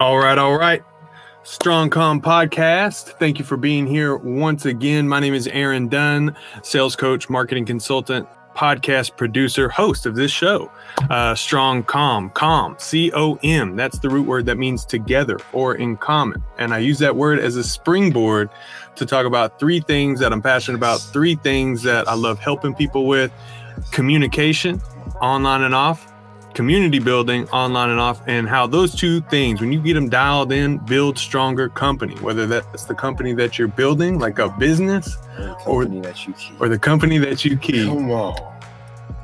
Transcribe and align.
All 0.00 0.18
right, 0.18 0.36
all 0.36 0.58
right. 0.58 0.82
Strong 1.44 1.90
Com 1.90 2.20
Podcast. 2.20 3.16
Thank 3.20 3.38
you 3.38 3.44
for 3.44 3.56
being 3.56 3.86
here 3.86 4.16
once 4.16 4.66
again. 4.66 5.06
My 5.08 5.20
name 5.20 5.34
is 5.34 5.46
Aaron 5.46 5.86
Dunn, 5.86 6.34
sales 6.62 6.96
coach, 6.96 7.30
marketing 7.30 7.64
consultant, 7.64 8.26
podcast 8.56 9.16
producer, 9.16 9.68
host 9.68 10.04
of 10.04 10.16
this 10.16 10.32
show. 10.32 10.68
Uh, 11.10 11.36
Strong 11.36 11.84
Com, 11.84 12.30
Com, 12.30 12.74
C 12.78 13.12
O 13.14 13.38
M. 13.44 13.76
That's 13.76 14.00
the 14.00 14.08
root 14.08 14.26
word 14.26 14.46
that 14.46 14.58
means 14.58 14.84
together 14.84 15.38
or 15.52 15.76
in 15.76 15.96
common. 15.96 16.42
And 16.58 16.74
I 16.74 16.78
use 16.78 16.98
that 16.98 17.14
word 17.14 17.38
as 17.38 17.54
a 17.54 17.62
springboard 17.62 18.50
to 18.96 19.06
talk 19.06 19.26
about 19.26 19.60
three 19.60 19.78
things 19.78 20.18
that 20.18 20.32
I'm 20.32 20.42
passionate 20.42 20.76
about, 20.76 21.00
three 21.00 21.36
things 21.36 21.84
that 21.84 22.08
I 22.08 22.14
love 22.14 22.40
helping 22.40 22.74
people 22.74 23.06
with 23.06 23.30
communication, 23.92 24.82
online 25.20 25.62
and 25.62 25.74
off, 25.74 26.12
community 26.54 26.98
building 26.98 27.48
online 27.50 27.90
and 27.90 28.00
off 28.00 28.22
and 28.26 28.48
how 28.48 28.66
those 28.66 28.94
two 28.94 29.20
things 29.22 29.60
when 29.60 29.72
you 29.72 29.80
get 29.82 29.94
them 29.94 30.08
dialed 30.08 30.52
in 30.52 30.78
build 30.78 31.18
stronger 31.18 31.68
company 31.68 32.14
whether 32.16 32.46
that's 32.46 32.84
the 32.84 32.94
company 32.94 33.32
that 33.34 33.58
you're 33.58 33.68
building 33.68 34.18
like 34.18 34.38
a 34.38 34.48
business 34.50 35.18
or 35.66 35.84
the 35.84 36.00
that 36.00 36.26
you 36.26 36.32
keep. 36.34 36.60
or 36.60 36.68
the 36.68 36.78
company 36.78 37.18
that 37.18 37.44
you 37.44 37.56
keep. 37.56 37.86
Come 37.86 38.10
on. 38.10 38.36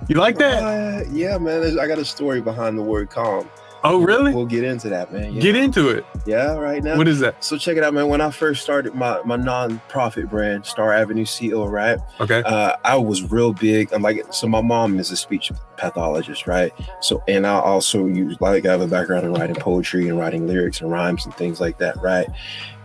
You 0.09 0.17
like 0.17 0.39
that? 0.39 0.63
Uh, 0.63 1.05
yeah 1.11 1.39
man 1.39 1.79
i 1.79 1.87
got 1.87 1.99
a 1.99 2.05
story 2.05 2.41
behind 2.41 2.77
the 2.77 2.83
word 2.83 3.11
calm 3.11 3.49
Oh, 3.83 4.01
really? 4.01 4.35
We'll 4.35 4.47
get 4.47 4.65
into 4.65 4.89
that, 4.91 5.13
man. 5.13 5.35
Yeah. 5.35 5.41
Get 5.41 5.57
into 5.57 5.89
it. 5.89 6.05
Yeah, 6.27 6.55
right 6.55 6.83
now. 6.83 6.97
What 6.97 7.09
is 7.09 7.19
that? 7.21 7.43
So 7.43 7.57
check 7.57 7.77
it 7.77 7.83
out, 7.83 7.95
man. 7.95 8.09
When 8.09 8.21
I 8.21 8.31
first 8.31 8.63
started 8.63 8.95
my 8.95 9.21
my 9.25 9.37
non-profit 9.37 10.29
brand, 10.29 10.67
Star 10.67 10.93
Avenue 10.93 11.25
CO, 11.25 11.67
right? 11.67 11.99
Okay. 12.21 12.43
Uh, 12.45 12.77
I 12.85 12.97
was 12.97 13.31
real 13.31 13.53
big. 13.53 13.93
I'm 13.93 14.03
like, 14.03 14.33
so 14.33 14.47
my 14.47 14.61
mom 14.61 14.99
is 14.99 15.11
a 15.11 15.17
speech 15.17 15.51
pathologist, 15.77 16.47
right? 16.47 16.73
So, 17.01 17.23
and 17.27 17.47
I 17.47 17.59
also 17.59 18.07
use 18.07 18.37
like 18.41 18.67
I 18.67 18.73
have 18.73 18.83
a 18.83 18.87
background 18.87 19.25
in 19.25 19.33
writing 19.33 19.57
poetry 19.57 20.09
and 20.09 20.19
writing 20.19 20.47
lyrics 20.47 20.81
and 20.81 20.91
rhymes 20.91 21.25
and 21.25 21.35
things 21.35 21.61
like 21.61 21.79
that, 21.79 21.97
right? 22.03 22.29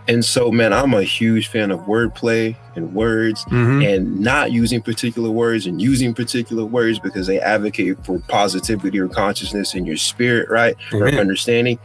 And 0.08 0.24
so, 0.24 0.50
man, 0.52 0.72
I'm 0.72 0.94
a 0.94 1.02
huge 1.02 1.48
fan 1.48 1.70
of 1.70 1.80
wordplay 1.80 2.56
and 2.76 2.94
words 2.94 3.44
mm-hmm. 3.46 3.82
and 3.82 4.20
not 4.20 4.52
using 4.52 4.80
particular 4.80 5.30
words 5.30 5.66
and 5.66 5.82
using 5.82 6.14
particular 6.14 6.64
words 6.64 6.98
because 6.98 7.26
they 7.26 7.40
advocate 7.40 8.04
for 8.04 8.20
positivity 8.20 9.00
or 9.00 9.08
consciousness 9.08 9.74
in 9.74 9.84
your 9.84 9.96
spirit, 9.96 10.48
right? 10.48 10.76
Mm-hmm. 10.90 11.16
Or 11.16 11.20
understanding. 11.20 11.78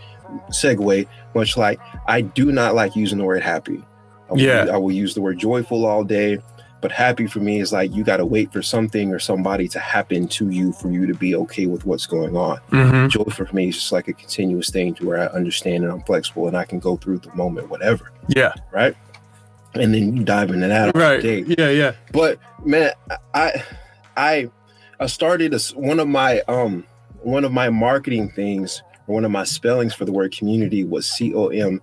Segue, 0.50 1.08
much 1.36 1.58
like 1.58 1.80
I 2.08 2.22
do 2.22 2.52
not 2.52 2.76
like 2.76 2.96
using 2.96 3.18
the 3.18 3.26
word 3.26 3.42
happy. 3.42 3.84
I 4.30 4.34
will, 4.34 4.40
yeah. 4.40 4.68
I 4.72 4.78
will 4.78 4.94
use 4.94 5.14
the 5.14 5.22
word 5.22 5.38
joyful 5.40 5.86
all 5.86 6.04
day. 6.06 6.38
But 6.82 6.92
happy 6.92 7.28
for 7.28 7.40
me 7.40 7.60
is 7.60 7.72
like 7.72 7.94
you 7.94 8.04
got 8.04 8.18
to 8.18 8.26
wait 8.26 8.52
for 8.52 8.64
something 8.64 9.14
or 9.14 9.20
somebody 9.20 9.68
to 9.68 9.80
happen 9.80 10.28
to 10.30 10.50
you 10.50 10.74
for 10.74 10.90
you 10.90 11.06
to 11.06 11.14
be 11.14 11.36
okay 11.36 11.68
with 11.68 11.86
what's 11.86 12.08
going 12.08 12.36
on. 12.36 12.58
Mm-hmm. 12.72 13.08
Joy 13.10 13.26
for 13.26 13.48
me 13.54 13.70
is 13.70 13.76
just 13.76 13.92
like 13.92 14.08
a 14.08 14.14
continuous 14.14 14.72
thing 14.72 14.96
to 14.96 15.06
where 15.06 15.20
I 15.20 15.28
understand 15.28 15.84
and 15.84 15.94
I'm 15.94 16.02
flexible 16.02 16.48
and 16.48 16.58
I 16.58 16.66
can 16.66 16.80
go 16.80 16.98
through 16.98 17.20
the 17.20 17.34
moment, 17.36 17.70
whatever. 17.70 18.12
Yeah. 18.30 18.54
Right. 18.72 18.96
And 19.76 19.94
then 19.94 20.18
you 20.18 20.24
dive 20.24 20.50
into 20.50 20.68
that. 20.68 20.96
Right. 20.96 21.24
Yeah. 21.24 21.70
Yeah. 21.70 21.92
But 22.12 22.40
man, 22.66 22.94
I, 23.36 23.64
I, 24.18 24.50
I 25.00 25.06
started 25.06 25.54
a, 25.54 25.60
one 25.76 26.00
of 26.00 26.08
my 26.08 26.42
um 26.48 26.84
one 27.22 27.46
of 27.46 27.52
my 27.52 27.70
marketing 27.70 28.32
things 28.32 28.82
or 29.06 29.14
one 29.14 29.26
of 29.26 29.30
my 29.30 29.44
spellings 29.44 29.94
for 29.94 30.06
the 30.06 30.12
word 30.12 30.36
community 30.36 30.84
was 30.84 31.06
C 31.06 31.34
O 31.36 31.50
M 31.50 31.80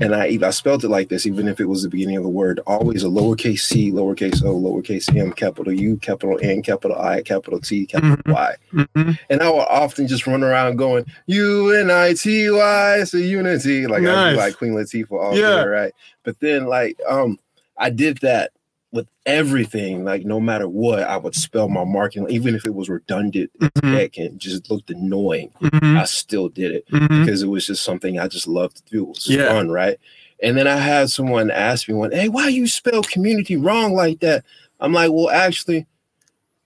and 0.00 0.14
I 0.14 0.38
I 0.42 0.50
spelled 0.50 0.84
it 0.84 0.88
like 0.88 1.08
this, 1.08 1.26
even 1.26 1.48
if 1.48 1.60
it 1.60 1.66
was 1.66 1.82
the 1.82 1.88
beginning 1.88 2.16
of 2.16 2.22
the 2.22 2.28
word, 2.28 2.60
always 2.66 3.04
a 3.04 3.08
lowercase 3.08 3.60
c, 3.60 3.90
lowercase 3.90 4.42
o, 4.44 4.54
lowercase 4.54 5.14
m, 5.16 5.32
capital 5.32 5.72
U, 5.72 5.96
capital 5.98 6.38
N, 6.42 6.62
capital 6.62 6.98
I, 6.98 7.22
capital 7.22 7.60
T, 7.60 7.86
capital 7.86 8.16
mm-hmm. 8.16 8.32
Y. 8.32 8.54
Mm-hmm. 8.72 9.10
And 9.30 9.42
I 9.42 9.50
would 9.50 9.60
often 9.68 10.06
just 10.06 10.26
run 10.26 10.42
around 10.42 10.76
going 10.76 11.04
U 11.26 11.72
N 11.72 11.90
I 11.90 12.14
T 12.14 12.50
Y, 12.50 13.04
so 13.04 13.16
unity, 13.16 13.86
like 13.86 14.02
nice. 14.02 14.36
I 14.36 14.40
like 14.40 14.56
Queen 14.56 14.72
Latifah 14.72 15.22
all 15.22 15.36
yeah. 15.36 15.62
day, 15.62 15.68
right? 15.68 15.92
But 16.24 16.38
then 16.40 16.66
like 16.66 16.98
um 17.08 17.38
I 17.76 17.90
did 17.90 18.18
that 18.18 18.52
with 18.92 19.08
everything, 19.24 20.04
like 20.04 20.24
no 20.24 20.40
matter 20.40 20.68
what, 20.68 21.04
I 21.04 21.16
would 21.16 21.34
spell 21.34 21.68
my 21.68 21.84
marketing, 21.84 22.28
even 22.30 22.54
if 22.54 22.64
it 22.64 22.74
was 22.74 22.88
redundant 22.88 23.50
mm-hmm. 23.58 24.20
and 24.20 24.40
just 24.40 24.70
looked 24.70 24.90
annoying. 24.90 25.52
Mm-hmm. 25.60 25.96
I 25.96 26.04
still 26.04 26.48
did 26.48 26.72
it 26.72 26.88
mm-hmm. 26.88 27.24
because 27.24 27.42
it 27.42 27.48
was 27.48 27.66
just 27.66 27.84
something 27.84 28.18
I 28.18 28.26
just 28.26 28.48
loved 28.48 28.78
to 28.78 28.82
do. 28.90 29.04
It 29.04 29.08
was 29.08 29.28
yeah. 29.28 29.48
fun, 29.48 29.70
right? 29.70 29.98
And 30.42 30.56
then 30.56 30.66
I 30.66 30.76
had 30.76 31.10
someone 31.10 31.50
ask 31.50 31.88
me 31.88 31.94
one, 31.94 32.12
hey, 32.12 32.28
why 32.28 32.48
you 32.48 32.66
spell 32.66 33.02
community 33.02 33.56
wrong 33.56 33.94
like 33.94 34.20
that? 34.20 34.44
I'm 34.80 34.92
like, 34.92 35.12
well, 35.12 35.30
actually, 35.30 35.86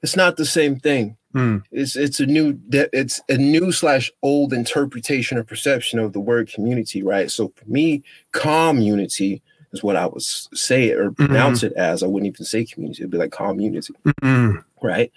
it's 0.02 0.16
not 0.16 0.36
the 0.36 0.46
same 0.46 0.78
thing. 0.78 1.16
Mm. 1.34 1.64
It's 1.72 1.96
it's 1.96 2.20
a 2.20 2.26
new 2.26 2.60
it's 2.70 3.20
a 3.28 3.36
new 3.36 3.72
slash 3.72 4.08
old 4.22 4.52
interpretation 4.52 5.36
or 5.36 5.42
perception 5.42 5.98
of 5.98 6.12
the 6.12 6.20
word 6.20 6.48
community, 6.48 7.02
right? 7.02 7.28
So 7.28 7.52
for 7.56 7.64
me, 7.66 8.04
community 8.30 9.42
is 9.74 9.82
what 9.82 9.96
I 9.96 10.06
would 10.06 10.22
say 10.22 10.90
or 10.92 11.10
pronounce 11.10 11.58
mm-hmm. 11.58 11.74
it 11.74 11.76
as. 11.76 12.02
I 12.02 12.06
wouldn't 12.06 12.32
even 12.32 12.46
say 12.46 12.64
community; 12.64 13.02
it'd 13.02 13.10
be 13.10 13.18
like 13.18 13.32
community, 13.32 13.92
mm-hmm. 14.06 14.58
right? 14.86 15.12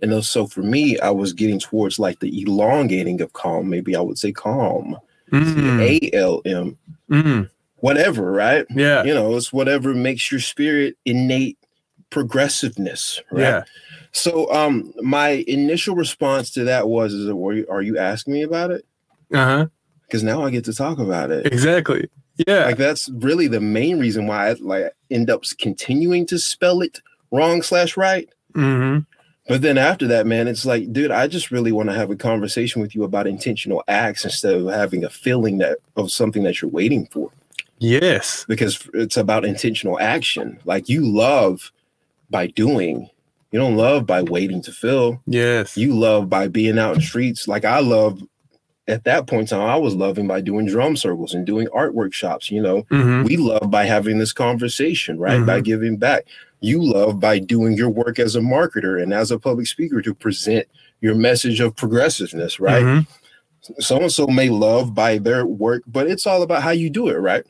And 0.00 0.24
so 0.24 0.46
for 0.46 0.62
me, 0.62 0.98
I 1.00 1.10
was 1.10 1.32
getting 1.32 1.58
towards 1.58 1.98
like 1.98 2.20
the 2.20 2.42
elongating 2.42 3.20
of 3.20 3.32
calm. 3.32 3.70
Maybe 3.70 3.96
I 3.96 4.00
would 4.00 4.18
say 4.18 4.32
calm, 4.32 4.96
mm-hmm. 5.32 5.80
A 5.80 6.10
L 6.12 6.42
M, 6.44 7.50
whatever, 7.76 8.30
right? 8.30 8.66
Yeah, 8.70 9.02
you 9.04 9.14
know, 9.14 9.34
it's 9.36 9.52
whatever 9.52 9.94
makes 9.94 10.30
your 10.30 10.40
spirit 10.40 10.96
innate 11.04 11.58
progressiveness, 12.10 13.20
right? 13.32 13.42
Yeah. 13.42 13.64
So, 14.12 14.52
um, 14.52 14.92
my 15.02 15.44
initial 15.48 15.96
response 15.96 16.50
to 16.50 16.64
that 16.64 16.88
was, 16.88 17.12
"Is 17.12 17.26
you, 17.26 17.66
are 17.68 17.82
you 17.82 17.98
asking 17.98 18.34
me 18.34 18.42
about 18.42 18.70
it?" 18.70 18.84
Uh 19.32 19.44
huh. 19.44 19.66
Because 20.06 20.22
now 20.22 20.44
I 20.44 20.50
get 20.50 20.64
to 20.66 20.74
talk 20.74 20.98
about 20.98 21.30
it. 21.30 21.46
Exactly. 21.46 22.08
Yeah. 22.46 22.66
Like 22.66 22.76
that's 22.76 23.08
really 23.10 23.46
the 23.46 23.60
main 23.60 23.98
reason 23.98 24.26
why 24.26 24.48
I 24.48 24.52
like 24.54 24.92
end 25.10 25.30
up 25.30 25.44
continuing 25.58 26.26
to 26.26 26.38
spell 26.38 26.80
it 26.80 27.00
wrong 27.30 27.62
slash 27.62 27.96
right. 27.96 28.28
Mm-hmm. 28.54 29.00
But 29.46 29.60
then 29.60 29.76
after 29.76 30.06
that, 30.06 30.26
man, 30.26 30.48
it's 30.48 30.64
like, 30.64 30.90
dude, 30.92 31.10
I 31.10 31.26
just 31.26 31.50
really 31.50 31.70
want 31.70 31.90
to 31.90 31.94
have 31.94 32.10
a 32.10 32.16
conversation 32.16 32.80
with 32.80 32.94
you 32.94 33.04
about 33.04 33.26
intentional 33.26 33.84
acts 33.88 34.24
instead 34.24 34.54
of 34.54 34.66
having 34.68 35.04
a 35.04 35.10
feeling 35.10 35.58
that 35.58 35.78
of 35.96 36.10
something 36.10 36.44
that 36.44 36.62
you're 36.62 36.70
waiting 36.70 37.06
for. 37.06 37.30
Yes. 37.78 38.46
Because 38.48 38.88
it's 38.94 39.18
about 39.18 39.44
intentional 39.44 40.00
action. 40.00 40.58
Like 40.64 40.88
you 40.88 41.04
love 41.04 41.72
by 42.30 42.46
doing. 42.46 43.10
You 43.52 43.60
don't 43.60 43.76
love 43.76 44.06
by 44.06 44.22
waiting 44.22 44.62
to 44.62 44.72
fill. 44.72 45.20
Yes. 45.26 45.76
You 45.76 45.94
love 45.94 46.30
by 46.30 46.48
being 46.48 46.78
out 46.78 46.96
in 46.96 47.02
streets. 47.02 47.46
Like 47.46 47.64
I 47.64 47.80
love 47.80 48.22
at 48.86 49.04
that 49.04 49.26
point 49.26 49.42
in 49.52 49.58
time, 49.58 49.68
I 49.68 49.76
was 49.76 49.94
loving 49.94 50.26
by 50.26 50.40
doing 50.40 50.66
drum 50.66 50.96
circles 50.96 51.34
and 51.34 51.46
doing 51.46 51.68
art 51.72 51.94
workshops. 51.94 52.50
You 52.50 52.62
know, 52.62 52.82
mm-hmm. 52.84 53.24
we 53.24 53.36
love 53.36 53.70
by 53.70 53.84
having 53.84 54.18
this 54.18 54.32
conversation, 54.32 55.18
right? 55.18 55.38
Mm-hmm. 55.38 55.46
By 55.46 55.60
giving 55.60 55.96
back. 55.96 56.26
You 56.60 56.82
love 56.82 57.20
by 57.20 57.40
doing 57.40 57.74
your 57.74 57.90
work 57.90 58.18
as 58.18 58.36
a 58.36 58.40
marketer 58.40 59.02
and 59.02 59.12
as 59.12 59.30
a 59.30 59.38
public 59.38 59.66
speaker 59.66 60.00
to 60.00 60.14
present 60.14 60.66
your 61.00 61.14
message 61.14 61.60
of 61.60 61.76
progressiveness, 61.76 62.58
right? 62.58 62.82
Mm-hmm. 62.82 63.80
So 63.80 63.98
and 63.98 64.12
so 64.12 64.26
may 64.26 64.50
love 64.50 64.94
by 64.94 65.18
their 65.18 65.46
work, 65.46 65.82
but 65.86 66.06
it's 66.06 66.26
all 66.26 66.42
about 66.42 66.62
how 66.62 66.70
you 66.70 66.90
do 66.90 67.08
it, 67.08 67.14
right? 67.14 67.44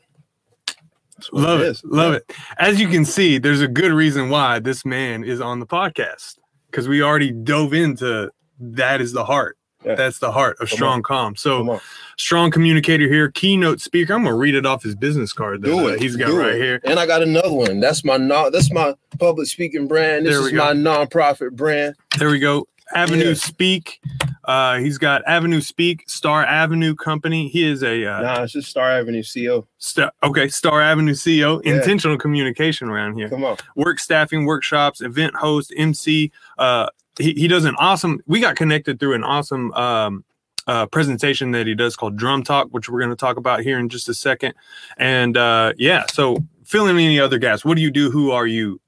Love 1.31 1.61
it, 1.61 1.77
it 1.77 1.81
love 1.85 2.13
yeah. 2.13 2.17
it. 2.17 2.35
As 2.57 2.79
you 2.79 2.89
can 2.89 3.05
see, 3.05 3.37
there's 3.37 3.61
a 3.61 3.69
good 3.69 3.91
reason 3.91 4.29
why 4.29 4.59
this 4.59 4.85
man 4.85 5.23
is 5.23 5.39
on 5.39 5.59
the 5.59 5.65
podcast 5.65 6.37
because 6.69 6.87
we 6.89 7.01
already 7.01 7.31
dove 7.31 7.73
into 7.73 8.31
that 8.59 8.99
is 8.99 9.13
the 9.13 9.23
heart 9.23 9.57
yeah. 9.85 9.95
That's 9.95 10.19
the 10.19 10.31
heart 10.31 10.57
of 10.59 10.69
Come 10.69 10.75
Strong 10.77 10.97
on. 10.97 11.03
Com. 11.03 11.35
So, 11.35 11.79
strong 12.17 12.51
communicator 12.51 13.07
here, 13.07 13.29
keynote 13.31 13.81
speaker. 13.81 14.13
I'm 14.13 14.23
gonna 14.23 14.35
read 14.35 14.55
it 14.55 14.65
off 14.65 14.83
his 14.83 14.95
business 14.95 15.33
card 15.33 15.61
that 15.61 15.67
Do 15.67 15.87
it. 15.89 16.01
he's 16.01 16.15
got 16.15 16.31
right 16.33 16.55
it. 16.55 16.61
here. 16.61 16.81
And 16.83 16.99
I 16.99 17.05
got 17.05 17.21
another 17.21 17.51
one. 17.53 17.79
That's 17.79 18.03
my 18.03 18.17
non. 18.17 18.51
That's 18.51 18.71
my 18.71 18.95
public 19.19 19.47
speaking 19.47 19.87
brand. 19.87 20.25
This 20.25 20.33
There 20.33 20.41
we 20.41 20.47
is 20.47 20.51
go. 20.53 20.57
my 20.65 20.73
nonprofit 20.73 21.51
brand. 21.51 21.95
There 22.17 22.29
we 22.29 22.39
go. 22.39 22.67
Avenue 22.93 23.29
Yeah. 23.29 23.33
Speak. 23.33 23.99
Uh, 24.43 24.77
he's 24.77 24.99
got 24.99 25.23
Avenue 25.25 25.59
Speak, 25.59 26.03
Star 26.07 26.45
Avenue 26.45 26.93
Company. 26.93 27.47
He 27.47 27.65
is 27.67 27.81
a 27.81 28.05
uh, 28.05 28.21
Nah, 28.21 28.43
it's 28.43 28.53
just 28.53 28.69
Star 28.69 28.91
Avenue 28.91 29.23
CO. 29.23 29.65
Star, 29.79 30.11
okay, 30.21 30.47
Star 30.49 30.81
Avenue 30.83 31.13
CEO, 31.15 31.61
Yeah. 31.65 31.73
intentional 31.77 32.15
communication 32.15 32.87
around 32.87 33.15
here. 33.17 33.27
Come 33.27 33.43
on. 33.43 33.57
Work 33.75 33.97
staffing, 33.99 34.45
workshops, 34.45 35.01
event 35.01 35.35
host, 35.35 35.73
MC. 35.75 36.31
Uh, 36.59 36.87
he, 37.19 37.33
he 37.33 37.47
does 37.47 37.65
an 37.65 37.75
awesome. 37.77 38.19
We 38.25 38.39
got 38.39 38.55
connected 38.55 38.99
through 38.99 39.13
an 39.13 39.23
awesome 39.23 39.71
um, 39.73 40.23
uh, 40.67 40.85
presentation 40.87 41.51
that 41.51 41.67
he 41.67 41.75
does 41.75 41.95
called 41.95 42.17
Drum 42.17 42.43
Talk, 42.43 42.67
which 42.71 42.89
we're 42.89 42.99
going 42.99 43.09
to 43.11 43.15
talk 43.15 43.37
about 43.37 43.61
here 43.61 43.79
in 43.79 43.89
just 43.89 44.09
a 44.09 44.13
second. 44.13 44.53
And 44.97 45.37
uh, 45.37 45.73
yeah, 45.77 46.05
so 46.11 46.37
fill 46.63 46.87
in 46.87 46.95
any 46.97 47.19
other 47.19 47.37
gaps. 47.37 47.63
What 47.63 47.75
do 47.75 47.81
you 47.81 47.91
do? 47.91 48.09
Who 48.11 48.31
are 48.31 48.47
you, 48.47 48.81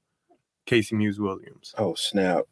Casey 0.66 0.94
Muse 0.96 1.18
Williams? 1.20 1.74
Oh 1.78 1.94
snap! 1.94 2.44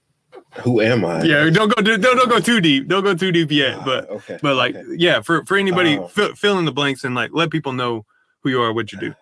Who 0.62 0.80
am 0.80 1.04
I? 1.04 1.22
Yeah, 1.24 1.50
don't 1.50 1.74
go 1.74 1.82
don't, 1.82 2.00
don't 2.00 2.28
go 2.28 2.40
too 2.40 2.60
deep. 2.60 2.88
Don't 2.88 3.04
go 3.04 3.14
too 3.14 3.32
deep 3.32 3.50
yet. 3.50 3.76
Ah, 3.78 3.82
But 3.84 4.10
okay. 4.10 4.38
but 4.40 4.56
like 4.56 4.74
okay. 4.76 4.88
yeah, 4.96 5.20
for 5.20 5.44
for 5.44 5.56
anybody 5.56 5.98
Oh. 5.98 6.08
fill, 6.08 6.34
fill 6.34 6.58
in 6.58 6.64
the 6.64 6.72
blanks 6.72 7.04
and 7.04 7.14
like 7.14 7.30
let 7.34 7.50
people 7.50 7.72
know 7.72 8.06
who 8.40 8.50
you 8.50 8.60
are, 8.62 8.72
what 8.72 8.92
you 8.92 8.98
do. 9.00 9.14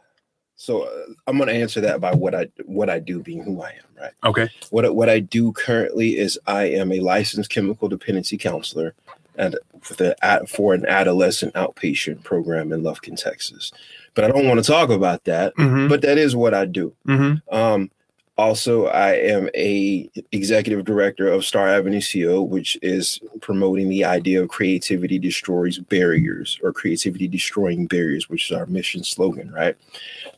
So 0.56 0.82
uh, 0.84 1.12
I'm 1.26 1.36
gonna 1.38 1.52
answer 1.52 1.80
that 1.82 2.00
by 2.00 2.12
what 2.14 2.34
I 2.34 2.48
what 2.64 2.88
I 2.90 2.98
do, 2.98 3.20
being 3.20 3.42
who 3.42 3.60
I 3.62 3.70
am. 3.70 4.00
Right. 4.00 4.12
Okay. 4.24 4.48
What 4.70 4.84
I- 4.84 4.90
what 4.90 5.08
I 5.08 5.18
do 5.20 5.52
currently 5.52 6.16
is 6.18 6.38
I 6.46 6.64
am 6.64 6.92
a 6.92 7.00
licensed 7.00 7.50
chemical 7.50 7.88
dependency 7.88 8.36
counselor. 8.36 8.94
and 9.36 9.58
for 9.80 9.94
the 9.94 10.14
for 10.48 10.74
an 10.74 10.86
adolescent 10.86 11.52
outpatient 11.54 12.22
program 12.22 12.72
in 12.72 12.82
Lufkin, 12.82 13.20
Texas. 13.20 13.72
But 14.14 14.22
I 14.24 14.28
don't 14.28 14.46
want 14.46 14.64
to 14.64 14.70
talk 14.70 14.90
about 14.90 15.24
that. 15.24 15.56
Mhm. 15.56 15.88
But 15.88 16.02
that 16.02 16.18
is 16.18 16.36
what 16.36 16.54
I 16.54 16.66
do. 16.66 16.92
Mhm. 17.08 17.42
Um, 17.52 17.90
also, 18.36 18.86
I 18.86 19.12
am 19.12 19.48
a 19.54 20.10
executive 20.32 20.84
director 20.84 21.28
of 21.28 21.44
Star 21.44 21.68
Avenue 21.68 22.00
CO, 22.00 22.42
which 22.42 22.76
is 22.82 23.20
promoting 23.40 23.88
the 23.88 24.04
idea 24.04 24.42
of 24.42 24.48
creativity 24.48 25.20
destroys 25.20 25.78
barriers 25.78 26.58
or 26.62 26.72
creativity 26.72 27.28
destroying 27.28 27.86
barriers, 27.86 28.28
which 28.28 28.50
is 28.50 28.56
our 28.56 28.66
mission 28.66 29.04
slogan, 29.04 29.52
right? 29.52 29.76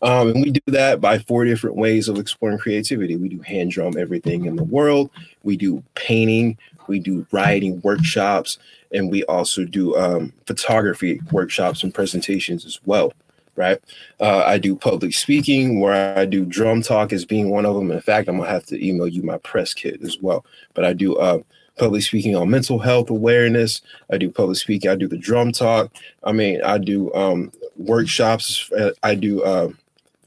Um, 0.02 0.28
and 0.28 0.42
we 0.42 0.50
do 0.50 0.60
that 0.66 1.00
by 1.00 1.20
four 1.20 1.46
different 1.46 1.76
ways 1.76 2.08
of 2.08 2.18
exploring 2.18 2.58
creativity. 2.58 3.16
We 3.16 3.30
do 3.30 3.40
hand 3.40 3.70
drum 3.70 3.96
everything 3.96 4.44
in 4.44 4.56
the 4.56 4.64
world. 4.64 5.10
We 5.42 5.56
do 5.56 5.82
painting. 5.94 6.58
We 6.88 6.98
do 6.98 7.26
writing 7.32 7.80
workshops, 7.80 8.58
and 8.92 9.10
we 9.10 9.24
also 9.24 9.64
do 9.64 9.96
um, 9.96 10.34
photography 10.46 11.20
workshops 11.32 11.82
and 11.82 11.94
presentations 11.94 12.66
as 12.66 12.78
well 12.84 13.12
right? 13.56 13.78
Uh, 14.20 14.42
I 14.46 14.58
do 14.58 14.76
public 14.76 15.14
speaking 15.14 15.80
where 15.80 16.16
I 16.18 16.24
do 16.24 16.44
drum 16.44 16.82
talk 16.82 17.12
as 17.12 17.24
being 17.24 17.50
one 17.50 17.66
of 17.66 17.74
them. 17.74 17.90
In 17.90 18.00
fact, 18.00 18.28
I'm 18.28 18.38
gonna 18.38 18.48
have 18.50 18.66
to 18.66 18.86
email 18.86 19.08
you 19.08 19.22
my 19.22 19.38
press 19.38 19.74
kit 19.74 20.00
as 20.02 20.18
well. 20.20 20.44
But 20.74 20.84
I 20.84 20.92
do 20.92 21.16
uh, 21.16 21.40
public 21.78 22.02
speaking 22.02 22.36
on 22.36 22.48
mental 22.50 22.78
health 22.78 23.10
awareness. 23.10 23.82
I 24.10 24.18
do 24.18 24.30
public 24.30 24.58
speaking. 24.58 24.90
I 24.90 24.94
do 24.96 25.08
the 25.08 25.18
drum 25.18 25.52
talk. 25.52 25.92
I 26.24 26.32
mean, 26.32 26.62
I 26.62 26.78
do 26.78 27.12
um, 27.14 27.50
workshops. 27.76 28.70
I 29.02 29.14
do 29.14 29.42
uh, 29.42 29.68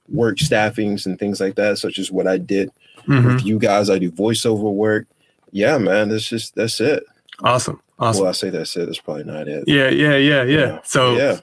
work 0.09 0.37
staffings 0.39 1.05
and 1.05 1.17
things 1.19 1.39
like 1.39 1.55
that, 1.55 1.77
such 1.77 1.99
as 1.99 2.11
what 2.11 2.27
I 2.27 2.37
did 2.37 2.71
Mhm. 3.07 3.35
with 3.35 3.45
you 3.45 3.59
guys. 3.59 3.89
I 3.89 3.97
do 3.99 4.11
voiceover 4.11 4.71
work. 4.73 5.07
Yeah, 5.51 5.77
man, 5.77 6.09
that's 6.09 6.27
just 6.27 6.55
that's 6.55 6.79
it. 6.79 7.03
Awesome. 7.43 7.81
Awesome. 7.97 8.21
Well, 8.21 8.29
I 8.29 8.33
say 8.33 8.49
that's 8.49 8.75
it. 8.77 8.85
That's 8.85 8.99
probably 8.99 9.23
not 9.25 9.47
it. 9.47 9.63
yeah, 9.67 9.89
yeah, 9.89 10.15
yeah, 10.15 10.43
yeah. 10.43 10.43
Yeah. 10.43 10.79
So 10.83 11.15
yeah, 11.17 11.39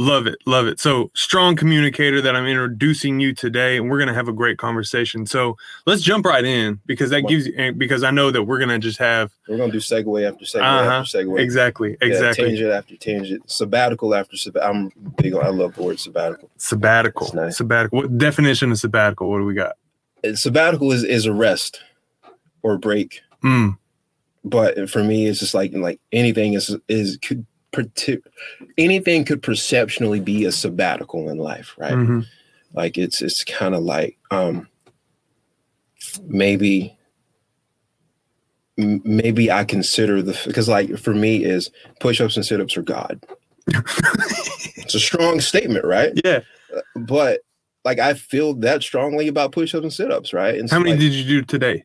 Love 0.00 0.26
it. 0.28 0.36
Love 0.46 0.66
it. 0.68 0.78
So, 0.78 1.10
strong 1.14 1.56
communicator 1.56 2.20
that 2.22 2.36
I'm 2.36 2.46
introducing 2.46 3.18
you 3.18 3.34
today, 3.34 3.76
and 3.76 3.90
we're 3.90 3.98
going 3.98 4.08
to 4.08 4.14
have 4.14 4.28
a 4.28 4.32
great 4.32 4.56
conversation. 4.56 5.26
So, 5.26 5.56
let's 5.86 6.02
jump 6.02 6.24
right 6.24 6.44
in 6.44 6.78
because 6.86 7.10
that 7.10 7.22
gives 7.22 7.46
you, 7.48 7.72
because 7.72 8.04
I 8.04 8.10
know 8.12 8.30
that 8.30 8.44
we're 8.44 8.58
going 8.58 8.68
to 8.68 8.78
just 8.78 8.98
have 8.98 9.32
we're 9.48 9.56
gonna 9.56 9.72
do 9.72 9.78
segue 9.78 10.28
after 10.28 10.44
segue 10.44 10.60
Uh-huh. 10.62 10.90
after 11.00 11.18
segue. 11.18 11.40
exactly, 11.40 11.96
Yeah, 12.00 12.06
exactly 12.08 12.44
tangent 12.48 12.70
after 12.70 12.96
tangent, 12.96 13.50
sabbatical 13.50 14.14
after 14.14 14.36
sabbatical. 14.36 14.70
I'm 14.76 15.12
big 15.16 15.34
on. 15.34 15.44
I 15.44 15.48
love 15.48 15.74
the 15.74 15.82
word 15.82 15.98
sabbatical. 15.98 16.48
sabbatical. 16.58 17.30
Nice. 17.34 17.56
Sabbatical. 17.58 17.98
What 17.98 18.16
definition 18.18 18.70
of 18.70 18.78
sabbatical? 18.78 19.28
What 19.30 19.38
do 19.38 19.44
we 19.46 19.54
got? 19.54 19.76
And 20.22 20.38
sabbatical 20.38 20.92
is 20.92 21.02
is 21.02 21.26
a 21.26 21.32
rest 21.32 21.80
or 22.62 22.78
break, 22.78 23.20
Mm, 23.42 23.78
but 24.44 24.88
for 24.90 25.02
me, 25.02 25.26
it's 25.26 25.40
just 25.40 25.54
like 25.54 25.72
like 25.74 26.00
anything 26.12 26.52
is 26.54 26.76
is 26.88 27.16
could 27.22 27.46
partic- 27.72 28.22
anything 28.76 29.24
could 29.24 29.42
perceptionally 29.42 30.20
be 30.20 30.44
a 30.44 30.52
sabbatical 30.52 31.28
in 31.28 31.38
life, 31.38 31.74
right? 31.78 31.94
mhm. 31.94 32.26
Like 32.74 32.98
it's 32.98 33.22
it's 33.22 33.44
kind 33.44 33.74
of 33.74 33.82
like 33.82 34.18
um 34.30 34.68
maybe 36.22 36.96
maybe 38.76 39.50
I 39.50 39.64
consider 39.64 40.22
the 40.22 40.38
because 40.46 40.68
like 40.68 40.96
for 40.98 41.14
me 41.14 41.44
is 41.44 41.70
push-ups 42.00 42.36
and 42.36 42.44
sit-ups 42.46 42.76
are 42.76 42.82
God. 42.82 43.24
it's 44.76 44.94
a 44.94 45.00
strong 45.00 45.40
statement, 45.40 45.84
right? 45.84 46.12
Yeah. 46.24 46.40
But 46.94 47.40
like 47.84 47.98
I 47.98 48.14
feel 48.14 48.54
that 48.54 48.82
strongly 48.82 49.28
about 49.28 49.52
push-ups 49.52 49.82
and 49.82 49.92
sit-ups, 49.92 50.32
right? 50.32 50.58
And 50.58 50.70
How 50.70 50.76
so, 50.76 50.80
many 50.80 50.92
like, 50.92 51.00
did 51.00 51.12
you 51.12 51.24
do 51.24 51.42
today? 51.42 51.84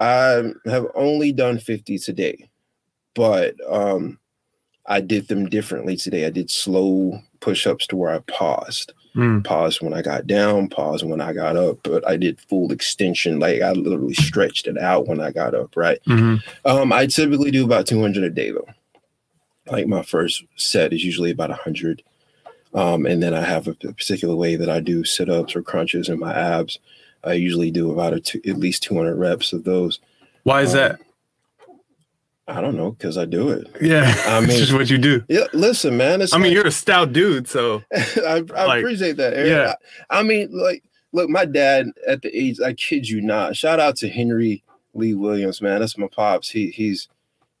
I 0.00 0.52
have 0.66 0.86
only 0.94 1.32
done 1.32 1.58
50 1.58 1.98
today, 1.98 2.50
but 3.14 3.54
um 3.68 4.18
I 4.88 5.00
did 5.00 5.28
them 5.28 5.48
differently 5.48 5.96
today. 5.96 6.26
I 6.26 6.30
did 6.30 6.50
slow 6.50 7.20
push-ups 7.40 7.86
to 7.88 7.96
where 7.96 8.10
I 8.12 8.18
paused 8.20 8.92
Mm, 9.18 9.42
paused 9.42 9.80
when 9.82 9.92
I 9.94 10.00
got 10.00 10.28
down, 10.28 10.68
paused 10.68 11.04
when 11.04 11.20
I 11.20 11.32
got 11.32 11.56
up, 11.56 11.78
but 11.82 12.06
I 12.06 12.16
did 12.16 12.40
full 12.42 12.70
extension. 12.70 13.40
Like 13.40 13.62
I 13.62 13.72
literally 13.72 14.14
stretched 14.14 14.68
it 14.68 14.78
out 14.78 15.08
when 15.08 15.20
I 15.20 15.32
got 15.32 15.56
up, 15.56 15.76
right? 15.76 15.98
mhm. 16.06 16.40
Um, 16.64 16.92
I 16.92 17.06
typically 17.06 17.50
do 17.50 17.64
about 17.64 17.86
200 17.86 18.22
a 18.22 18.30
day 18.30 18.52
though. 18.52 18.68
Like 19.70 19.88
my 19.88 20.02
first 20.02 20.44
set 20.54 20.92
is 20.92 21.04
usually 21.04 21.32
about 21.32 21.50
100. 21.50 22.02
Um, 22.74 23.06
and 23.06 23.20
then 23.20 23.34
I 23.34 23.40
have 23.40 23.66
a 23.66 23.74
particular 23.74 24.36
way 24.36 24.54
that 24.54 24.68
I 24.70 24.78
do 24.78 25.02
sit 25.02 25.28
ups 25.28 25.56
or 25.56 25.62
crunches 25.62 26.08
in 26.08 26.20
my 26.20 26.32
abs. 26.32 26.78
I 27.24 27.32
usually 27.32 27.72
do 27.72 27.90
about 27.90 28.12
a 28.12 28.20
two, 28.20 28.40
at 28.46 28.58
least 28.58 28.84
200 28.84 29.16
reps 29.16 29.52
of 29.52 29.64
those. 29.64 29.98
Why 30.44 30.62
is 30.62 30.74
Um, 30.74 30.76
that? 30.76 31.00
I 32.48 32.60
don't 32.62 32.76
know 32.76 32.92
because 32.92 33.18
I 33.18 33.26
do 33.26 33.50
it. 33.50 33.66
Yeah, 33.80 34.12
I 34.26 34.40
mean, 34.40 34.50
it's 34.50 34.58
just 34.58 34.72
what 34.72 34.88
you 34.88 34.98
do. 34.98 35.22
Yeah, 35.28 35.44
listen, 35.52 35.96
man. 35.96 36.22
It's 36.22 36.32
I 36.32 36.38
mean, 36.38 36.52
you're 36.52 36.66
a 36.66 36.72
stout 36.72 37.12
dude, 37.12 37.46
so 37.46 37.82
I, 37.94 38.42
I 38.54 38.64
Like, 38.64 38.80
appreciate 38.80 39.16
that. 39.18 39.34
Aaron. 39.34 39.50
yeah. 39.50 39.74
I, 40.10 40.20
I 40.20 40.22
mean, 40.22 40.48
like, 40.52 40.82
look, 41.12 41.28
my 41.28 41.44
dad 41.44 41.88
at 42.06 42.22
the 42.22 42.36
age, 42.36 42.58
I 42.60 42.72
kid 42.72 43.08
you 43.08 43.20
not. 43.20 43.54
Shout 43.54 43.80
out 43.80 43.96
to 43.96 44.08
Henry 44.08 44.64
Lee 44.94 45.14
Williams, 45.14 45.60
man. 45.60 45.80
That's 45.80 45.98
my 45.98 46.08
pops. 46.08 46.48
He 46.48 46.70
he's 46.70 47.08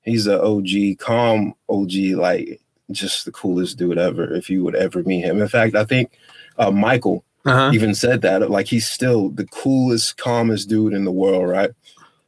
he's 0.02 0.26
a 0.26 0.42
OG, 0.42 0.98
calm 0.98 1.54
OG, 1.68 1.92
like 2.16 2.60
just 2.90 3.26
the 3.26 3.32
coolest 3.32 3.76
dude 3.76 3.98
ever. 3.98 4.34
If 4.34 4.48
you 4.48 4.64
would 4.64 4.74
ever 4.74 5.02
meet 5.02 5.20
him. 5.24 5.42
In 5.42 5.48
fact, 5.48 5.74
I 5.74 5.84
think 5.84 6.12
uh, 6.56 6.70
Michael 6.70 7.24
uh-huh. 7.44 7.72
even 7.74 7.94
said 7.94 8.22
that. 8.22 8.50
Like 8.50 8.66
he's 8.66 8.90
still 8.90 9.28
the 9.28 9.46
coolest, 9.46 10.16
calmest 10.16 10.68
dude 10.68 10.94
in 10.94 11.04
the 11.04 11.12
world, 11.12 11.48
right? 11.48 11.70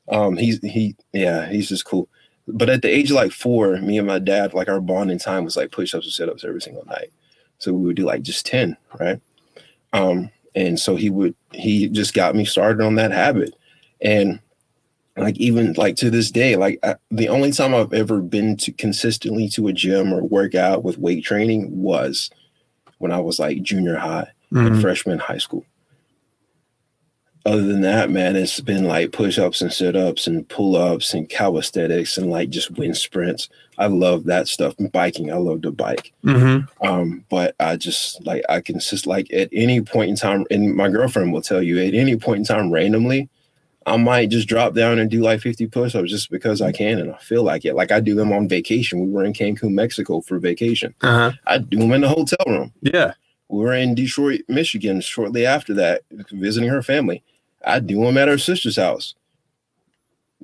Um, 0.08 0.36
he's 0.36 0.60
he, 0.62 0.96
yeah, 1.12 1.48
he's 1.48 1.68
just 1.68 1.84
cool. 1.86 2.08
But 2.52 2.70
at 2.70 2.82
the 2.82 2.88
age 2.88 3.10
of 3.10 3.16
like 3.16 3.32
four, 3.32 3.76
me 3.78 3.98
and 3.98 4.06
my 4.06 4.18
dad, 4.18 4.54
like 4.54 4.68
our 4.68 4.80
bonding 4.80 5.18
time 5.18 5.44
was 5.44 5.56
like 5.56 5.70
push 5.72 5.94
ups 5.94 6.06
and 6.06 6.12
sit 6.12 6.28
ups 6.28 6.44
every 6.44 6.60
single 6.60 6.84
night. 6.86 7.12
So 7.58 7.72
we 7.72 7.86
would 7.86 7.96
do 7.96 8.04
like 8.04 8.22
just 8.22 8.46
10, 8.46 8.76
right? 8.98 9.20
Um, 9.92 10.30
and 10.54 10.78
so 10.78 10.96
he 10.96 11.10
would, 11.10 11.34
he 11.52 11.88
just 11.88 12.14
got 12.14 12.34
me 12.34 12.44
started 12.44 12.84
on 12.84 12.94
that 12.96 13.12
habit. 13.12 13.54
And 14.00 14.40
like, 15.16 15.36
even 15.36 15.74
like 15.74 15.96
to 15.96 16.10
this 16.10 16.30
day, 16.30 16.56
like 16.56 16.78
I, 16.82 16.96
the 17.10 17.28
only 17.28 17.52
time 17.52 17.74
I've 17.74 17.92
ever 17.92 18.20
been 18.20 18.56
to 18.58 18.72
consistently 18.72 19.48
to 19.50 19.68
a 19.68 19.72
gym 19.72 20.12
or 20.12 20.22
work 20.22 20.54
out 20.54 20.82
with 20.82 20.98
weight 20.98 21.24
training 21.24 21.82
was 21.82 22.30
when 22.98 23.12
I 23.12 23.20
was 23.20 23.38
like 23.38 23.62
junior 23.62 23.96
high 23.96 24.28
and 24.50 24.74
Mhm. 24.74 24.80
freshman 24.80 25.18
high 25.18 25.38
school. 25.38 25.64
Other 27.46 27.62
than 27.62 27.80
that, 27.80 28.10
man, 28.10 28.36
it's 28.36 28.60
been 28.60 28.84
like 28.84 29.12
push 29.12 29.38
ups 29.38 29.62
and 29.62 29.72
sit 29.72 29.96
ups 29.96 30.26
and 30.26 30.46
pull 30.48 30.76
ups 30.76 31.14
and 31.14 31.28
calisthenics 31.28 32.18
and 32.18 32.30
like 32.30 32.50
just 32.50 32.70
wind 32.72 32.96
sprints. 32.98 33.48
I 33.78 33.86
love 33.86 34.24
that 34.24 34.46
stuff. 34.46 34.74
Biking, 34.92 35.32
I 35.32 35.36
love 35.36 35.62
to 35.62 35.70
bike. 35.70 36.12
Mhm. 36.22 36.68
Um, 36.84 37.24
but 37.30 37.54
I 37.58 37.76
just 37.76 38.24
like 38.26 38.42
I 38.50 38.60
can 38.60 38.78
just 38.78 39.06
like 39.06 39.32
at 39.32 39.48
any 39.52 39.80
point 39.80 40.10
in 40.10 40.16
time, 40.16 40.44
and 40.50 40.74
my 40.76 40.90
girlfriend 40.90 41.32
will 41.32 41.40
tell 41.40 41.62
you 41.62 41.78
at 41.80 41.94
any 41.94 42.16
point 42.16 42.38
in 42.40 42.44
time 42.44 42.70
randomly, 42.70 43.30
I 43.86 43.96
might 43.96 44.28
just 44.28 44.46
drop 44.46 44.74
down 44.74 44.98
and 44.98 45.10
do 45.10 45.22
like 45.22 45.40
50 45.40 45.66
push-ups 45.68 46.10
just 46.10 46.30
because 46.30 46.60
I 46.60 46.72
can 46.72 46.98
and 46.98 47.10
I 47.12 47.16
feel 47.18 47.42
like 47.42 47.64
it. 47.64 47.74
Like 47.74 47.90
I 47.90 48.00
do 48.00 48.14
them 48.14 48.32
on 48.34 48.46
vacation. 48.48 49.00
We 49.00 49.10
were 49.10 49.24
in 49.24 49.32
Cancun, 49.32 49.70
Mexico 49.72 50.20
for 50.20 50.38
vacation. 50.38 50.94
Uh-huh. 51.00 51.32
I 51.46 51.56
do 51.58 51.78
them 51.78 51.92
in 51.92 52.02
the 52.02 52.08
hotel 52.10 52.36
room 52.46 52.72
Yeah. 52.82 53.14
We 53.50 53.64
were 53.64 53.74
in 53.74 53.94
Detroit, 53.94 54.42
Michigan 54.48 55.00
shortly 55.00 55.44
after 55.44 55.74
that, 55.74 56.02
visiting 56.30 56.68
her 56.68 56.82
family. 56.82 57.22
I 57.64 57.80
do 57.80 58.04
them 58.04 58.16
at 58.16 58.28
her 58.28 58.38
sister's 58.38 58.76
house. 58.76 59.14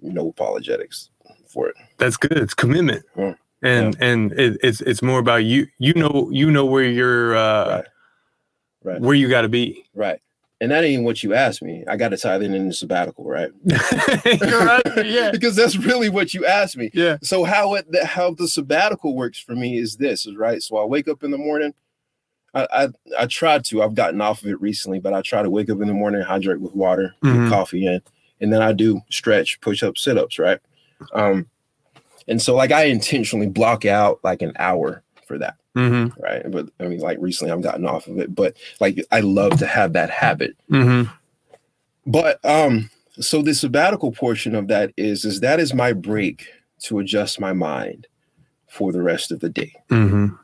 No 0.03 0.29
apologetics 0.29 1.11
for 1.47 1.69
it. 1.69 1.77
That's 1.99 2.17
good. 2.17 2.37
It's 2.37 2.53
commitment. 2.53 3.05
Yeah. 3.17 3.35
And 3.63 3.97
and 4.01 4.33
it, 4.33 4.59
it's 4.63 4.81
it's 4.83 5.03
more 5.03 5.19
about 5.19 5.45
you 5.45 5.67
you 5.79 5.95
know 5.95 6.29
you 6.31 6.51
know 6.51 6.67
where 6.67 6.85
you're 6.85 7.35
uh 7.35 7.77
Right. 7.77 7.85
Right. 8.93 9.01
where 9.01 9.15
you 9.15 9.29
got 9.29 9.43
to 9.43 9.49
be. 9.49 9.85
Right. 9.95 10.21
And 10.61 10.71
that 10.71 10.85
ain't 10.85 11.05
what 11.05 11.23
you 11.23 11.35
asked 11.35 11.63
me. 11.63 11.85
I 11.89 11.97
got 11.97 12.11
to 12.11 12.17
tie 12.17 12.39
that 12.39 12.45
in 12.45 12.69
the 12.69 12.75
sabbatical, 12.75 13.25
right? 13.25 13.51
right? 13.65 15.07
Yeah. 15.07 15.31
because 15.33 15.57
that's 15.57 15.77
really 15.77 16.09
what 16.09 16.35
you 16.35 16.47
asked 16.47 16.77
me. 16.77 16.91
Yeah. 16.95 17.19
So 17.23 17.45
how 17.45 17.75
it 17.75 17.91
the, 17.91 18.05
how 18.05 18.33
the 18.33 18.49
sabbatical 18.49 19.15
works 19.15 19.39
for 19.39 19.55
me 19.55 19.79
is 19.79 19.97
this, 19.97 20.27
is 20.27 20.37
right. 20.37 20.63
So 20.63 20.77
I 20.77 20.85
wake 20.85 21.09
up 21.09 21.25
in 21.25 21.31
the 21.31 21.39
morning. 21.39 21.75
I, 22.57 22.67
I 22.73 22.89
I 23.21 23.27
try 23.27 23.59
to. 23.59 23.83
I've 23.83 23.95
gotten 23.95 24.21
off 24.21 24.43
of 24.43 24.49
it 24.49 24.61
recently, 24.61 24.99
but 24.99 25.13
I 25.13 25.23
try 25.23 25.43
to 25.43 25.51
wake 25.51 25.71
up 25.71 25.81
in 25.81 25.89
the 25.89 25.95
morning, 25.95 26.23
hydrate 26.23 26.61
with 26.61 26.75
water, 26.75 27.15
Mhm. 27.23 27.45
get 27.45 27.51
coffee 27.51 27.87
in, 27.87 28.01
and 28.41 28.53
then 28.53 28.63
I 28.63 28.73
do 28.73 29.01
stretch, 29.11 29.61
push 29.61 29.83
up, 29.83 29.99
sit 29.99 30.17
ups, 30.19 30.39
right? 30.39 30.59
Um, 31.13 31.47
and 32.29 32.41
so 32.41 32.55
like 32.57 32.73
I 32.73 32.85
intentionally 32.85 33.47
block 33.47 33.85
out 33.85 34.21
like 34.25 34.43
an 34.43 34.53
hour 34.59 35.03
for 35.27 35.39
that, 35.39 35.57
Mm-hmm. 35.77 36.21
right? 36.23 36.51
But 36.51 36.69
I 36.81 36.85
mean, 36.89 37.01
like 37.01 37.19
recently 37.21 37.53
I've 37.53 37.63
gotten 37.63 37.87
off 37.87 38.07
of 38.07 38.19
it, 38.19 38.35
but 38.35 38.57
like 38.81 39.05
I 39.13 39.21
love 39.21 39.59
to 39.59 39.67
have 39.67 39.93
that 39.93 40.11
habit. 40.11 40.57
Mm-hmm. 40.71 41.13
But 42.07 42.43
um, 42.45 42.89
so 43.21 43.43
the 43.43 43.55
sabbatical 43.55 44.13
portion 44.13 44.55
of 44.55 44.69
that 44.69 44.93
is 44.97 45.25
is 45.25 45.41
that 45.41 45.61
is 45.61 45.75
my 45.75 45.93
break 45.93 46.47
to 46.85 46.99
adjust 47.01 47.39
my 47.41 47.53
mind 47.53 48.07
for 48.69 48.93
the 48.93 49.03
rest 49.03 49.31
of 49.33 49.41
the 49.41 49.49
day. 49.49 49.73
Mm-hmm. 49.91 50.35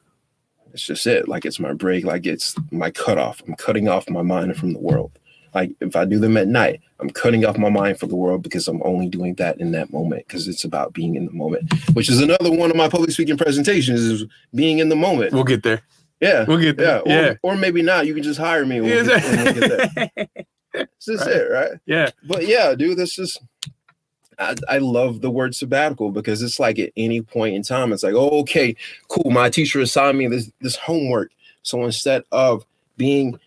It's 0.73 0.87
just 0.87 1.07
it. 1.07 1.29
Like 1.29 1.45
it's 1.45 1.61
my 1.61 1.73
break. 1.73 2.05
Like 2.05 2.27
it's 2.27 2.55
my 2.71 2.91
cutoff. 2.91 3.43
I'm 3.47 3.55
cutting 3.55 3.89
off 3.89 4.09
my 4.09 4.23
mind 4.23 4.57
from 4.57 4.73
the 4.73 4.79
world. 4.79 5.13
Like 5.55 5.73
if 5.81 5.95
I 5.97 6.07
do 6.07 6.19
them 6.19 6.37
at 6.39 6.49
night, 6.49 6.81
I'm 6.99 7.11
cutting 7.11 7.45
off 7.45 7.59
my 7.59 7.69
mind 7.69 7.99
from 7.99 8.09
the 8.09 8.17
world 8.17 8.43
because 8.43 8.69
I'm 8.69 8.81
only 8.85 9.09
doing 9.09 9.35
that 9.35 9.61
in 9.61 9.73
that 9.73 9.93
moment 9.93 10.27
because 10.27 10.49
it's 10.49 10.65
about 10.65 10.95
being 10.95 11.15
in 11.15 11.27
the 11.27 11.33
moment, 11.33 11.71
which 11.93 12.09
is 12.09 12.21
another 12.23 12.51
one 12.51 12.71
of 12.71 12.77
my 12.77 12.89
public 12.89 13.11
speaking 13.11 13.37
presentations 13.37 14.01
is 14.01 14.25
being 14.55 14.79
in 14.79 14.89
the 14.89 14.97
moment. 14.97 15.33
We'll 15.35 15.45
get 15.45 15.63
there. 15.63 15.83
Yeah. 16.21 16.45
We'll 16.49 16.57
get 16.59 16.79
Yeah. 16.81 16.85
there. 16.85 17.01
Or, 17.01 17.09
Yeah. 17.09 17.35
or 17.43 17.57
maybe 17.57 17.83
not. 17.83 18.07
You 18.07 18.15
can 18.15 18.23
just 18.23 18.39
hire 18.41 18.65
me. 18.65 18.81
We'll 18.81 19.05
get, 19.05 19.23
and 19.25 19.45
we'll 19.45 19.69
get 19.69 19.95
there. 20.15 20.27
This 20.75 21.09
is 21.09 21.21
Right. 21.21 21.37
it, 21.37 21.51
right? 21.51 21.71
yeah. 21.85 22.11
But 22.27 22.47
yeah, 22.47 22.75
dude, 22.75 22.97
this 22.97 23.19
is 23.19 23.37
I, 24.39 24.55
I 24.69 24.79
love 24.79 25.21
the 25.21 25.31
word 25.31 25.55
sabbatical 25.55 26.11
because 26.11 26.43
it's 26.43 26.59
like 26.61 26.79
at 26.79 26.93
any 26.97 27.21
point 27.23 27.55
in 27.55 27.63
time, 27.63 27.93
it's 27.93 28.03
like, 28.03 28.15
oh, 28.15 28.41
okay, 28.41 28.75
cool. 29.09 29.31
My 29.31 29.51
teacher 29.51 29.81
assigned 29.81 30.19
me 30.19 30.27
this 30.29 30.51
this 30.61 30.77
homework. 30.77 31.31
So 31.63 31.85
instead 31.85 32.25
of 32.33 32.65
being 32.97 33.39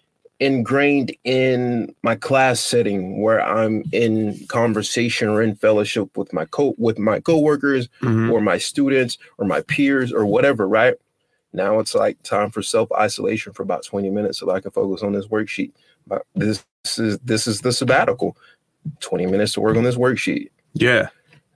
ingrained 0.41 1.15
in 1.23 1.95
my 2.03 2.15
class 2.15 2.59
setting 2.59 3.21
where 3.21 3.41
I'm 3.41 3.83
in 3.93 4.37
conversation 4.47 5.29
or 5.29 5.41
in 5.41 5.55
fellowship 5.55 6.17
with 6.17 6.33
my 6.33 6.43
co 6.45 6.75
with 6.77 6.99
my 6.99 7.19
coworkers 7.21 7.87
Mhm. 8.01 8.31
or 8.31 8.41
my 8.41 8.57
students 8.57 9.17
or 9.37 9.45
my 9.45 9.61
peers 9.61 10.11
or 10.11 10.25
whatever, 10.25 10.67
right? 10.67 10.95
Now 11.53 11.79
it's 11.79 11.95
like 11.95 12.21
time 12.23 12.51
for 12.51 12.61
self 12.61 12.91
isolation 12.91 13.53
for 13.53 13.63
about 13.63 13.85
20 13.85 14.09
minutes 14.09 14.39
so 14.39 14.45
that 14.47 14.51
I 14.53 14.59
can 14.59 14.71
focus 14.71 15.03
on 15.03 15.13
this 15.13 15.27
worksheet. 15.27 15.71
But 16.05 16.23
this 16.35 16.65
is 16.97 17.17
this 17.19 17.47
is 17.47 17.61
the 17.61 17.71
sabbatical. 17.71 18.35
20 18.99 19.25
minutes 19.25 19.53
to 19.53 19.61
work 19.61 19.75
on 19.77 19.83
this 19.83 19.95
worksheet. 19.95 20.49
Yeah. 20.75 21.07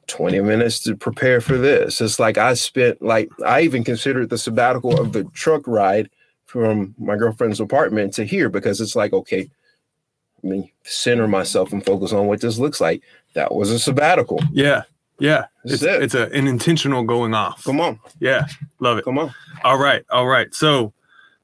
20 0.08 0.42
minutes 0.42 0.80
to 0.82 0.96
prepare 0.96 1.40
for 1.40 1.56
this. 1.58 2.02
It's 2.02 2.20
like 2.20 2.38
I 2.40 2.56
spent 2.56 3.00
like 3.02 3.30
I 3.46 3.62
even 3.62 3.84
considered 3.84 4.30
the 4.32 4.40
sabbatical 4.40 5.00
of 5.00 5.14
the 5.14 5.24
truck 5.36 5.68
ride 5.68 6.10
from 6.46 6.96
my 6.98 7.16
girlfriend's 7.16 7.60
apartment 7.60 8.16
to 8.16 8.26
here 8.26 8.50
because 8.50 8.82
it's 8.82 8.96
like 8.96 9.14
okay, 9.14 9.48
let 10.42 10.50
me 10.52 10.74
center 10.84 11.28
myself 11.28 11.72
and 11.72 11.86
focus 11.86 12.12
on 12.12 12.26
what 12.26 12.42
this 12.42 12.58
looks 12.58 12.82
like. 12.82 13.04
That 13.36 13.54
was 13.54 13.70
a 13.70 13.78
sabbatical. 13.78 14.40
Yeah. 14.52 14.82
Yeah. 15.20 15.46
That's 15.64 15.76
It's, 15.76 15.84
it. 15.84 16.02
it's 16.04 16.14
a, 16.16 16.24
an 16.32 16.48
intentional 16.48 17.04
going 17.04 17.36
off. 17.36 17.64
Come 17.66 17.80
on, 17.80 18.00
Yeah. 18.20 18.48
Love 18.80 18.98
it. 18.98 19.04
come 19.04 19.20
on. 19.20 19.32
All 19.64 19.78
right. 19.78 20.04
All 20.10 20.26
right. 20.26 20.52
So 20.56 20.92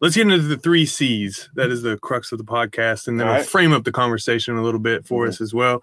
let's 0.02 0.16
get 0.16 0.24
into 0.24 0.40
the 0.40 0.58
three 0.58 0.86
C's. 0.86 1.50
That 1.56 1.70
is 1.72 1.82
the 1.82 1.98
crux 1.98 2.32
of 2.32 2.38
the 2.38 2.44
podcast. 2.44 3.08
And 3.08 3.20
then 3.20 3.28
All 3.28 3.36
we'll 3.36 3.44
frame 3.44 3.72
up 3.74 3.84
the 3.84 3.92
conversation 3.92 4.56
a 4.58 4.62
little 4.64 4.80
bit 4.80 5.06
for 5.06 5.26
us 5.28 5.42
as 5.42 5.54
well. 5.54 5.82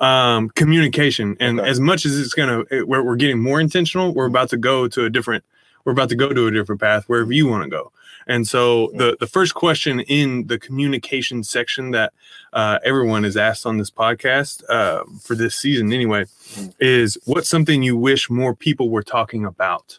Um, 0.00 0.50
communication. 0.50 1.36
And 1.40 1.60
Okay. 1.60 1.68
as 1.70 1.80
much 1.80 2.04
as 2.04 2.18
it's 2.18 2.34
going 2.34 2.66
to, 2.66 2.84
we're, 2.84 3.02
we're 3.02 3.16
getting 3.16 3.38
more 3.40 3.60
intentional, 3.60 4.12
we're 4.14 4.26
about 4.26 4.50
to 4.50 4.56
go 4.56 4.88
to 4.88 5.04
a 5.04 5.10
different, 5.10 5.44
we're 5.84 5.92
about 5.92 6.08
to 6.10 6.16
go 6.16 6.32
to 6.32 6.46
a 6.46 6.50
different 6.50 6.80
path 6.80 7.04
wherever 7.08 7.32
you 7.32 7.46
want 7.46 7.64
to 7.64 7.70
go. 7.70 7.92
And 8.28 8.46
so 8.46 8.92
the, 8.94 9.16
the 9.18 9.26
first 9.26 9.54
question 9.54 9.98
in 10.00 10.46
the 10.46 10.56
communication 10.56 11.42
section 11.42 11.90
that 11.90 12.12
uh, 12.52 12.78
everyone 12.84 13.24
is 13.24 13.36
asked 13.36 13.66
on 13.66 13.78
this 13.78 13.90
podcast 13.90 14.62
uh, 14.68 15.02
for 15.20 15.34
this 15.34 15.54
season 15.56 15.92
anyway 15.92 16.26
Mm. 16.52 16.74
is 16.80 17.16
what's 17.24 17.48
something 17.48 17.82
you 17.82 17.96
wish 17.96 18.28
more 18.28 18.54
people 18.54 18.90
were 18.90 19.02
talking 19.02 19.46
about? 19.46 19.98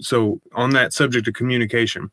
So 0.00 0.40
on 0.52 0.70
that 0.70 0.92
subject 0.92 1.28
of 1.28 1.34
communication, 1.34 2.10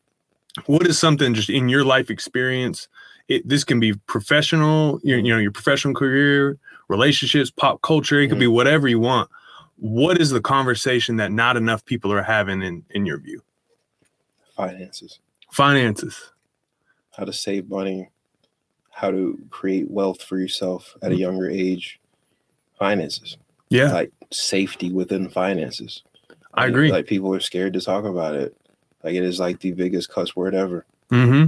what 0.66 0.88
is 0.88 1.00
something 1.00 1.34
just 1.34 1.50
in 1.50 1.70
your 1.70 1.84
life 1.84 2.10
experience? 2.10 2.88
It, 3.28 3.48
this 3.48 3.64
can 3.64 3.80
be 3.80 3.94
professional, 3.94 5.00
your, 5.04 5.20
you 5.20 5.32
know, 5.32 5.40
your 5.40 5.52
professional 5.52 5.94
career, 5.94 6.58
relationships, 6.88 7.50
pop 7.50 7.82
culture. 7.82 8.20
It 8.20 8.28
could 8.28 8.40
be 8.40 8.46
mm-hmm. 8.46 8.56
whatever 8.56 8.88
you 8.88 9.00
want. 9.00 9.30
What 9.78 10.20
is 10.20 10.30
the 10.30 10.42
conversation 10.42 11.16
that 11.18 11.32
not 11.32 11.58
enough 11.58 11.86
people 11.86 12.12
are 12.12 12.22
having 12.22 12.62
in 12.62 12.84
in 12.92 13.06
your 13.06 13.20
view? 13.20 13.42
Finances. 14.56 15.20
Finances. 15.52 16.32
How 17.16 17.26
to 17.26 17.34
save 17.34 17.70
money, 17.70 18.10
how 18.92 19.12
to 19.12 19.40
create 19.50 19.90
wealth 19.90 20.22
for 20.22 20.38
yourself 20.38 20.96
at 21.02 21.12
a 21.12 21.16
mm-hmm. 21.16 21.22
younger 21.22 21.50
age. 21.50 22.00
Finances. 22.78 23.38
Yeah, 23.70 23.94
Like 23.94 24.12
safety 24.32 24.92
within 24.92 25.30
finances. 25.30 26.04
I 26.54 26.68
agree. 26.68 26.92
Like 26.92 27.08
people 27.08 27.34
are 27.34 27.40
scared 27.40 27.74
to 27.74 27.82
talk 27.82 28.04
about 28.04 28.36
it. 28.36 28.56
Like 29.04 29.16
it 29.16 29.24
is 29.24 29.40
like 29.40 29.60
the 29.60 29.72
biggest 29.72 30.10
cuss 30.10 30.36
word 30.36 30.54
ever. 30.56 30.86
hmm 31.10 31.46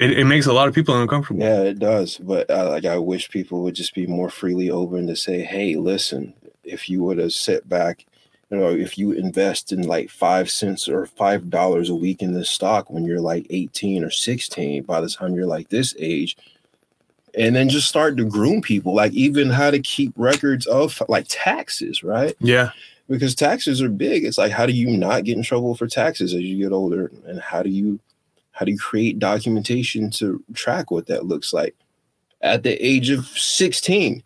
It, 0.00 0.18
it 0.18 0.24
makes 0.24 0.46
a 0.46 0.52
lot 0.52 0.68
of 0.68 0.74
people 0.74 1.00
uncomfortable. 1.00 1.40
Yeah, 1.42 1.62
it 1.62 1.78
does. 1.78 2.18
But 2.18 2.50
uh, 2.50 2.68
like 2.70 2.84
I 2.84 2.98
wish 2.98 3.30
people 3.30 3.62
would 3.62 3.74
just 3.74 3.94
be 3.94 4.06
more 4.06 4.30
freely 4.30 4.70
open 4.70 5.06
to 5.06 5.16
say, 5.16 5.42
"Hey, 5.42 5.76
listen, 5.76 6.34
if 6.64 6.88
you 6.88 7.02
would 7.04 7.18
have 7.18 7.32
sit 7.32 7.68
back, 7.68 8.04
you 8.50 8.56
know, 8.58 8.70
if 8.70 8.96
you 8.98 9.12
invest 9.12 9.72
in 9.72 9.82
like 9.82 10.10
five 10.10 10.50
cents 10.50 10.88
or 10.88 11.06
five 11.06 11.50
dollars 11.50 11.88
a 11.88 11.94
week 11.94 12.22
in 12.22 12.32
this 12.32 12.50
stock 12.50 12.90
when 12.90 13.04
you're 13.04 13.20
like 13.20 13.46
18 13.50 14.04
or 14.04 14.10
16, 14.10 14.82
by 14.84 15.00
the 15.00 15.08
time 15.08 15.34
you're 15.34 15.46
like 15.46 15.68
this 15.68 15.94
age." 15.98 16.36
And 17.38 17.54
then 17.54 17.68
just 17.68 17.86
start 17.86 18.16
to 18.16 18.24
groom 18.24 18.62
people, 18.62 18.94
like 18.94 19.12
even 19.12 19.50
how 19.50 19.70
to 19.70 19.78
keep 19.78 20.14
records 20.16 20.64
of 20.66 21.02
like 21.06 21.26
taxes, 21.28 22.02
right? 22.02 22.34
Yeah. 22.40 22.70
Because 23.08 23.34
taxes 23.34 23.80
are 23.82 23.88
big. 23.88 24.24
It's 24.24 24.38
like 24.38 24.52
how 24.52 24.66
do 24.66 24.72
you 24.72 24.96
not 24.96 25.24
get 25.24 25.36
in 25.36 25.42
trouble 25.42 25.74
for 25.74 25.86
taxes 25.86 26.34
as 26.34 26.40
you 26.42 26.62
get 26.62 26.72
older, 26.72 27.10
and 27.26 27.40
how 27.40 27.62
do 27.62 27.70
you 27.70 28.00
how 28.52 28.64
do 28.64 28.72
you 28.72 28.78
create 28.78 29.18
documentation 29.18 30.10
to 30.12 30.42
track 30.54 30.90
what 30.90 31.06
that 31.06 31.26
looks 31.26 31.52
like 31.52 31.74
at 32.40 32.62
the 32.62 32.72
age 32.84 33.10
of 33.10 33.26
sixteen? 33.26 34.22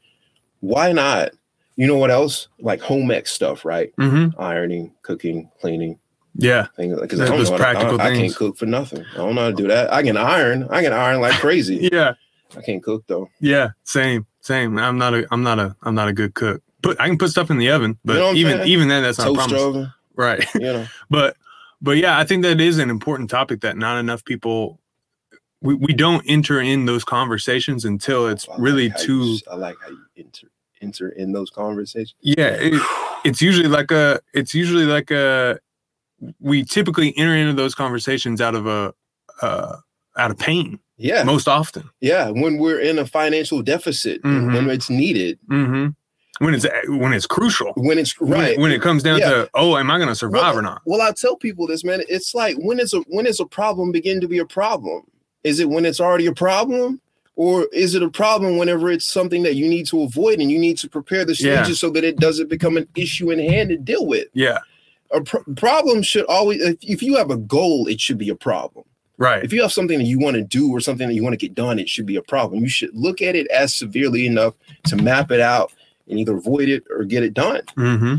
Why 0.61 0.93
not? 0.93 1.31
You 1.77 1.87
know 1.87 1.97
what 1.97 2.11
else? 2.11 2.49
Like 2.59 2.81
home 2.81 3.11
ec 3.11 3.27
stuff, 3.27 3.65
right? 3.65 3.93
hmm 3.97 4.29
Ironing, 4.39 4.93
cooking, 5.03 5.51
cleaning, 5.61 5.99
Yeah. 6.35 6.67
things 6.77 6.93
like 6.93 7.03
because 7.09 7.21
I 7.21 7.27
don't 7.29 7.39
know 7.39 7.57
to- 7.57 8.03
I, 8.03 8.09
I 8.11 8.15
can't 8.15 8.35
cook 8.37 8.59
for 8.59 8.67
nothing. 8.67 9.05
I 9.15 9.17
don't 9.17 9.35
know 9.35 9.43
how 9.43 9.51
to 9.51 9.57
do 9.57 9.69
that. 9.69 9.93
I 9.93 10.03
can 10.03 10.17
iron. 10.19 10.67
I 10.71 10.83
can 10.83 10.93
iron 10.93 11.21
like 11.21 11.35
crazy. 11.41 11.89
Yeah. 11.93 12.15
I 12.57 12.61
can't 12.63 12.83
cook 12.83 13.05
though. 13.07 13.31
Yeah. 13.41 13.71
Same. 13.85 14.27
Same. 14.41 14.77
I'm 14.79 14.99
not 14.99 15.15
a. 15.15 15.27
I'm 15.31 15.43
not 15.45 15.59
a. 15.61 15.77
I'm 15.83 15.95
not 15.95 16.09
a 16.09 16.13
good 16.13 16.35
cook. 16.35 16.63
Put. 16.83 17.01
I 17.01 17.09
can 17.09 17.19
put 17.19 17.31
stuff 17.31 17.51
in 17.51 17.59
the 17.59 17.71
oven, 17.71 17.99
but 18.05 18.15
know 18.15 18.33
even 18.33 18.59
saying? 18.59 18.69
even 18.69 18.89
then, 18.89 19.03
that's 19.03 19.19
not 19.19 19.29
a 19.31 19.35
promise. 19.35 19.61
oven, 19.61 19.93
Right. 20.17 20.47
you 20.55 20.61
know. 20.61 20.87
but 21.09 21.37
but 21.83 21.97
yeah 21.97 22.19
i 22.19 22.25
think 22.25 22.43
that 22.43 22.61
is 22.61 22.79
an 22.79 22.91
important 22.91 23.31
topic 23.31 23.61
that 23.63 23.77
not 23.79 23.99
enough 23.99 24.23
people 24.25 24.79
we, 25.63 25.75
we 25.75 25.93
don't 25.95 26.23
enter 26.29 26.61
in 26.61 26.85
those 26.87 27.05
conversations 27.05 27.85
until 27.87 28.27
it's 28.29 28.47
I 28.49 28.53
like 28.53 28.61
really 28.61 28.85
you 28.85 28.93
too 28.99 29.35
s- 29.37 29.43
I 29.51 29.55
like 29.55 29.77
how 29.83 29.89
you 29.91 30.05
enter 30.19 30.49
enter 30.83 31.09
in 31.11 31.33
those 31.33 31.49
conversations. 31.51 32.15
yeah 32.21 32.49
it, 32.59 32.83
it's 33.25 33.41
usually 33.41 33.69
like 33.69 33.91
a 33.91 34.21
it's 34.35 34.55
usually 34.55 34.85
like 34.85 35.11
a 35.11 35.59
we 36.39 36.65
typically 36.65 37.17
enter 37.17 37.35
into 37.35 37.55
those 37.55 37.75
conversations 37.75 38.41
out 38.43 38.55
of 38.55 38.67
a 38.67 38.93
uh 39.41 39.77
out 40.19 40.31
of 40.31 40.39
pain 40.39 40.79
Yeah. 40.99 41.23
most 41.23 41.49
often 41.49 41.89
Yeah, 42.01 42.29
when 42.29 42.59
we're 42.59 42.81
in 42.81 42.99
a 42.99 43.07
financial 43.07 43.63
deficit, 43.63 44.23
Mhm. 44.23 44.53
when 44.55 44.69
it's 44.69 44.91
needed, 44.91 45.39
hmm 45.49 45.89
when 46.41 46.55
it's 46.55 46.67
when 46.89 47.13
it's 47.13 47.27
crucial 47.27 47.73
when 47.77 47.99
it's 47.99 48.19
when, 48.21 48.31
right. 48.33 48.53
it, 48.53 48.59
when 48.59 48.73
it 48.73 48.81
comes 48.81 49.03
down 49.03 49.19
Yeah. 49.19 49.29
to 49.31 49.51
oh 49.55 49.77
am 49.77 49.91
i 49.91 49.97
going 49.99 50.09
to 50.09 50.15
survive 50.15 50.55
well, 50.55 50.59
or 50.59 50.63
not 50.63 50.83
Well, 50.87 51.03
I 51.03 51.13
tell 51.13 51.37
people 51.37 51.67
this, 51.67 51.85
man. 51.85 52.03
It's 52.09 52.35
like 52.35 52.57
when 52.59 52.81
is 52.81 52.93
a 52.95 53.01
when 53.09 53.27
is 53.27 53.41
a 53.41 53.47
problem 53.47 53.93
begin 53.93 54.21
to 54.21 54.29
be 54.29 54.39
a 54.39 54.47
problem? 54.47 55.03
Is 55.45 55.61
it 55.61 55.69
when 55.69 55.85
it's 55.85 56.01
already 56.01 56.27
a 56.27 56.35
problem, 56.35 57.01
or 57.37 57.67
is 57.73 57.95
it 57.95 58.03
a 58.03 58.11
problem 58.11 58.57
whenever 58.57 58.91
it's 58.91 59.07
something 59.07 59.43
that 59.45 59.55
you 59.55 59.69
need 59.69 59.87
to 59.89 60.03
avoid 60.03 60.41
and 60.41 60.51
you 60.51 60.59
need 60.59 60.79
to 60.79 60.89
prepare 60.89 61.25
the 61.25 61.35
Yeah. 61.35 61.63
stages 61.63 61.79
so 61.79 61.91
that 61.91 62.05
it 62.05 62.17
doesn't 62.17 62.49
become 62.49 62.77
an 62.79 62.89
issue 62.97 63.31
in 63.31 63.39
hand 63.39 63.69
to 63.71 63.77
deal 63.77 64.07
with? 64.07 64.29
yeah 64.33 64.59
A 65.13 65.21
pro- 65.21 65.45
problem 65.57 66.03
should 66.03 66.25
always, 66.27 66.61
if, 66.63 66.77
if 66.83 67.03
you 67.03 67.17
have 67.17 67.31
a 67.31 67.37
goal, 67.37 67.87
it 67.87 68.01
should 68.01 68.19
be 68.19 68.31
a 68.31 68.35
problem. 68.35 68.85
right 69.19 69.45
If 69.45 69.53
you 69.53 69.61
have 69.63 69.73
something 69.73 69.99
that 69.99 70.05
you 70.07 70.19
want 70.19 70.37
to 70.37 70.43
do 70.43 70.71
or 70.75 70.81
something 70.81 71.07
that 71.09 71.15
you 71.15 71.23
want 71.23 71.35
to 71.35 71.45
get 71.47 71.55
done, 71.55 71.79
it 71.79 71.89
should 71.89 72.07
be 72.07 72.17
a 72.17 72.23
problem. 72.23 72.63
You 72.63 72.69
should 72.69 72.95
look 72.95 73.21
at 73.21 73.35
it 73.37 73.47
as 73.49 73.75
severely 73.75 74.25
enough 74.27 74.55
to 74.89 74.97
map 74.97 75.31
it 75.31 75.41
out 75.41 75.73
and 76.11 76.19
either 76.19 76.37
avoid 76.37 76.69
it 76.69 76.85
or 76.91 77.05
get 77.05 77.23
it 77.23 77.35
done. 77.35 77.63
Mm-hmm. 77.77 78.17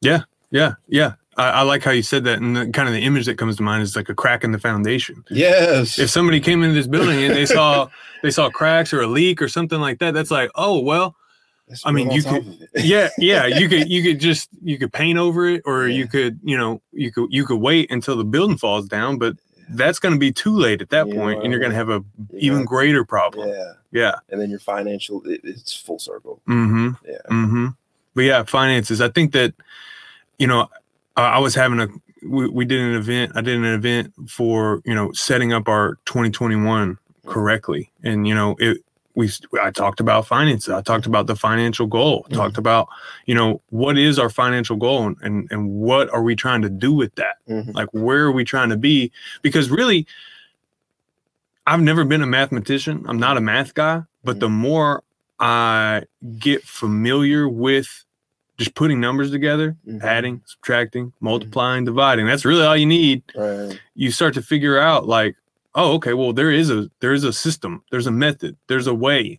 Yeah, 0.00 0.22
yeah, 0.50 0.74
yeah. 0.88 1.14
I, 1.36 1.50
I 1.50 1.62
like 1.62 1.82
how 1.82 1.90
you 1.90 2.02
said 2.02 2.24
that, 2.24 2.38
and 2.40 2.56
the, 2.56 2.70
kind 2.70 2.88
of 2.88 2.94
the 2.94 3.02
image 3.02 3.26
that 3.26 3.36
comes 3.36 3.56
to 3.56 3.62
mind 3.62 3.82
is 3.82 3.96
like 3.96 4.08
a 4.08 4.14
crack 4.14 4.44
in 4.44 4.52
the 4.52 4.58
foundation. 4.58 5.24
Yes. 5.30 5.98
If 5.98 6.10
somebody 6.10 6.40
came 6.40 6.62
into 6.62 6.74
this 6.74 6.86
building 6.86 7.22
and 7.24 7.34
they 7.34 7.46
saw 7.56 7.88
they 8.22 8.30
saw 8.30 8.48
cracks 8.50 8.92
or 8.92 9.00
a 9.02 9.06
leak 9.06 9.42
or 9.42 9.48
something 9.48 9.80
like 9.80 9.98
that, 9.98 10.14
that's 10.14 10.30
like, 10.30 10.50
oh 10.54 10.80
well, 10.80 11.16
Let's 11.68 11.84
I 11.84 11.90
mean, 11.90 12.10
you 12.10 12.22
could- 12.22 12.68
yeah, 12.76 13.08
yeah. 13.18 13.46
You 13.46 13.68
could 13.68 13.88
you 13.90 14.02
could 14.02 14.20
just 14.20 14.48
you 14.62 14.78
could 14.78 14.92
paint 14.92 15.18
over 15.18 15.46
it, 15.48 15.62
or 15.64 15.88
you 15.88 16.06
could 16.06 16.38
you 16.42 16.56
know 16.56 16.80
you 16.92 17.10
could 17.12 17.26
you 17.30 17.44
could 17.44 17.60
wait 17.60 17.90
until 17.90 18.16
the 18.16 18.24
building 18.24 18.56
falls 18.56 18.86
down, 18.86 19.18
but 19.18 19.36
that's 19.70 19.98
going 19.98 20.14
to 20.14 20.18
be 20.18 20.32
too 20.32 20.56
late 20.56 20.80
at 20.80 20.90
that 20.90 21.10
point, 21.10 21.42
and 21.42 21.50
you're 21.50 21.60
going 21.60 21.72
to 21.72 21.76
have 21.76 21.88
a 21.88 22.04
even 22.32 22.64
greater 22.64 23.04
problem. 23.04 23.48
Yeah. 23.48 23.72
Yeah. 23.92 24.14
And 24.28 24.40
then 24.40 24.50
your 24.50 24.58
financial, 24.58 25.22
it, 25.26 25.40
it's 25.44 25.74
full 25.74 25.98
circle. 25.98 26.40
Mm-hmm. 26.48 26.90
Yeah. 27.06 27.18
Mm-hmm. 27.30 27.66
But 28.14 28.22
yeah, 28.22 28.42
finances. 28.44 29.00
I 29.00 29.08
think 29.08 29.32
that, 29.32 29.54
you 30.38 30.46
know, 30.46 30.68
I, 31.16 31.22
I 31.22 31.38
was 31.38 31.54
having 31.54 31.80
a 31.80 31.88
we, 32.22 32.48
we 32.48 32.64
did 32.64 32.80
an 32.80 32.94
event. 32.94 33.32
I 33.34 33.40
did 33.40 33.56
an 33.56 33.64
event 33.64 34.12
for 34.28 34.82
you 34.84 34.94
know 34.94 35.12
setting 35.12 35.52
up 35.52 35.68
our 35.68 35.96
2021 36.06 36.98
correctly, 37.26 37.90
and 38.02 38.26
you 38.26 38.34
know 38.34 38.56
it. 38.58 38.78
We 39.16 39.30
I 39.60 39.70
talked 39.72 39.98
about 39.98 40.26
finances. 40.26 40.68
I 40.68 40.82
talked 40.82 41.06
about 41.06 41.26
the 41.26 41.34
financial 41.34 41.86
goal. 41.86 42.26
I 42.26 42.32
Mhm. 42.32 42.36
Talked 42.36 42.58
about 42.58 42.86
you 43.24 43.34
know 43.34 43.60
what 43.70 43.96
is 43.98 44.18
our 44.18 44.28
financial 44.30 44.76
goal 44.76 45.06
and, 45.06 45.16
and 45.22 45.48
and 45.50 45.70
what 45.70 46.08
are 46.10 46.22
we 46.22 46.36
trying 46.36 46.62
to 46.62 46.68
do 46.68 46.92
with 46.92 47.14
that? 47.16 47.36
Mhm. 47.48 47.74
Like 47.74 47.88
where 47.92 48.24
are 48.26 48.32
we 48.32 48.44
trying 48.44 48.68
to 48.68 48.76
be? 48.76 49.10
Because 49.42 49.70
really, 49.70 50.06
I've 51.66 51.80
never 51.80 52.04
been 52.04 52.22
a 52.22 52.26
mathematician. 52.26 53.04
I'm 53.08 53.18
not 53.18 53.36
a 53.36 53.40
math 53.40 53.74
guy, 53.74 54.02
but 54.22 54.38
the 54.38 54.48
more 54.50 55.02
I 55.40 56.02
get 56.38 56.62
familiar 56.62 57.48
with 57.48 58.04
just 58.58 58.74
putting 58.74 59.00
numbers 59.00 59.30
together, 59.30 59.76
Mhm. 59.86 60.02
adding, 60.02 60.40
subtracting, 60.46 61.12
multiplying, 61.20 61.84
dividing, 61.84 62.26
that's 62.26 62.44
really 62.44 62.64
all 62.64 62.76
you 62.76 62.86
need. 62.86 63.22
Right. 63.34 63.78
You 63.94 64.10
start 64.10 64.32
to 64.34 64.42
figure 64.42 64.78
out 64.78 65.06
like, 65.06 65.36
oh, 65.76 65.92
okay, 65.94 66.14
well, 66.14 66.32
there 66.32 66.50
is 66.50 66.70
a 66.70 66.90
there 67.00 67.12
is 67.12 67.22
a 67.24 67.32
system, 67.32 67.82
there's 67.92 68.06
a 68.08 68.10
method, 68.12 68.56
there's 68.66 68.88
a 68.88 68.94
way. 68.94 69.38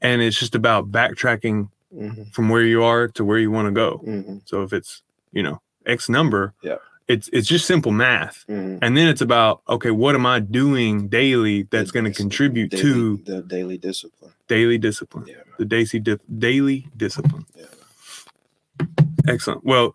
And 0.00 0.20
it's 0.22 0.38
just 0.38 0.54
about 0.54 0.90
backtracking 0.90 1.68
hmm 1.92 2.24
from 2.32 2.48
where 2.48 2.62
you 2.64 2.82
are 2.82 3.06
to 3.08 3.24
where 3.24 3.38
you 3.38 3.50
want 3.50 3.66
to 3.66 3.72
go. 3.72 3.98
hmm 3.98 4.38
So 4.46 4.62
if 4.62 4.72
it's, 4.72 5.02
you 5.32 5.42
know, 5.42 5.60
X 5.86 6.08
number, 6.08 6.52
Yeah. 6.62 6.78
it's 7.08 7.28
it's 7.32 7.46
just 7.48 7.66
simple 7.66 7.92
math. 7.92 8.44
hmm 8.48 8.78
And 8.82 8.96
then 8.96 9.06
it's 9.08 9.20
about, 9.22 9.62
okay, 9.68 9.90
what 9.92 10.14
am 10.14 10.26
I 10.26 10.40
doing 10.40 11.08
daily 11.08 11.62
that's 11.70 11.90
going 11.92 12.04
to 12.04 12.12
contribute 12.22 12.70
daily- 12.70 12.82
to 12.82 13.16
the 13.24 13.42
daily 13.42 13.78
discipline. 13.78 14.32
daily 14.48 14.78
discipline? 14.78 15.26
Yeah. 15.26 15.42
The 15.58 15.64
daily 15.64 16.00
di- 16.00 16.26
daily 16.38 16.88
discipline. 16.96 17.46
Yeah. 17.56 17.66
Excellent. 19.28 19.64
Well, 19.64 19.94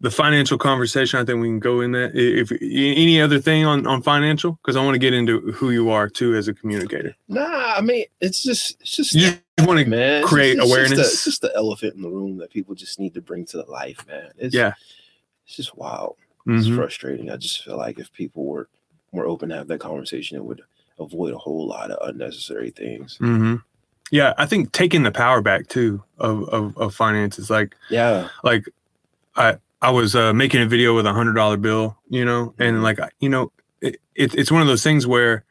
the 0.00 0.10
financial 0.10 0.58
conversation, 0.58 1.18
I 1.20 1.24
think 1.24 1.40
we 1.40 1.48
can 1.48 1.60
go 1.60 1.80
in 1.80 1.92
that. 1.92 2.12
If 2.14 2.50
any 2.60 3.20
other 3.20 3.38
thing 3.38 3.64
on 3.64 3.86
on 3.86 4.02
financial, 4.02 4.52
because 4.62 4.76
I 4.76 4.84
want 4.84 4.94
to 4.94 4.98
get 4.98 5.14
into 5.14 5.40
who 5.52 5.70
you 5.70 5.90
are 5.90 6.08
too 6.08 6.34
as 6.34 6.48
a 6.48 6.54
communicator. 6.54 7.14
Nah, 7.28 7.74
I 7.76 7.80
mean, 7.80 8.04
it's 8.20 8.42
just, 8.42 8.76
it's 8.80 8.96
just, 8.96 9.14
You 9.14 9.32
want 9.60 9.80
to, 9.80 9.86
man, 9.86 10.24
create 10.24 10.56
just- 10.56 10.64
it's 10.66 10.72
awareness. 10.72 10.98
Just 10.98 10.98
the, 10.98 11.14
it's 11.14 11.24
just 11.24 11.42
the 11.42 11.52
elephant 11.56 11.94
in 11.94 12.02
the 12.02 12.10
room 12.10 12.36
that 12.38 12.50
people 12.50 12.74
just 12.74 12.98
need 12.98 13.14
to 13.14 13.22
bring 13.22 13.46
to 13.46 13.58
the 13.58 13.64
life, 13.70 14.04
man. 14.06 14.30
It's, 14.36 14.54
yeah. 14.54 14.74
it's 15.46 15.56
just 15.56 15.76
wild. 15.76 16.16
It's 16.46 16.66
Mhm. 16.66 16.76
frustrating. 16.76 17.30
I 17.30 17.36
just 17.36 17.64
feel 17.64 17.76
like 17.78 17.98
if 17.98 18.12
people 18.12 18.44
were 18.44 18.68
more 19.12 19.24
open 19.26 19.48
to 19.48 19.54
have 19.56 19.68
that 19.68 19.80
conversation, 19.80 20.36
it 20.36 20.44
would 20.44 20.60
avoid 20.98 21.32
a 21.32 21.38
whole 21.38 21.66
lot 21.66 21.90
of 21.90 22.06
unnecessary 22.06 22.70
things. 22.70 23.16
hmm 23.16 23.56
Yeah, 24.10 24.34
I 24.36 24.44
think 24.44 24.72
taking 24.72 25.04
the 25.04 25.10
power 25.10 25.40
back 25.40 25.68
too 25.68 26.02
of 26.18 26.46
of, 26.50 26.76
of 26.76 26.94
finances, 26.94 27.48
like 27.48 27.74
Yeah. 27.88 28.28
like 28.42 28.66
I 29.36 29.56
I 29.84 29.90
was 29.90 30.16
uh, 30.16 30.32
making 30.32 30.62
a 30.62 30.66
video 30.66 30.94
with 30.96 31.04
a 31.06 31.12
hundred 31.12 31.34
dollar 31.34 31.58
bill, 31.58 31.98
you 32.08 32.24
know, 32.24 32.54
and 32.58 32.78
Mhm. 32.78 32.82
like 32.82 32.98
you 33.20 33.28
know, 33.28 33.52
it, 33.82 33.96
it, 34.14 34.34
it's 34.34 34.50
one 34.50 34.62
of 34.62 34.66
those 34.66 34.82
things 34.82 35.06
where, 35.06 35.44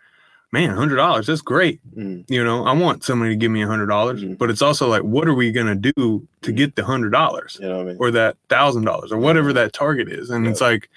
man, 0.51 0.71
hundred 0.71 0.95
dollars, 0.95 1.27
that's 1.27 1.41
great. 1.41 1.79
Mm, 1.95 2.25
You 2.29 2.43
know, 2.43 2.65
I 2.65 2.73
want 2.73 3.03
somebody 3.03 3.31
to 3.31 3.35
give 3.35 3.51
me 3.51 3.61
a 3.61 3.67
hundred 3.67 3.87
dollars, 3.87 4.23
Mhm. 4.23 4.39
but 4.39 4.49
it's 4.49 4.63
also 4.63 4.87
like, 4.89 5.03
what 5.03 5.27
are 5.27 5.35
we 5.35 5.51
gonna 5.51 5.75
do 5.75 6.27
to 6.41 6.51
Mhm. 6.51 6.55
get 6.55 6.75
the 6.75 6.83
hundred 6.83 7.11
dollars 7.11 7.59
you 7.61 7.67
know 7.69 7.77
what 7.77 7.81
I 7.85 7.89
mean? 7.89 7.97
or 7.99 8.09
that 8.11 8.37
thousand 8.49 8.85
dollars 8.85 9.11
or 9.11 9.17
whatever 9.19 9.53
that 9.53 9.71
target 9.71 10.09
is? 10.09 10.31
And 10.31 10.47
it's 10.47 10.61
like, 10.61 10.89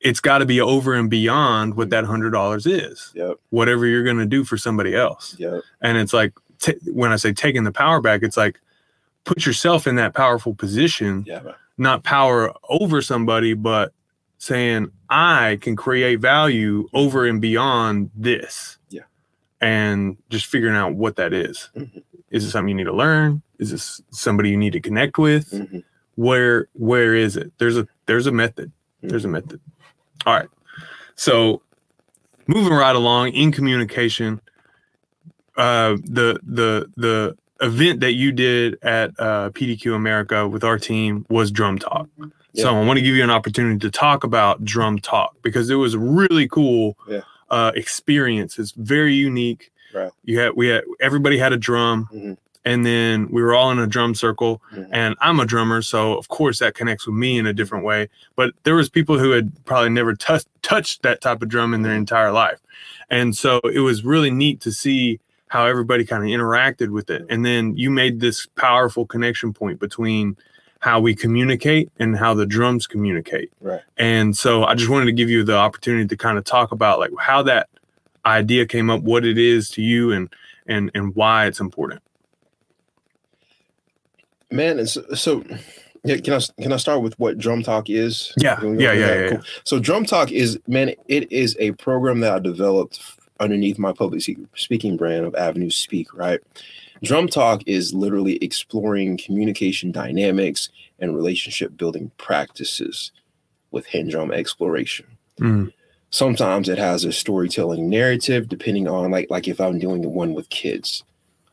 it's 0.00 0.20
got 0.20 0.38
to 0.38 0.46
be 0.46 0.60
over 0.60 0.94
and 0.94 1.08
beyond 1.10 1.74
what 1.76 1.90
that 1.90 2.04
hundred 2.06 2.30
dollars 2.30 2.64
is. 2.66 3.12
Yep. 3.14 3.34
Whatever 3.50 3.86
you're 3.86 4.02
gonna 4.02 4.24
do 4.26 4.44
for 4.44 4.56
somebody 4.56 4.94
else, 4.96 5.36
Yep. 5.38 5.62
and 5.82 5.98
it's 5.98 6.14
like 6.14 6.32
t- 6.58 6.78
when 6.86 7.12
I 7.12 7.16
say 7.16 7.32
taking 7.34 7.64
the 7.64 7.70
power 7.72 8.00
back, 8.00 8.22
it's 8.22 8.36
like 8.38 8.60
put 9.24 9.44
yourself 9.46 9.86
in 9.86 9.96
that 9.96 10.14
powerful 10.14 10.54
position 10.54 11.24
Yeah. 11.28 11.40
Not 11.82 12.04
power 12.04 12.52
over 12.68 13.02
somebody, 13.02 13.54
but 13.54 13.92
saying 14.38 14.90
I 15.10 15.58
can 15.60 15.76
create 15.76 16.20
value 16.20 16.88
over 16.94 17.26
and 17.26 17.40
beyond 17.40 18.10
this. 18.14 18.78
Yeah. 18.88 19.02
And 19.60 20.16
just 20.30 20.46
figuring 20.46 20.76
out 20.76 20.94
what 20.94 21.16
that 21.16 21.32
is. 21.32 21.70
Mhm. 21.76 22.02
Is 22.30 22.44
it 22.44 22.50
something 22.50 22.68
you 22.70 22.74
need 22.74 22.84
to 22.90 22.94
learn? 22.96 23.42
Is 23.58 23.70
this 23.70 24.00
somebody 24.10 24.50
you 24.50 24.56
need 24.56 24.72
to 24.72 24.80
connect 24.80 25.18
with? 25.18 25.50
Mhm. 25.50 25.84
Where 26.14 26.68
where 26.72 27.14
is 27.14 27.36
it? 27.36 27.52
There's 27.58 27.76
a 27.76 27.86
there's 28.06 28.26
a 28.26 28.32
method. 28.32 28.72
There's 29.02 29.24
a 29.24 29.28
method. 29.28 29.60
All 30.24 30.34
right. 30.34 30.48
So 31.16 31.62
moving 32.46 32.72
right 32.72 32.96
along 32.96 33.30
in 33.30 33.52
communication, 33.52 34.40
uh 35.56 35.96
the 36.04 36.40
the 36.44 36.90
the 36.96 37.36
event 37.62 38.00
that 38.00 38.12
you 38.12 38.32
did 38.32 38.78
at 38.82 39.10
uh, 39.18 39.50
PDQ 39.50 39.94
America 39.94 40.46
with 40.48 40.64
our 40.64 40.78
team 40.78 41.24
was 41.30 41.50
Drum 41.50 41.78
Talk. 41.78 42.08
Yeah. 42.52 42.64
So 42.64 42.76
I 42.76 42.84
want 42.84 42.98
to 42.98 43.02
give 43.02 43.14
you 43.14 43.22
an 43.24 43.30
opportunity 43.30 43.78
to 43.78 43.90
talk 43.90 44.24
about 44.24 44.64
Drum 44.64 44.98
Talk 44.98 45.34
because 45.42 45.70
it 45.70 45.76
was 45.76 45.94
a 45.94 45.98
really 45.98 46.48
cool 46.48 46.98
Yeah. 47.08 47.20
uh, 47.50 47.72
experience. 47.74 48.58
It's 48.58 48.72
very 48.72 49.14
unique. 49.14 49.70
Right. 49.94 50.10
You 50.24 50.38
had 50.40 50.52
we 50.54 50.68
had 50.68 50.84
everybody 51.00 51.38
had 51.38 51.52
a 51.52 51.56
drum, 51.56 52.08
Mhm. 52.14 52.36
and 52.64 52.84
then 52.84 53.28
we 53.30 53.42
were 53.42 53.54
all 53.54 53.70
in 53.70 53.78
a 53.78 53.86
drum 53.86 54.14
circle. 54.14 54.60
Mhm. 54.74 54.88
And 54.92 55.14
I'm 55.20 55.38
a 55.40 55.46
drummer, 55.46 55.82
so 55.82 56.16
of 56.18 56.28
course 56.28 56.58
that 56.60 56.74
connects 56.74 57.06
with 57.06 57.14
me 57.16 57.38
in 57.38 57.46
a 57.46 57.52
different 57.52 57.84
way. 57.84 58.08
But 58.36 58.52
there 58.64 58.74
was 58.74 58.88
people 58.88 59.18
who 59.18 59.30
had 59.30 59.52
probably 59.64 59.90
never 59.90 60.14
touched 60.14 60.48
touched 60.62 61.02
that 61.02 61.20
type 61.20 61.42
of 61.42 61.48
drum 61.48 61.74
in 61.74 61.82
their 61.82 61.94
entire 61.94 62.32
life, 62.32 62.60
and 63.10 63.36
so 63.36 63.60
it 63.64 63.80
was 63.80 64.04
really 64.04 64.30
neat 64.30 64.60
to 64.62 64.72
see 64.72 65.20
how 65.52 65.66
everybody 65.66 66.02
kind 66.02 66.22
of 66.22 66.28
interacted 66.30 66.88
with 66.88 67.10
it. 67.10 67.26
And 67.28 67.44
then 67.44 67.76
you 67.76 67.90
made 67.90 68.20
this 68.20 68.46
powerful 68.56 69.04
connection 69.04 69.52
point 69.52 69.78
between 69.78 70.34
how 70.78 70.98
we 70.98 71.14
communicate 71.14 71.92
and 71.98 72.16
how 72.16 72.32
the 72.32 72.46
drums 72.46 72.86
communicate. 72.86 73.52
Right. 73.60 73.82
And 73.98 74.34
so 74.34 74.64
I 74.64 74.74
just 74.74 74.88
wanted 74.88 75.04
to 75.04 75.12
give 75.12 75.28
you 75.28 75.44
the 75.44 75.54
opportunity 75.54 76.06
to 76.08 76.16
kind 76.16 76.38
of 76.38 76.44
talk 76.44 76.72
about 76.72 77.00
like 77.00 77.10
how 77.18 77.42
that 77.42 77.68
idea 78.24 78.64
came 78.64 78.88
up, 78.88 79.02
what 79.02 79.26
it 79.26 79.36
is 79.36 79.68
to 79.72 79.82
you 79.82 80.10
and 80.12 80.32
and 80.66 80.90
and 80.94 81.14
why 81.14 81.44
it's 81.44 81.60
important. 81.60 82.00
Man, 84.50 84.78
and 84.78 84.88
so, 84.88 85.02
so 85.14 85.44
yeah, 86.02 86.16
can 86.16 86.32
I 86.32 86.62
can 86.62 86.72
I 86.72 86.78
start 86.78 87.02
with 87.02 87.18
what 87.18 87.36
Drum 87.36 87.62
Talk 87.62 87.90
is? 87.90 88.32
Yeah, 88.38 88.58
go 88.58 88.72
yeah, 88.72 88.92
yeah, 88.92 89.06
that? 89.06 89.32
yeah, 89.32 89.40
So 89.64 89.78
Drum 89.78 90.06
Talk 90.06 90.32
is 90.32 90.58
man, 90.66 90.94
it 91.08 91.30
is 91.30 91.58
a 91.60 91.72
program 91.72 92.20
that 92.20 92.32
I 92.32 92.38
developed 92.38 93.02
underneath 93.42 93.78
my 93.78 93.92
public 93.92 94.22
speaking 94.54 94.96
brand 94.96 95.26
of 95.26 95.34
Avenue 95.34 95.70
Speak. 95.70 96.14
Right, 96.14 96.40
Drum 97.02 97.28
Talk 97.28 97.62
is 97.66 97.92
literally 97.92 98.36
exploring 98.36 99.18
communication 99.18 99.92
dynamics 99.92 100.70
and 100.98 101.14
relationship 101.14 101.76
building 101.76 102.10
practices 102.16 103.12
with 103.70 103.86
hand 103.86 104.10
drum 104.10 104.30
exploration. 104.30 105.06
Mm, 105.40 105.72
Sometimes 106.12 106.68
it 106.68 106.76
has 106.76 107.06
a 107.06 107.12
storytelling 107.12 107.88
narrative, 107.88 108.46
depending 108.46 108.86
on 108.86 109.10
like 109.10 109.30
like 109.30 109.48
if 109.48 109.58
I'm 109.58 109.78
doing 109.78 110.02
one 110.12 110.34
with 110.34 110.50
kids, 110.50 111.04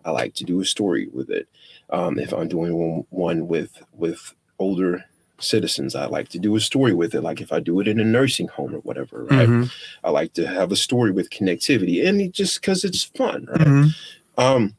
I 0.03 0.11
like 0.11 0.33
to 0.33 0.43
do 0.43 0.59
a 0.59 0.65
story 0.65 1.07
with 1.13 1.29
it. 1.29 1.47
Um, 1.89 2.19
if 2.19 2.33
I'm 2.33 2.49
doing 2.49 2.75
one, 2.75 3.05
one 3.09 3.47
with 3.47 3.81
with 3.93 4.35
older 4.59 5.05
citizens, 5.39 5.95
I 5.95 6.05
like 6.05 6.29
to 6.29 6.39
do 6.39 6.55
a 6.55 6.59
story 6.59 6.93
with 6.93 7.15
it. 7.15 7.21
Like 7.21 7.41
if 7.41 7.51
I 7.51 7.59
do 7.59 7.79
it 7.79 7.87
in 7.87 7.99
a 7.99 8.03
nursing 8.03 8.47
home 8.49 8.75
or 8.75 8.79
whatever, 8.79 9.23
right? 9.23 9.47
mhm, 9.49 9.71
I 10.03 10.11
like 10.11 10.33
to 10.33 10.47
have 10.47 10.71
a 10.71 10.75
story 10.75 11.11
with 11.11 11.29
connectivity, 11.29 12.07
and 12.07 12.21
it 12.21 12.31
just 12.33 12.61
because 12.61 12.83
it's 12.83 13.03
fun, 13.03 13.45
right? 13.49 13.61
mhm, 13.67 13.95
Um, 14.37 14.75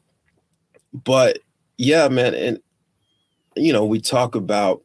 but 0.93 1.39
yeah, 1.77 2.07
man, 2.07 2.33
and 2.35 2.59
you 3.55 3.73
know, 3.73 3.85
we 3.85 3.99
talk 3.99 4.35
about 4.35 4.81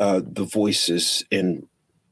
uh, 0.00 0.20
the 0.24 0.44
voices 0.44 1.24
and 1.30 1.67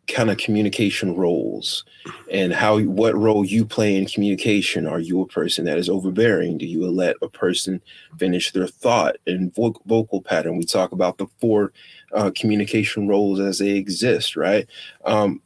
kind 0.07 0.31
of 0.31 0.39
communication 0.39 1.17
roles 1.17 1.85
and 2.31 2.53
how 2.53 2.79
what 2.81 3.17
role 3.17 3.45
you 3.45 3.65
play 3.65 3.97
in 3.97 4.07
communication. 4.07 4.87
Are 4.87 5.01
you 5.01 5.21
a 5.21 5.27
person 5.27 5.65
that 5.65 5.79
is 5.79 5.89
overbearing? 5.89 6.59
Do 6.59 6.67
you 6.67 6.89
let 6.91 7.17
a 7.23 7.29
person 7.29 7.83
finish 8.19 8.53
their 8.53 8.69
thought 8.69 9.17
and 9.27 9.55
vo- 9.55 9.81
vocal 9.87 10.23
pattern? 10.23 10.57
We 10.57 10.65
talk 10.65 10.93
about 10.93 11.19
the 11.19 11.27
four 11.41 11.73
uh, 12.13 12.31
communication 12.35 13.09
roles 13.09 13.41
as 13.41 13.59
they 13.59 13.71
exist, 13.71 14.37
right? 14.37 14.67
Um, 15.05 15.43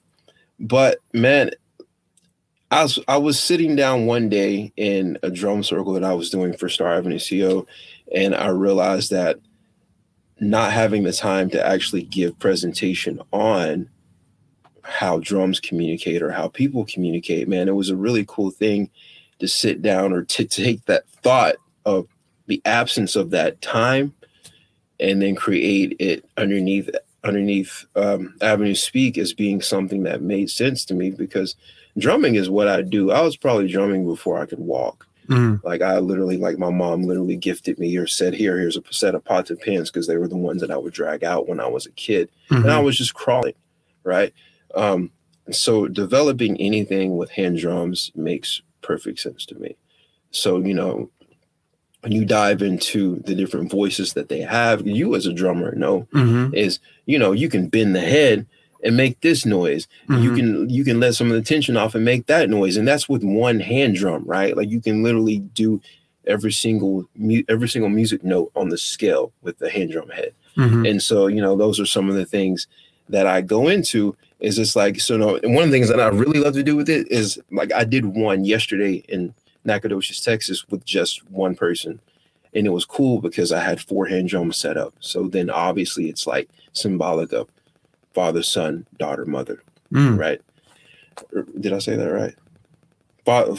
but 0.58 0.98
man, 1.12 1.50
I 2.70 2.82
was 2.82 2.98
I 3.08 3.16
was 3.16 3.40
sitting 3.40 3.74
down 3.76 4.06
one 4.06 4.28
day 4.28 4.72
in 4.76 5.18
a 5.22 5.30
drum 5.30 5.62
circle 5.62 5.94
that 5.94 6.04
I 6.04 6.12
was 6.12 6.30
doing 6.30 6.56
for 6.56 6.68
Star 6.68 6.92
Avenue 6.92 7.18
CO, 7.18 7.66
and 8.14 8.34
I 8.34 8.48
realized 8.48 9.10
that 9.10 9.38
not 10.38 10.72
having 10.72 11.02
the 11.02 11.12
time 11.12 11.50
to 11.50 11.66
actually 11.66 12.02
give 12.02 12.38
presentation 12.38 13.20
on 13.32 13.88
how 14.84 15.18
drums 15.18 15.60
communicate 15.60 16.22
or 16.22 16.30
how 16.32 16.48
people 16.48 16.84
communicate, 16.84 17.48
man, 17.48 17.68
it 17.68 17.74
was 17.74 17.90
a 17.90 17.96
really 17.96 18.24
cool 18.26 18.50
thing 18.50 18.90
to 19.38 19.48
sit 19.48 19.82
down 19.82 20.12
or 20.12 20.22
to 20.24 20.44
take 20.62 20.84
that 20.86 21.08
thought 21.22 21.56
of 21.84 22.06
the 22.46 22.60
absence 22.64 23.16
of 23.16 23.30
that 23.30 23.60
time 23.62 24.12
and 24.98 25.22
then 25.22 25.34
create 25.34 25.96
it 25.98 26.24
underneath 26.36 26.90
underneath 27.22 27.84
um, 27.96 28.34
Avenue 28.40 28.74
Speak 28.74 29.18
as 29.18 29.34
being 29.34 29.60
something 29.60 30.04
that 30.04 30.22
made 30.22 30.50
sense 30.50 30.84
to 30.86 30.94
me 30.94 31.10
because 31.10 31.54
drumming 31.98 32.34
is 32.34 32.48
what 32.48 32.66
I 32.66 32.80
do. 32.82 33.10
I 33.10 33.20
was 33.20 33.36
probably 33.36 33.68
drumming 33.68 34.06
before 34.06 34.38
I 34.40 34.46
could 34.46 34.58
walk. 34.58 35.06
mhm, 35.28 35.62
Like 35.62 35.82
I 35.82 35.98
literally, 35.98 36.38
like 36.38 36.58
my 36.58 36.70
mom 36.70 37.02
literally 37.02 37.36
gifted 37.36 37.78
me 37.78 37.94
or 37.96 38.06
said, 38.06 38.34
"Here, 38.34 38.58
here's 38.58 38.76
a 38.76 38.82
set 38.90 39.14
of 39.14 39.24
pots 39.24 39.50
and 39.50 39.60
pans," 39.60 39.90
because 39.90 40.06
they 40.06 40.16
were 40.16 40.28
the 40.28 40.36
ones 40.36 40.60
that 40.62 40.70
I 40.70 40.76
would 40.76 40.94
drag 40.94 41.22
out 41.22 41.48
when 41.48 41.60
I 41.60 41.66
was 41.68 41.86
a 41.86 41.90
kid, 41.92 42.30
and 42.50 42.70
I 42.70 42.80
mhm. 42.80 42.84
was 42.84 42.96
just 42.96 43.14
crawling, 43.14 43.54
right? 44.02 44.32
Um, 44.74 45.10
so 45.50 45.88
developing 45.88 46.56
anything 46.60 47.16
with 47.16 47.30
hand 47.30 47.58
drums 47.58 48.10
makes 48.14 48.62
perfect 48.82 49.18
sense 49.20 49.44
to 49.46 49.54
me. 49.56 49.76
So 50.30 50.58
you 50.58 50.74
know, 50.74 51.10
when 52.02 52.12
you 52.12 52.24
dive 52.24 52.62
into 52.62 53.16
the 53.26 53.34
different 53.34 53.70
voices 53.70 54.14
that 54.14 54.28
they 54.28 54.40
have, 54.40 54.86
you 54.86 55.14
as 55.14 55.26
a 55.26 55.32
drummer 55.32 55.74
know 55.74 56.06
Mhm, 56.12 56.54
is 56.54 56.78
you 57.06 57.18
know 57.18 57.32
you 57.32 57.48
can 57.48 57.68
bend 57.68 57.94
the 57.94 58.00
head 58.00 58.46
and 58.82 58.96
make 58.96 59.20
this 59.20 59.44
noise 59.44 59.86
you 60.08 60.14
mhm. 60.30 60.36
can 60.36 60.70
you 60.70 60.84
can 60.84 60.98
let 61.00 61.14
some 61.14 61.26
of 61.26 61.34
the 61.34 61.42
tension 61.42 61.76
off 61.76 61.94
and 61.94 62.02
make 62.02 62.24
that 62.26 62.48
noise 62.48 62.78
and 62.78 62.88
that's 62.88 63.10
with 63.10 63.22
one 63.22 63.60
hand 63.60 63.94
drum 63.94 64.24
right 64.24 64.56
like 64.56 64.70
you 64.70 64.80
can 64.80 65.02
literally 65.02 65.40
do 65.40 65.82
every 66.26 66.50
single 66.52 67.04
mu- 67.14 67.42
every 67.48 67.68
single 67.68 67.90
music 67.90 68.24
note 68.24 68.50
on 68.56 68.70
the 68.70 68.78
scale 68.78 69.32
with 69.42 69.58
the 69.58 69.68
hand 69.68 69.90
drum 69.90 70.08
head. 70.10 70.32
Mhm. 70.56 70.88
And 70.88 71.02
so, 71.02 71.26
you 71.26 71.40
know, 71.42 71.56
those 71.56 71.78
are 71.80 71.86
some 71.86 72.08
of 72.08 72.14
the 72.14 72.24
things 72.24 72.66
that 73.08 73.26
I 73.26 73.40
go 73.40 73.68
into. 73.68 74.16
Is 74.40 74.58
it's 74.58 74.74
like 74.74 75.00
so? 75.00 75.16
No, 75.16 75.36
and 75.36 75.54
one 75.54 75.64
of 75.64 75.70
the 75.70 75.76
things 75.76 75.88
that 75.88 76.00
I 76.00 76.08
really 76.08 76.40
love 76.40 76.54
to 76.54 76.62
do 76.62 76.76
with 76.76 76.88
it 76.88 77.10
is 77.10 77.38
like 77.50 77.72
I 77.72 77.84
did 77.84 78.06
one 78.06 78.44
yesterday 78.44 79.04
in 79.08 79.34
Nacogdoches, 79.64 80.22
Texas, 80.22 80.66
with 80.68 80.84
just 80.84 81.28
one 81.30 81.54
person, 81.54 82.00
and 82.54 82.66
it 82.66 82.70
was 82.70 82.84
cool 82.86 83.20
because 83.20 83.52
I 83.52 83.60
had 83.60 83.80
four 83.80 84.06
hand 84.06 84.28
drums 84.28 84.56
set 84.56 84.76
up. 84.78 84.94
So 85.00 85.28
then, 85.28 85.50
obviously, 85.50 86.08
it's 86.08 86.26
like 86.26 86.48
symbolic 86.72 87.32
of 87.32 87.48
father, 88.14 88.42
son, 88.42 88.86
daughter, 88.98 89.26
mother, 89.26 89.62
Mm. 89.92 90.18
right? 90.18 90.40
Did 91.60 91.72
I 91.74 91.78
say 91.78 91.96
that 91.96 92.10
right? 92.10 92.34
Father, 93.26 93.56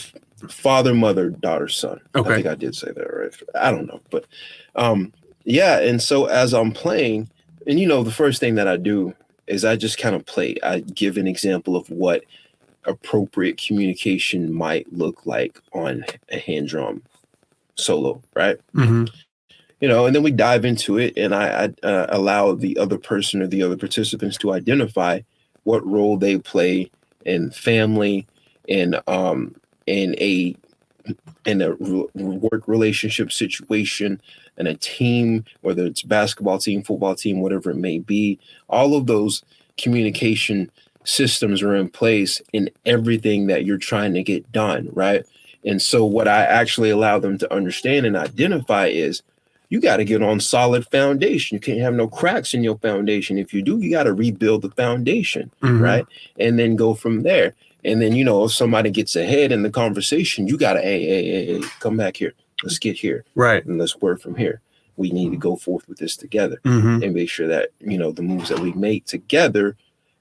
father, 0.50 0.94
mother, 0.96 1.30
daughter, 1.30 1.68
son. 1.68 2.02
Okay. 2.16 2.30
I 2.30 2.36
think 2.36 2.48
I 2.48 2.56
did 2.56 2.76
say 2.76 2.92
that 2.92 3.14
right. 3.14 3.34
I 3.54 3.70
don't 3.72 3.86
know, 3.88 4.02
but 4.10 4.26
um, 4.76 5.14
yeah. 5.44 5.80
And 5.80 6.02
so 6.02 6.26
as 6.26 6.54
I'm 6.54 6.72
playing, 6.72 7.30
and 7.68 7.80
you 7.80 7.88
know, 7.88 8.02
the 8.04 8.12
first 8.12 8.40
thing 8.40 8.56
that 8.56 8.68
I 8.68 8.78
do 8.78 9.14
is 9.52 9.66
I 9.66 9.76
just 9.76 9.98
kind 9.98 10.16
of 10.16 10.26
play. 10.26 10.56
I 10.64 10.80
give 10.80 11.18
an 11.18 11.28
example 11.28 11.76
of 11.76 11.90
what 11.90 12.24
appropriate 12.86 13.62
communication 13.62 14.52
might 14.52 14.92
look 14.92 15.26
like 15.26 15.60
on 15.74 16.04
a 16.32 16.40
hand 16.40 16.70
drum 16.70 17.04
solo, 17.76 18.22
right? 18.36 18.58
Mhm. 18.74 19.10
you 19.82 19.88
know, 19.88 20.06
and 20.06 20.16
then 20.16 20.22
we 20.22 20.32
dive 20.32 20.64
into 20.64 21.00
it, 21.00 21.18
and 21.18 21.34
I, 21.34 21.66
I 21.66 21.88
uh, 21.88 22.06
allow 22.10 22.54
the 22.54 22.78
other 22.78 23.00
person 23.00 23.42
or 23.42 23.48
the 23.48 23.64
other 23.64 23.78
participants 23.78 24.38
to 24.38 24.54
identify 24.54 25.22
what 25.64 25.86
role 25.86 26.18
they 26.18 26.38
play 26.38 26.92
in 27.26 27.50
family, 27.50 28.28
in 28.68 28.96
um, 29.08 29.56
in 29.88 30.16
a 30.20 30.56
in 31.46 31.62
a 31.62 31.76
work 32.16 32.68
relationship 32.68 33.32
situation, 33.32 34.22
in 34.58 34.68
a 34.68 34.76
team, 34.76 35.46
whether 35.62 35.86
it's 35.86 36.02
basketball 36.02 36.58
team, 36.60 36.84
football 36.84 37.16
team, 37.16 37.42
whatever 37.42 37.72
it 37.72 37.78
may 37.78 38.00
be. 38.00 38.38
All 38.70 38.96
of 38.96 39.08
those 39.08 39.44
communication 39.78 40.70
systems 41.04 41.62
are 41.62 41.76
in 41.76 41.90
place 41.90 42.42
in 42.54 42.70
everything 42.86 43.48
that 43.48 43.66
you're 43.66 43.78
trying 43.78 44.14
to 44.14 44.24
get 44.24 44.52
done, 44.52 44.90
right? 44.94 45.26
And 45.66 45.82
so, 45.82 46.06
what 46.06 46.28
I 46.28 46.44
actually 46.44 46.90
allow 46.90 47.20
them 47.20 47.38
to 47.40 47.54
understand 47.54 48.06
and 48.06 48.16
identify 48.18 48.88
is 48.88 49.22
you 49.70 49.80
got 49.80 49.98
to 49.98 50.06
get 50.06 50.22
on 50.22 50.40
solid 50.40 50.86
foundation. 50.88 51.56
You 51.56 51.60
can't 51.62 51.80
have 51.80 51.94
no 51.94 52.08
cracks 52.08 52.54
in 52.54 52.64
your 52.64 52.78
foundation. 52.80 53.38
If 53.38 53.54
you 53.54 53.62
do, 53.62 53.80
you 53.80 53.90
got 53.90 54.04
to 54.04 54.14
rebuild 54.14 54.64
the 54.64 54.72
foundation, 54.72 55.50
Mhm. 55.62 55.80
right? 55.80 56.06
And 56.38 56.60
then 56.60 56.76
go 56.76 56.94
from 56.94 57.24
there. 57.24 57.54
And 57.84 58.02
then, 58.02 58.14
you 58.16 58.24
know, 58.24 58.44
if 58.46 58.52
somebody 58.52 58.90
gets 58.92 59.16
ahead 59.16 59.52
in 59.52 59.64
the 59.64 59.70
conversation, 59.70 60.48
you 60.48 60.58
got 60.58 60.74
to, 60.74 60.82
hey, 60.82 61.04
hey, 61.06 61.26
hey, 61.26 61.46
hey, 61.60 61.68
come 61.80 61.98
back 61.98 62.18
here. 62.18 62.34
Let's 62.64 62.78
get 62.78 62.96
here 62.96 63.26
Right. 63.36 63.66
and 63.66 63.80
let's 63.80 63.98
work 64.02 64.22
from 64.22 64.36
here. 64.36 64.62
We 64.98 65.10
need 65.12 65.32
to 65.32 65.38
go 65.38 65.56
forth 65.56 65.88
with 65.90 65.98
this 65.98 66.16
together 66.16 66.60
Mhm. 66.64 67.04
and 67.04 67.14
make 67.14 67.30
sure 67.30 67.48
that, 67.48 67.70
you 67.80 67.98
know, 67.98 68.12
the 68.12 68.22
moves 68.22 68.50
that 68.50 68.60
we 68.60 68.72
make 68.74 69.06
together 69.06 69.76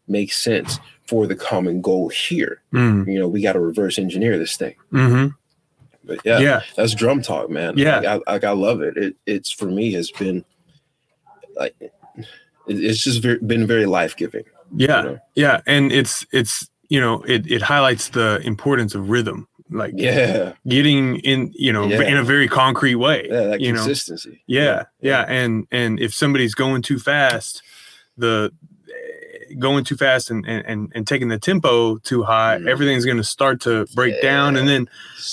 make 0.09 0.33
sense 0.33 0.79
for 1.07 1.27
the 1.27 1.35
common 1.37 1.83
goal 1.83 2.09
here. 2.09 2.63
Mm. 2.73 3.07
You 3.13 3.19
know, 3.19 3.29
we 3.29 3.43
got 3.43 3.53
to 3.53 3.61
reverse 3.61 3.99
engineer 3.99 4.39
this 4.39 4.57
thing. 4.57 4.75
Mhm. 4.93 5.35
But 6.05 6.21
yeah, 6.25 6.39
Yeah. 6.41 6.61
that's 6.77 6.95
drum 6.95 7.21
talk, 7.21 7.51
man. 7.51 7.77
Yeah. 7.77 7.99
like 8.01 8.07
I, 8.27 8.33
like 8.33 8.45
I 8.45 8.51
love 8.53 8.81
it. 8.81 8.97
It 8.97 9.17
it's 9.27 9.53
for 9.53 9.67
me 9.67 9.93
has 9.93 10.11
been 10.11 10.45
like 11.57 11.75
it's 12.67 13.03
just 13.05 13.21
very, 13.23 13.39
been 13.39 13.67
very 13.67 13.87
life 13.87 14.17
giving. 14.17 14.45
Yeah. 14.75 15.03
know? 15.03 15.19
Yeah. 15.35 15.61
And 15.67 15.93
it's 15.93 16.25
it's 16.33 16.69
you 16.91 17.01
know 17.01 17.23
it 17.23 17.51
it 17.51 17.63
highlights 17.63 18.11
the 18.11 18.41
importance 18.45 18.95
of 18.95 19.09
rhythm, 19.09 19.49
like 19.71 19.95
Yeah, 19.97 20.53
getting 20.69 21.17
in 21.21 21.53
you 21.55 21.73
know 21.73 21.87
Yeah. 21.87 22.03
in 22.03 22.17
a 22.19 22.25
very 22.25 22.49
concrete 22.49 22.97
way. 22.97 23.27
yeah, 23.31 23.45
that 23.51 23.61
you 23.63 23.73
know. 23.73 23.79
consistency. 23.85 24.43
Yeah, 24.47 24.85
yeah, 25.01 25.25
and 25.29 25.67
and 25.71 25.99
if 26.01 26.13
somebody's 26.13 26.55
going 26.55 26.83
too 26.83 26.99
fast, 26.99 27.63
the 28.19 28.51
going 29.59 29.83
too 29.85 29.97
fast 29.97 30.31
and 30.31 30.47
and 30.47 30.93
and, 30.95 31.07
taking 31.07 31.29
the 31.29 31.39
tempo 31.39 31.97
too 31.99 32.23
high, 32.23 32.59
Mhm. 32.59 32.69
everything's 32.69 33.05
going 33.05 33.17
to 33.17 33.25
start 33.25 33.61
to 33.63 33.85
break 33.97 34.23
down, 34.23 34.57
and 34.57 34.69
then 34.69 34.83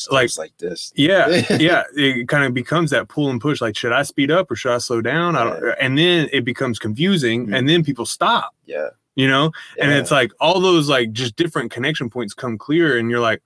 like- 0.10 0.30
Starts 0.30 0.38
like 0.40 0.58
this. 0.58 0.92
yeah, 0.96 1.28
yeah, 1.60 1.84
it 1.96 2.28
kind 2.28 2.44
of 2.44 2.52
becomes 2.54 2.90
that 2.92 3.10
pull 3.10 3.30
and 3.30 3.40
push. 3.40 3.62
Like, 3.62 3.76
should 3.78 3.92
I 3.92 4.02
speed 4.04 4.32
up 4.32 4.50
or 4.50 4.56
should 4.56 4.72
I 4.74 4.80
slow 4.80 5.02
down? 5.02 5.36
I 5.36 5.44
don't, 5.44 5.64
and 5.80 5.98
then 5.98 6.30
it 6.34 6.44
becomes 6.46 6.80
confusing, 6.80 7.48
Mhm. 7.48 7.56
and 7.58 7.70
then 7.70 7.84
people 7.84 8.06
stop. 8.08 8.56
Yeah, 8.66 8.90
You 9.18 9.28
know, 9.28 9.52
and 9.82 9.90
yeah. 9.92 9.98
it's 9.98 10.12
like 10.12 10.32
all 10.40 10.60
those 10.62 10.88
like 10.90 11.12
just 11.12 11.36
different 11.36 11.72
connection 11.72 12.08
points 12.10 12.34
come 12.36 12.58
clear, 12.58 12.98
and 12.98 13.10
you're 13.10 13.20
like, 13.20 13.42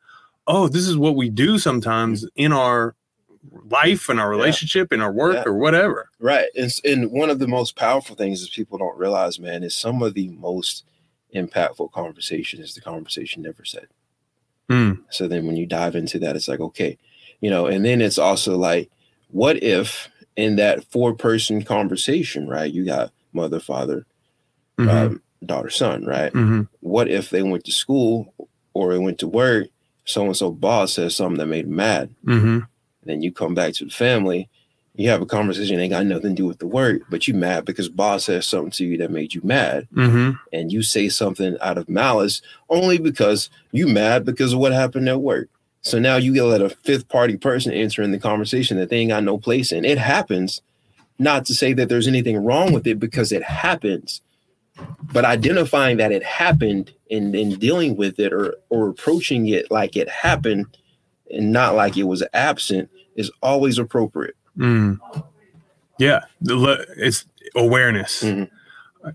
oh, 0.47 0.67
this 0.67 0.86
is 0.88 0.97
what 0.97 1.15
we 1.15 1.29
do 1.29 1.57
sometimes 1.57 2.25
in 2.36 2.51
our 2.51 2.93
life 3.69 4.10
and 4.10 4.19
our 4.19 4.25
Mm-hmm. 4.27 4.34
Yeah. 4.34 4.38
relationship 4.43 4.91
in 4.91 5.01
our 5.01 5.12
work 5.13 5.36
Yeah. 5.36 5.43
or 5.45 5.53
whatever. 5.53 6.10
right. 6.19 6.47
And, 6.55 6.71
and 6.84 7.12
one 7.12 7.29
of 7.29 7.39
the 7.39 7.47
most 7.47 7.75
powerful 7.75 8.15
things 8.17 8.41
is 8.41 8.49
people 8.49 8.77
don't 8.77 8.97
realize, 8.97 9.39
man, 9.39 9.63
is 9.63 9.75
some 9.75 10.03
of 10.03 10.13
the 10.13 10.27
most 10.29 10.84
impactful 11.34 11.91
conversation 11.93 12.60
is 12.62 12.75
the 12.75 12.81
conversation 12.81 13.41
never 13.41 13.63
said. 13.63 13.88
Mm. 14.69 14.99
So 15.10 15.27
then 15.29 15.47
when 15.47 15.55
you 15.57 15.65
dive 15.65 15.95
into 15.95 16.19
that, 16.19 16.36
it's 16.36 16.47
like, 16.49 16.60
okay, 16.60 16.97
you 17.39 17.49
know, 17.49 17.65
and 17.65 17.86
then 17.86 18.01
it's 18.01 18.17
also 18.17 18.57
like, 18.57 18.91
what 19.29 19.63
if 19.63 20.10
in 20.36 20.57
that 20.57 20.84
four 20.91 21.13
person 21.15 21.63
conversation, 21.63 22.47
right? 22.49 22.71
You 22.71 22.86
got 22.86 23.12
mother, 23.34 23.60
father, 23.62 24.05
Mhm. 24.77 24.89
um, 24.89 25.21
daughter, 25.45 25.69
son, 25.69 26.06
right? 26.06 26.32
Mhm. 26.34 26.67
What 26.82 27.08
if 27.10 27.30
they 27.30 27.41
went 27.43 27.63
to 27.65 27.71
school 27.71 28.34
or 28.73 28.93
they 28.93 28.99
went 28.99 29.19
to 29.19 29.27
work? 29.27 29.67
So 30.06 30.25
and 30.25 30.36
so 30.38 30.51
boss 30.51 30.93
says 30.93 31.15
something 31.15 31.38
that 31.38 31.47
made 31.47 31.65
them 31.65 31.75
mad. 31.75 32.10
Mhm. 32.25 32.67
then 33.04 33.23
you 33.23 33.32
come 33.32 33.56
back 33.56 33.73
to 33.73 33.84
the 33.86 33.89
family, 33.89 34.47
you 34.95 35.10
have 35.10 35.23
a 35.23 35.25
conversation, 35.25 35.80
ain't 35.80 35.89
got 35.89 36.06
nothing 36.06 36.36
to 36.36 36.41
do 36.43 36.45
with 36.45 36.60
the 36.60 36.67
work, 36.67 37.01
but 37.10 37.27
you 37.27 37.34
mad 37.34 37.65
because 37.65 37.89
boss 37.89 38.25
says 38.25 38.45
something 38.45 38.69
to 38.69 38.86
you 38.86 38.95
that 38.97 39.10
made 39.10 39.34
you 39.34 39.41
mad. 39.43 39.88
Mhm. 39.95 40.38
And 40.54 40.71
you 40.71 40.84
say 40.84 41.10
something 41.10 41.58
out 41.62 41.80
of 41.80 41.89
malice 41.89 42.43
only 42.69 42.99
because 42.99 43.49
you 43.71 43.88
mad 43.88 44.23
because 44.23 44.54
of 44.54 44.60
what 44.60 44.71
happened 44.71 45.10
at 45.10 45.19
work. 45.19 45.49
So 45.82 45.97
now 45.97 46.17
you 46.17 46.32
get 46.32 46.43
let 46.43 46.62
a 46.62 46.69
fifth 46.69 47.10
party 47.10 47.38
person 47.38 47.73
enter 47.73 48.04
in 48.04 48.12
the 48.12 48.19
conversation 48.19 48.77
that 48.77 48.89
they 48.89 48.97
ain't 48.97 49.10
got 49.10 49.23
no 49.23 49.39
place 49.39 49.71
in. 49.71 49.84
It 49.84 49.97
happens. 49.97 50.62
Not 51.17 51.45
to 51.47 51.56
say 51.56 51.73
that 51.73 51.89
there's 51.89 52.08
anything 52.08 52.38
wrong 52.38 52.71
with 52.71 52.86
it 52.86 52.99
because 52.99 53.32
it 53.32 53.41
happens. 53.41 54.21
But 55.13 55.25
identifying 55.25 55.97
that 55.97 56.12
it 56.12 56.23
happened 56.23 56.91
and 57.10 57.34
then 57.34 57.51
dealing 57.51 57.95
with 57.97 58.19
it 58.19 58.31
or 58.34 58.55
or 58.69 58.89
approaching 58.89 59.47
it 59.47 59.69
like 59.69 59.95
it 59.97 60.07
happened 60.10 60.65
and 61.29 61.51
not 61.51 61.75
like 61.75 61.97
it 61.97 62.03
was 62.03 62.23
absent 62.34 62.89
is 63.15 63.29
always 63.41 63.77
appropriate. 63.77 64.36
Mm. 64.57 64.99
Yeah, 65.97 66.21
it's 66.41 67.25
awareness. 67.55 68.23
Mhm. 68.23 68.49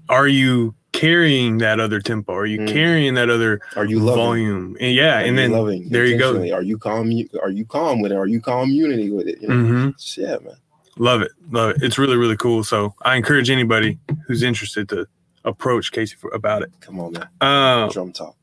Are 0.09 0.29
you 0.29 0.75
carrying 0.93 1.59
that 1.59 1.79
other 1.81 2.01
tempo? 2.01 2.35
Are 2.35 2.47
you 2.47 2.61
Mm. 2.61 2.69
carrying 2.73 3.15
that 3.15 3.29
other 3.31 3.61
Are 3.77 3.85
you 3.85 3.99
loving? 4.01 4.23
volume? 4.25 4.77
And 4.81 4.95
yeah, 4.95 5.19
Are 5.19 5.25
and 5.25 5.37
then 5.39 5.53
loving 5.53 5.89
there 5.89 6.07
you 6.07 6.19
go. 6.19 6.37
Are 6.53 6.63
you 6.63 6.79
calm? 6.79 7.11
Are 7.43 7.51
you 7.51 7.65
calm 7.65 8.01
with 8.01 8.13
it? 8.13 8.17
Are 8.17 8.27
you 8.27 8.41
calm 8.41 8.71
unity 8.71 9.11
with 9.11 9.27
it? 9.29 9.41
You 9.41 9.49
know? 9.49 9.55
Mhm. 9.55 10.17
Yeah, 10.19 10.37
man. 10.45 10.57
love 10.99 11.21
it, 11.21 11.31
love 11.51 11.71
it. 11.71 11.83
It's 11.83 11.99
really 11.99 12.17
really 12.17 12.37
cool. 12.39 12.65
So 12.65 12.95
I 13.03 13.17
encourage 13.17 13.51
anybody 13.51 13.99
who's 14.27 14.43
interested 14.43 14.89
to 14.91 15.07
approach 15.47 15.93
Casey 15.93 16.17
for, 16.17 16.31
about 16.35 16.63
it. 16.63 16.71
Come 16.81 17.01
on, 17.01 17.13
man. 17.13 17.29
Uh, 17.41 17.89
Drum 17.89 18.13
talk. 18.13 18.37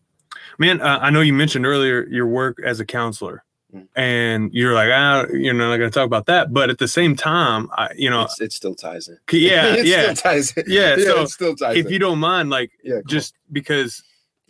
man, 0.57 0.81
uh, 0.81 0.99
I 1.01 1.09
know 1.11 1.21
you 1.21 1.33
mentioned 1.33 1.65
earlier 1.65 2.07
your 2.07 2.25
work 2.27 2.57
as 2.65 2.79
a 2.79 2.85
counselor. 2.85 3.43
Mm. 3.73 3.87
And 3.95 4.53
you're 4.53 4.73
like, 4.73 4.89
ah, 4.93 5.25
you're 5.33 5.53
not 5.55 5.77
going 5.77 5.89
to 5.89 5.93
talk 5.93 6.05
about 6.05 6.27
that, 6.27 6.53
but 6.53 6.69
at 6.69 6.77
the 6.77 6.87
same 6.87 7.15
time, 7.15 7.69
I, 7.73 7.89
you 7.95 8.07
know, 8.09 8.21
It's, 8.23 8.39
it 8.39 8.53
still 8.53 8.75
ties 8.75 9.07
in. 9.07 9.17
yeah, 9.31 9.65
it 9.75 9.85
yeah, 9.87 10.13
still 10.13 10.15
ties 10.15 10.53
in. 10.57 10.63
yeah. 10.67 10.95
So 10.97 11.21
it 11.23 11.29
still 11.29 11.55
ties 11.55 11.77
if 11.77 11.87
in. 11.87 11.91
you 11.91 11.97
don't 11.99 12.19
mind, 12.19 12.49
like, 12.51 12.71
yeah, 12.83 12.99
just 13.07 13.35
because. 13.51 14.03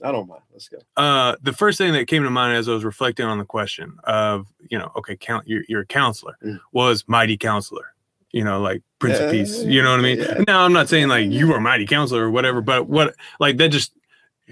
I 0.04 0.12
don't 0.12 0.28
mind. 0.28 0.42
Let's 0.52 0.68
go. 0.68 0.80
uh 0.98 1.38
the 1.42 1.54
first 1.54 1.78
thing 1.78 1.94
that 1.94 2.08
came 2.10 2.24
to 2.24 2.30
mind 2.30 2.58
as 2.58 2.68
I 2.68 2.74
was 2.74 2.84
reflecting 2.84 3.26
on 3.26 3.38
the 3.38 3.46
question 3.46 3.98
of 4.04 4.48
you 4.70 4.78
know 4.78 4.92
okay 4.98 5.16
count 5.16 5.48
you're, 5.48 5.64
you're 5.70 5.82
a 5.82 5.86
counselor 5.86 6.36
Mm. 6.44 6.60
was 6.74 7.06
mighty 7.08 7.38
counselor 7.38 7.93
you 8.34 8.44
know 8.44 8.60
like 8.60 8.82
prince 9.00 9.20
of 9.20 9.32
peace 9.32 9.64
you 9.64 9.82
know 9.82 9.92
what 9.92 10.00
I 10.00 10.04
mean? 10.04 10.20
yeah. 10.20 10.44
now 10.48 10.66
I'm 10.66 10.74
not 10.74 10.90
saying 10.90 11.08
like 11.08 11.30
you 11.32 11.52
are 11.54 11.58
a 11.58 11.62
mighty 11.62 11.86
counselor 11.86 12.26
or 12.26 12.32
whatever 12.32 12.62
but 12.62 12.90
what 12.90 13.16
like 13.40 13.58
that 13.58 13.70
just 13.70 13.94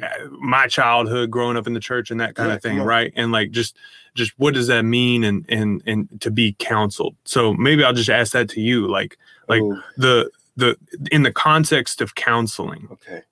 uh, 0.02 0.08
my 0.40 0.68
childhood 0.68 1.30
growing 1.30 1.58
up 1.58 1.68
in 1.68 1.74
the 1.74 1.80
church 1.80 2.12
and 2.12 2.22
that 2.22 2.36
kind 2.36 2.50
Yeah, 2.50 2.56
of 2.56 2.62
thing 2.62 2.80
right? 2.80 3.12
And 3.16 3.32
like 3.34 3.52
just 3.52 3.76
just 4.16 4.32
what 4.38 4.54
does 4.54 4.68
that 4.68 4.84
mean 4.84 5.24
and 5.26 5.46
and 5.50 5.84
and 5.86 6.22
to 6.22 6.32
be 6.32 6.56
counseled? 6.60 7.16
So 7.26 7.54
maybe 7.54 7.84
I'll 7.84 7.94
just 7.94 8.10
ask 8.10 8.32
that 8.32 8.48
to 8.52 8.62
you 8.62 8.88
like 8.88 9.18
like 9.50 9.62
the 9.98 10.30
the 10.56 10.78
in 11.12 11.24
the 11.24 11.32
context 11.34 12.00
of 12.02 12.16
counseling 12.16 12.88
okay. 12.92 13.24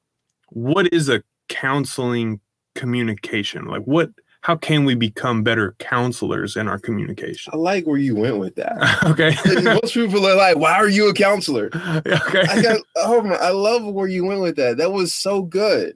what 0.50 0.92
is 0.94 1.08
a 1.10 1.24
counseling 1.48 2.42
communication? 2.76 3.66
Like 3.66 3.84
what 3.84 4.10
how 4.42 4.56
can 4.56 4.86
we 4.86 4.96
become 4.96 5.44
better 5.44 5.76
counselors 5.80 6.56
in 6.56 6.68
our 6.68 6.80
communication 6.80 7.52
I 7.54 7.58
like 7.58 7.86
where 7.86 7.98
you 7.98 8.16
went 8.16 8.38
with 8.38 8.56
that. 8.56 9.04
okay 9.06 9.36
Most 9.64 9.94
people 9.94 10.26
are 10.26 10.36
like, 10.36 10.58
"Why 10.58 10.74
are 10.74 10.88
you 10.88 11.10
a 11.10 11.14
counselor?" 11.14 11.70
okay 12.06 12.42
I 12.42 12.62
got. 12.62 12.82
Oh 12.96 13.22
my! 13.22 13.36
I 13.36 13.50
love 13.50 13.86
where 13.86 14.08
you 14.08 14.26
went 14.26 14.42
with 14.42 14.56
that. 14.56 14.78
That 14.78 14.92
was 14.92 15.14
so 15.14 15.42
good. 15.42 15.96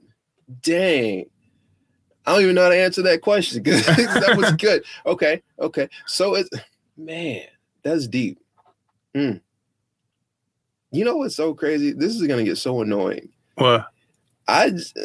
Dang. 0.62 1.26
I 2.26 2.32
don't 2.32 2.42
even 2.42 2.54
know 2.54 2.62
how 2.62 2.70
to 2.70 2.76
answer 2.76 3.02
that 3.02 3.20
question 3.20 3.62
because 3.62 3.84
that 3.84 4.36
was 4.36 4.52
good. 4.52 4.84
Okay. 5.04 5.42
Okay. 5.58 5.88
So 6.06 6.34
it's 6.34 6.48
man, 6.96 7.42
That's 7.82 8.06
deep. 8.06 8.38
Mm. 9.14 9.40
You 10.90 11.04
know 11.04 11.16
what's 11.16 11.36
so 11.36 11.54
crazy? 11.54 11.92
This 11.92 12.14
is 12.14 12.26
gonna 12.26 12.44
get 12.44 12.56
so 12.56 12.80
annoying. 12.80 13.28
Well, 13.58 13.86
I 14.46 14.70
just, 14.70 14.96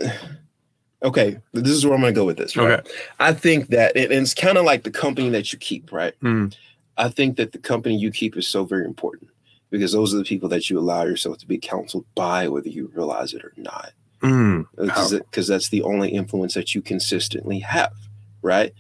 okay, 1.03 1.39
this 1.53 1.71
is 1.71 1.85
where 1.85 1.95
I'm 1.95 2.01
gonna 2.01 2.13
go 2.13 2.25
with 2.25 2.37
this. 2.37 2.55
Right? 2.55 2.79
okay. 2.79 2.89
I 3.19 3.33
think 3.33 3.67
that 3.67 3.95
it, 3.95 4.11
it's 4.11 4.33
kind 4.33 4.57
of 4.57 4.65
like 4.65 4.83
the 4.83 4.91
company 4.91 5.29
that 5.29 5.51
you 5.53 5.59
keep, 5.59 5.91
right? 5.91 6.13
Mm, 6.21 6.55
I 6.97 7.09
think 7.09 7.37
that 7.37 7.51
the 7.51 7.57
company 7.59 7.97
you 7.97 8.11
keep 8.11 8.35
is 8.37 8.47
so 8.47 8.65
very 8.65 8.85
important 8.85 9.29
because 9.69 9.91
those 9.91 10.13
are 10.13 10.17
the 10.17 10.23
people 10.23 10.49
that 10.49 10.69
you 10.69 10.79
allow 10.79 11.03
yourself 11.03 11.37
to 11.39 11.47
be 11.47 11.57
counseled 11.57 12.05
by, 12.15 12.47
whether 12.47 12.69
you 12.69 12.91
realize 12.93 13.33
it 13.33 13.43
or 13.43 13.53
not. 13.55 13.91
mm, 14.21 14.65
Because 14.75 15.47
that's 15.47 15.69
the 15.69 15.83
only 15.83 16.09
influence 16.09 16.55
that 16.55 16.73
you 16.75 16.81
consistently 16.81 17.59
have, 17.59 17.93
right? 18.41 18.73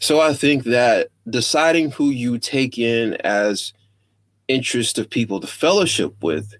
So 0.00 0.20
I 0.20 0.32
think 0.34 0.64
that 0.64 1.08
deciding 1.28 1.92
who 1.92 2.10
you 2.10 2.38
take 2.38 2.78
in 2.78 3.14
as 3.22 3.72
interest 4.48 4.98
of 4.98 5.08
people 5.08 5.40
to 5.40 5.46
fellowship 5.46 6.14
with 6.22 6.54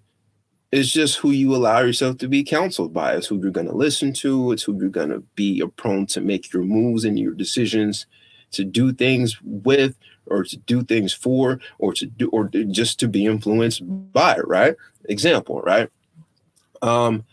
is 0.75 0.93
just 0.93 1.19
who 1.19 1.31
you 1.31 1.55
allow 1.55 1.79
yourself 1.79 2.19
to 2.19 2.27
be 2.27 2.43
counseled 2.43 2.93
by. 2.93 3.15
It's 3.15 3.29
who 3.29 3.41
you're 3.41 3.53
going 3.53 3.69
to 3.69 3.77
listen 3.77 4.13
to. 4.15 4.51
It's 4.51 4.65
who 4.65 4.77
you're 4.77 4.89
going 4.89 5.11
to 5.11 5.21
be 5.37 5.63
prone 5.77 6.07
to 6.07 6.21
make 6.21 6.53
your 6.53 6.65
moves 6.65 7.05
and 7.05 7.17
your 7.17 7.33
decisions 7.33 8.07
to 8.51 8.65
do 8.65 8.93
things 8.93 9.41
with 9.43 9.97
or 10.27 10.43
to 10.43 10.57
do 10.57 10.83
things 10.83 11.13
for 11.13 11.61
or 11.79 11.93
to 11.93 12.07
do 12.07 12.29
or 12.31 12.49
just 12.49 12.99
to 13.01 13.09
be 13.09 13.25
influenced 13.25 13.83
by 14.13 14.39
right 14.45 14.75
example 15.09 15.61
right 15.63 15.91
um 16.83 17.25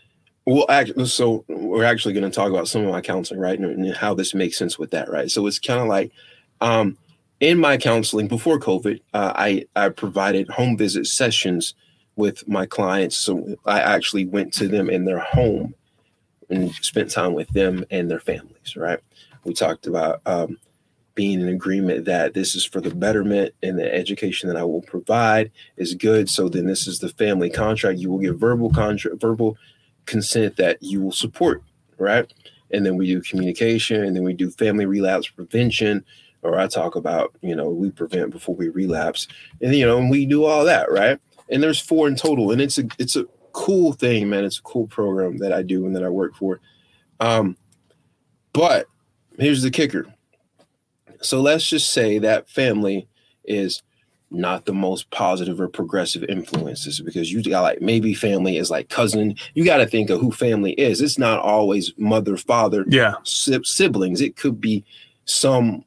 well 0.46 0.66
actually 0.68 1.06
so 1.06 1.44
we're 1.48 1.84
actually 1.84 2.12
going 2.12 2.28
to 2.28 2.34
talk 2.34 2.50
about 2.50 2.68
some 2.68 2.84
of 2.84 2.90
my 2.90 3.00
counseling 3.00 3.40
right 3.40 3.58
and, 3.58 3.84
and 3.84 3.96
how 3.96 4.14
this 4.14 4.34
makes 4.34 4.58
sense 4.58 4.78
with 4.78 4.90
that 4.90 5.08
right 5.08 5.30
so 5.30 5.46
it's 5.46 5.58
kind 5.58 5.80
of 5.80 5.86
like 5.86 6.10
um 6.60 6.98
in 7.40 7.58
my 7.58 7.76
counseling 7.76 8.28
before 8.28 8.58
covid 8.58 9.00
uh, 9.14 9.32
i 9.36 9.64
i 9.74 9.88
provided 9.88 10.48
home 10.50 10.76
visit 10.76 11.06
sessions 11.06 11.74
with 12.16 12.46
my 12.48 12.66
clients 12.66 13.16
so 13.16 13.56
i 13.66 13.80
actually 13.80 14.26
went 14.26 14.52
to 14.52 14.68
them 14.68 14.90
in 14.90 15.04
their 15.04 15.20
home 15.20 15.74
and 16.50 16.72
spent 16.74 17.10
time 17.10 17.32
with 17.32 17.48
them 17.50 17.84
and 17.90 18.10
their 18.10 18.20
families 18.20 18.76
right 18.76 19.00
we 19.44 19.52
talked 19.52 19.86
about 19.86 20.20
um, 20.26 20.58
being 21.14 21.40
in 21.40 21.48
agreement 21.48 22.04
that 22.06 22.34
this 22.34 22.54
is 22.54 22.64
for 22.64 22.80
the 22.80 22.94
betterment 22.94 23.54
and 23.62 23.78
the 23.78 23.94
education 23.94 24.48
that 24.48 24.56
I 24.56 24.64
will 24.64 24.82
provide 24.82 25.50
is 25.76 25.94
good. 25.94 26.28
So 26.28 26.48
then 26.48 26.66
this 26.66 26.86
is 26.86 27.00
the 27.00 27.10
family 27.10 27.50
contract. 27.50 27.98
You 27.98 28.10
will 28.10 28.18
get 28.18 28.34
verbal 28.34 28.70
contract, 28.70 29.20
verbal 29.20 29.56
consent 30.06 30.56
that 30.56 30.78
you 30.82 31.00
will 31.02 31.12
support, 31.12 31.62
right? 31.98 32.32
And 32.70 32.86
then 32.86 32.96
we 32.96 33.06
do 33.06 33.20
communication, 33.20 34.02
and 34.02 34.16
then 34.16 34.24
we 34.24 34.32
do 34.32 34.50
family 34.50 34.86
relapse 34.86 35.28
prevention, 35.28 36.04
or 36.40 36.58
I 36.58 36.66
talk 36.66 36.96
about, 36.96 37.34
you 37.42 37.54
know, 37.54 37.68
we 37.68 37.90
prevent 37.90 38.30
before 38.30 38.54
we 38.54 38.70
relapse, 38.70 39.28
and 39.60 39.74
you 39.74 39.86
know, 39.86 39.98
and 39.98 40.10
we 40.10 40.24
do 40.24 40.44
all 40.44 40.64
that, 40.64 40.90
right? 40.90 41.20
And 41.52 41.62
there's 41.62 41.78
four 41.78 42.08
in 42.08 42.16
total, 42.16 42.50
and 42.50 42.60
it's 42.60 42.78
a 42.78 42.84
it's 42.98 43.16
a 43.16 43.26
cool 43.52 43.92
thing, 43.92 44.28
man. 44.28 44.44
It's 44.44 44.58
a 44.58 44.62
cool 44.62 44.86
program 44.86 45.36
that 45.38 45.52
I 45.52 45.62
do 45.62 45.86
and 45.86 45.94
that 45.94 46.02
I 46.02 46.08
work 46.08 46.34
for. 46.34 46.60
Um, 47.20 47.56
but 48.52 48.86
here's 49.38 49.62
the 49.62 49.70
kicker 49.70 50.12
so 51.22 51.40
let's 51.40 51.66
just 51.68 51.92
say 51.92 52.18
that 52.18 52.48
family 52.48 53.08
is 53.44 53.82
not 54.30 54.64
the 54.64 54.72
most 54.72 55.10
positive 55.10 55.60
or 55.60 55.68
progressive 55.68 56.24
influences 56.24 57.00
because 57.00 57.30
you 57.30 57.42
got 57.42 57.62
like 57.62 57.82
maybe 57.82 58.14
family 58.14 58.56
is 58.56 58.70
like 58.70 58.88
cousin. 58.88 59.36
You 59.54 59.64
got 59.64 59.78
to 59.78 59.86
think 59.86 60.10
of 60.10 60.20
who 60.20 60.32
family 60.32 60.72
is. 60.72 61.00
It's 61.00 61.18
not 61.18 61.40
always 61.40 61.92
mother, 61.98 62.36
father, 62.36 62.84
yeah. 62.88 63.14
si- 63.24 63.62
siblings. 63.64 64.20
It 64.20 64.36
could 64.36 64.60
be 64.60 64.84
some. 65.24 65.84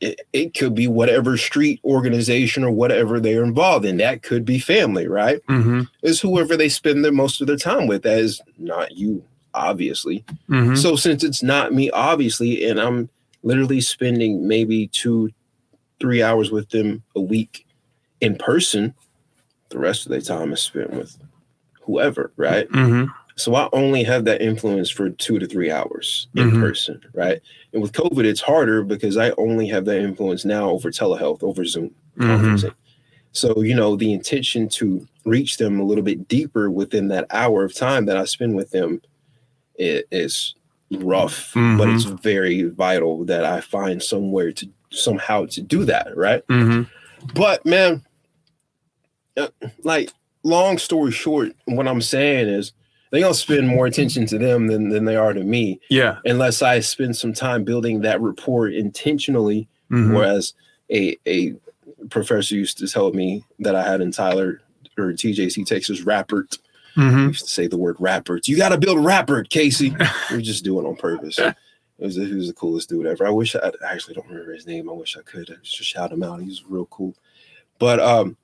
It, 0.00 0.20
it 0.32 0.54
could 0.54 0.74
be 0.74 0.86
whatever 0.86 1.36
street 1.36 1.80
organization 1.84 2.62
or 2.62 2.70
whatever 2.70 3.18
they're 3.18 3.42
involved 3.42 3.84
in. 3.84 3.96
That 3.96 4.22
could 4.22 4.44
be 4.44 4.58
family, 4.58 5.08
right? 5.08 5.40
Mm-hmm. 5.48 5.82
Is 6.02 6.20
whoever 6.20 6.56
they 6.56 6.68
spend 6.68 7.04
their 7.04 7.12
most 7.12 7.40
of 7.40 7.46
their 7.46 7.56
time 7.56 7.88
with. 7.88 8.02
That 8.02 8.18
is 8.18 8.40
not 8.58 8.92
you, 8.92 9.24
obviously. 9.54 10.24
Mm-hmm. 10.48 10.76
So 10.76 10.94
since 10.94 11.24
it's 11.24 11.42
not 11.42 11.72
me, 11.72 11.90
obviously, 11.90 12.64
and 12.68 12.80
I'm 12.80 13.08
literally 13.42 13.80
spending 13.80 14.46
maybe 14.46 14.86
two, 14.88 15.30
three 16.00 16.22
hours 16.22 16.50
with 16.52 16.70
them 16.70 17.02
a 17.16 17.20
week 17.20 17.66
in 18.20 18.36
person, 18.36 18.94
the 19.70 19.78
rest 19.78 20.06
of 20.06 20.10
their 20.10 20.20
time 20.20 20.52
is 20.52 20.60
spent 20.60 20.92
with 20.92 21.18
whoever, 21.82 22.32
right? 22.36 22.68
Mm-hmm. 22.70 23.10
So 23.38 23.54
I 23.54 23.68
only 23.72 24.02
have 24.02 24.24
that 24.24 24.42
influence 24.42 24.90
for 24.90 25.10
two 25.10 25.38
to 25.38 25.46
three 25.46 25.70
hours 25.70 26.26
in 26.34 26.50
Mhm. 26.50 26.60
person, 26.60 27.00
right? 27.14 27.40
And 27.72 27.80
with 27.80 27.92
COVID, 27.92 28.24
it's 28.24 28.40
harder 28.40 28.82
because 28.82 29.16
I 29.16 29.30
only 29.38 29.68
have 29.68 29.84
that 29.84 30.00
influence 30.00 30.44
now 30.44 30.70
over 30.70 30.90
telehealth, 30.90 31.42
over 31.42 31.64
Zoom 31.64 31.94
Mm-hmm. 32.18 32.68
So, 33.30 33.62
you 33.62 33.76
know, 33.76 33.94
the 33.94 34.12
intention 34.12 34.68
to 34.70 35.06
reach 35.24 35.58
them 35.58 35.78
a 35.78 35.84
little 35.84 36.02
bit 36.02 36.26
deeper 36.26 36.68
within 36.68 37.06
that 37.08 37.26
hour 37.30 37.62
of 37.64 37.72
time 37.72 38.06
that 38.06 38.16
I 38.16 38.24
spend 38.24 38.56
with 38.56 38.72
them 38.72 39.00
is 39.78 40.56
rough, 40.90 41.52
but 41.54 41.88
it's 41.88 42.04
very 42.04 42.64
vital 42.64 43.24
that 43.26 43.44
I 43.44 43.60
find 43.60 44.02
somewhere 44.02 44.50
to 44.52 44.68
somehow 44.90 45.46
to 45.46 45.62
do 45.62 45.84
that, 45.84 46.16
right? 46.16 46.44
Mm-hmm. 46.48 46.82
But 47.34 47.64
man, 47.64 48.02
uh, 49.36 49.48
like 49.84 50.10
long 50.42 50.78
story 50.78 51.12
short, 51.12 51.52
what 51.66 51.86
I'm 51.86 52.00
saying 52.02 52.48
is 52.48 52.72
they're 53.10 53.20
gonna 53.22 53.34
spend 53.34 53.66
more 53.68 53.86
attention 53.86 54.26
to 54.26 54.38
them 54.38 54.66
than, 54.66 54.88
than 54.88 55.04
they 55.04 55.16
are 55.16 55.32
to 55.32 55.42
me, 55.44 55.80
Yeah. 55.90 56.18
unless 56.24 56.62
I 56.62 56.80
spend 56.80 57.16
some 57.16 57.32
time 57.32 57.64
building 57.64 58.00
that 58.02 58.20
rapport 58.20 58.68
intentionally 58.68 59.68
Mhm. 59.90 60.14
Whereas 60.14 60.52
a 60.92 61.16
a 61.26 61.54
professor 62.10 62.54
used 62.54 62.76
to 62.78 62.86
tell 62.86 63.10
me 63.12 63.42
that 63.58 63.74
I 63.74 63.82
had 63.82 64.00
in 64.02 64.10
Tyler 64.12 64.60
or 64.98 65.12
TJC 65.14 65.64
Texas 65.64 66.02
Rappert. 66.02 66.58
Mhm. 66.96 67.28
used 67.28 67.44
to 67.46 67.50
say 67.50 67.66
the 67.68 67.78
word 67.78 67.96
Rappert. 67.98 68.48
You 68.48 68.56
got 68.56 68.70
to 68.70 68.78
build 68.78 68.98
a 68.98 69.00
Rappert, 69.00 69.48
Casey. 69.50 69.94
we 70.32 70.42
just 70.42 70.62
do 70.64 70.78
it 70.80 70.84
on 70.86 70.96
purpose. 70.96 71.38
It 71.38 71.54
was, 71.98 72.16
he 72.16 72.34
was 72.34 72.48
the 72.48 72.52
coolest 72.54 72.88
dude 72.90 73.06
ever. 73.06 73.26
I 73.26 73.30
wish 73.30 73.54
I, 73.56 73.60
I 73.68 73.92
actually 73.92 74.14
don't 74.14 74.28
remember 74.28 74.52
his 74.52 74.66
name. 74.66 74.90
I 74.90 74.92
wish 74.92 75.16
I 75.16 75.22
could 75.22 75.48
I 75.50 75.54
just 75.62 75.76
shout 75.76 76.12
him 76.12 76.22
out. 76.22 76.42
He's 76.42 76.64
real 76.68 76.86
cool. 76.86 77.14
But 77.78 77.98
um, 78.00 78.36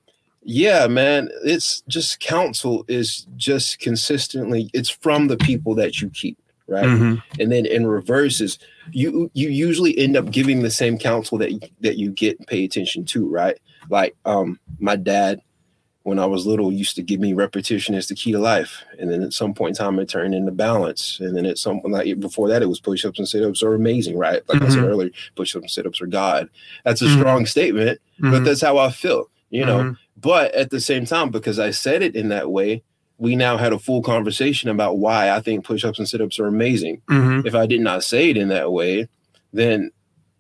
yeah, 0.44 0.86
man, 0.86 1.28
it's 1.44 1.82
just 1.88 2.20
counsel 2.20 2.84
is 2.88 3.26
just 3.36 3.78
consistently. 3.80 4.70
It's 4.74 4.90
from 4.90 5.28
the 5.28 5.36
people 5.36 5.74
that 5.76 6.00
you 6.00 6.10
keep, 6.10 6.38
right? 6.68 6.84
Mhm. 6.86 7.22
and 7.40 7.50
then 7.52 7.66
in 7.66 7.86
reverse 7.86 8.40
is 8.40 8.58
you 8.92 9.30
you 9.34 9.48
usually 9.48 9.96
end 9.98 10.16
up 10.16 10.30
giving 10.30 10.62
the 10.62 10.70
same 10.70 10.98
counsel 10.98 11.38
that 11.38 11.50
that 11.80 11.96
you 11.98 12.10
get 12.10 12.38
and 12.38 12.46
pay 12.46 12.64
attention 12.64 13.04
to 13.06 13.26
right 13.28 13.58
like 13.90 14.14
um 14.26 14.58
my 14.78 14.94
dad 14.96 15.40
when 16.02 16.18
i 16.18 16.26
was 16.26 16.46
little 16.46 16.70
used 16.70 16.96
to 16.96 17.02
give 17.02 17.18
me 17.20 17.32
repetition 17.32 17.94
is 17.94 18.08
the 18.08 18.14
key 18.14 18.30
to 18.32 18.38
life 18.38 18.82
and 18.98 19.10
then 19.10 19.22
at 19.22 19.32
some 19.32 19.54
point 19.54 19.70
in 19.78 19.84
time 19.84 19.98
it 19.98 20.08
turned 20.08 20.34
into 20.34 20.52
balance 20.52 21.18
and 21.20 21.34
then 21.36 21.46
at 21.46 21.56
some 21.58 21.80
like 21.84 22.20
before 22.20 22.48
that 22.48 22.62
it 22.62 22.68
was 22.68 22.78
push-ups 22.80 23.18
and 23.18 23.26
sit-ups 23.28 23.62
are 23.62 23.74
amazing 23.74 24.16
right 24.18 24.42
like 24.48 24.60
i 24.62 24.68
said 24.68 24.80
Mhm. 24.84 24.88
earlier 24.88 25.10
push-ups 25.34 25.62
and 25.64 25.70
sit-ups 25.70 26.00
are 26.02 26.06
god 26.06 26.48
that's 26.84 27.00
a 27.02 27.06
Mhm. 27.06 27.18
strong 27.18 27.46
statement 27.46 27.98
but 28.20 28.42
Mhm. 28.42 28.44
that's 28.44 28.60
how 28.62 28.76
i 28.78 28.90
feel 28.90 29.28
you 29.50 29.64
know 29.64 29.82
Mhm. 29.82 29.96
But 30.24 30.52
at 30.54 30.70
the 30.70 30.80
same 30.80 31.04
time 31.06 31.30
because 31.30 31.58
i 31.60 31.70
said 31.70 32.02
it 32.02 32.16
in 32.16 32.28
that 32.30 32.50
way 32.50 32.82
we 33.18 33.36
now 33.36 33.56
had 33.56 33.72
a 33.72 33.78
full 33.78 34.02
conversation 34.02 34.68
about 34.70 34.98
why 34.98 35.30
i 35.30 35.38
think 35.40 35.64
push-ups 35.64 35.98
and 36.00 36.08
sit-ups 36.08 36.38
are 36.40 36.46
amazing 36.48 37.00
Mhm. 37.08 37.46
if 37.46 37.54
I 37.54 37.66
did 37.66 37.80
not 37.80 38.02
say 38.02 38.30
it 38.30 38.36
in 38.36 38.48
that 38.48 38.72
way, 38.72 39.08
then 39.52 39.90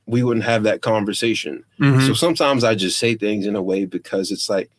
we 0.06 0.22
wouldn't 0.24 0.44
have 0.44 0.64
that 0.64 0.82
conversation. 0.82 1.64
Mhm. 1.80 2.06
So 2.06 2.12
sometimes 2.14 2.62
I 2.64 2.74
just 2.74 2.98
say 2.98 3.14
things 3.14 3.46
in 3.46 3.54
a 3.56 3.62
way 3.62 3.84
because 3.86 4.30
it's 4.32 4.50
like, 4.50 4.70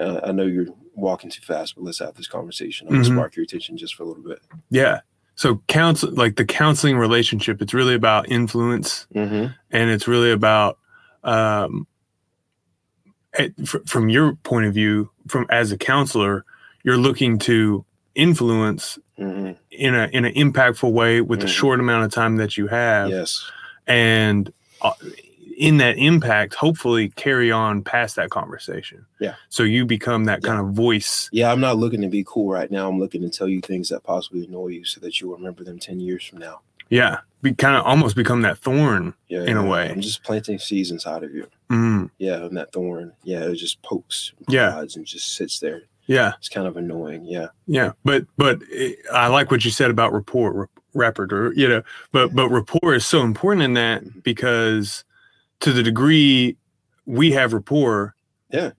uh, 0.00 0.20
I 0.22 0.30
know 0.32 0.44
you're 0.44 0.66
walking 0.94 1.30
too 1.30 1.40
fast, 1.42 1.74
but 1.74 1.82
let's 1.84 1.98
have 2.00 2.14
this 2.14 2.28
conversation. 2.28 2.86
I'm 2.86 2.94
Mhm. 2.94 3.02
gonna 3.02 3.14
spark 3.16 3.34
your 3.36 3.44
attention 3.44 3.76
just 3.76 3.94
for 3.96 4.02
a 4.04 4.06
little 4.06 4.22
bit. 4.22 4.38
Yeah. 4.70 5.00
So 5.36 5.62
counsel 5.68 6.12
like 6.12 6.36
the 6.36 6.44
counseling 6.44 6.96
relationship, 6.98 7.60
it's 7.62 7.74
really 7.74 7.94
about 7.94 8.30
influence 8.30 9.06
Mm-hmm. 9.14 9.46
and 9.72 9.90
it's 9.90 10.06
really 10.06 10.30
about 10.32 10.78
um 11.24 11.86
it, 13.38 13.54
fr- 13.68 13.78
from 13.86 14.08
your 14.08 14.34
point 14.42 14.66
of 14.66 14.74
view 14.74 15.10
from 15.28 15.46
as 15.50 15.72
a 15.72 15.78
counselor 15.78 16.44
you're 16.84 16.96
looking 16.98 17.38
to 17.38 17.84
influence 18.14 18.98
Mm-hmm. 19.18 19.52
in 19.70 19.94
a 19.94 20.08
in 20.12 20.26
an 20.26 20.34
impactful 20.34 20.92
way 20.92 21.22
with 21.22 21.40
the 21.40 21.46
Mhm. 21.46 21.50
short 21.60 21.80
amount 21.80 22.04
of 22.04 22.12
time 22.12 22.36
that 22.36 22.58
you 22.58 22.66
have 22.66 23.08
Yes. 23.08 23.50
and 23.86 24.52
uh, 24.82 24.92
in 25.56 25.78
that 25.78 25.96
impact 25.96 26.54
hopefully 26.54 27.08
carry 27.16 27.50
on 27.50 27.80
past 27.82 28.16
that 28.16 28.28
conversation 28.28 29.06
Yeah. 29.18 29.36
so 29.48 29.62
you 29.62 29.86
become 29.86 30.24
that 30.26 30.40
Yeah. 30.42 30.48
kind 30.48 30.60
of 30.60 30.74
voice 30.74 31.30
Yeah, 31.32 31.50
I'm 31.50 31.60
not 31.60 31.78
looking 31.78 32.02
to 32.02 32.08
be 32.08 32.24
cool 32.26 32.50
right 32.50 32.70
now. 32.70 32.90
I'm 32.90 32.98
looking 32.98 33.22
to 33.22 33.30
tell 33.30 33.48
you 33.48 33.62
things 33.62 33.88
that 33.88 34.02
possibly 34.02 34.44
annoy 34.44 34.68
you 34.68 34.84
so 34.84 35.00
that 35.00 35.18
you'll 35.18 35.32
remember 35.34 35.64
them 35.64 35.78
10 35.78 35.98
years 36.00 36.22
from 36.26 36.38
now. 36.40 36.60
yeah 36.90 37.20
be 37.40 37.54
kind 37.54 37.74
of 37.76 37.84
almost 37.86 38.16
become 38.16 38.42
that 38.42 38.58
thorn 38.58 39.14
Yeah. 39.28 39.44
In 39.44 39.56
a 39.56 39.64
way. 39.64 39.88
I'm 39.90 40.02
just 40.02 40.22
planting 40.24 40.58
seeds 40.58 40.90
inside 40.90 41.22
of 41.22 41.34
you. 41.34 41.46
Mm, 41.70 42.10
Yeah, 42.18 42.44
and 42.44 42.56
that 42.56 42.72
thorn. 42.72 43.12
Yeah, 43.24 43.44
it 43.44 43.54
just 43.56 43.80
pokes 43.82 44.32
Yeah. 44.48 44.78
and 44.80 45.04
just 45.06 45.34
sits 45.34 45.58
there. 45.60 45.82
yeah 46.06 46.32
It's 46.38 46.48
kind 46.48 46.66
of 46.68 46.76
annoying. 46.76 47.24
Yeah. 47.24 47.48
Yeah, 47.66 47.92
but 48.04 48.26
but 48.36 48.60
it, 48.70 48.98
I 49.12 49.26
like 49.28 49.50
what 49.50 49.64
you 49.64 49.70
said 49.70 49.90
about 49.90 50.12
rapport, 50.12 50.52
rap- 50.52 50.70
rapport, 50.94 51.26
or 51.32 51.52
you 51.54 51.68
know, 51.68 51.82
but 52.12 52.34
but 52.34 52.48
rapport 52.50 52.94
is 52.94 53.04
so 53.06 53.22
important 53.22 53.62
in 53.64 53.74
that 53.74 54.04
Mhm. 54.04 54.22
because 54.22 55.04
to 55.60 55.72
the 55.72 55.82
degree 55.82 56.56
we 57.06 57.32
have 57.32 57.52
rapport, 57.52 58.14
Yeah. 58.52 58.70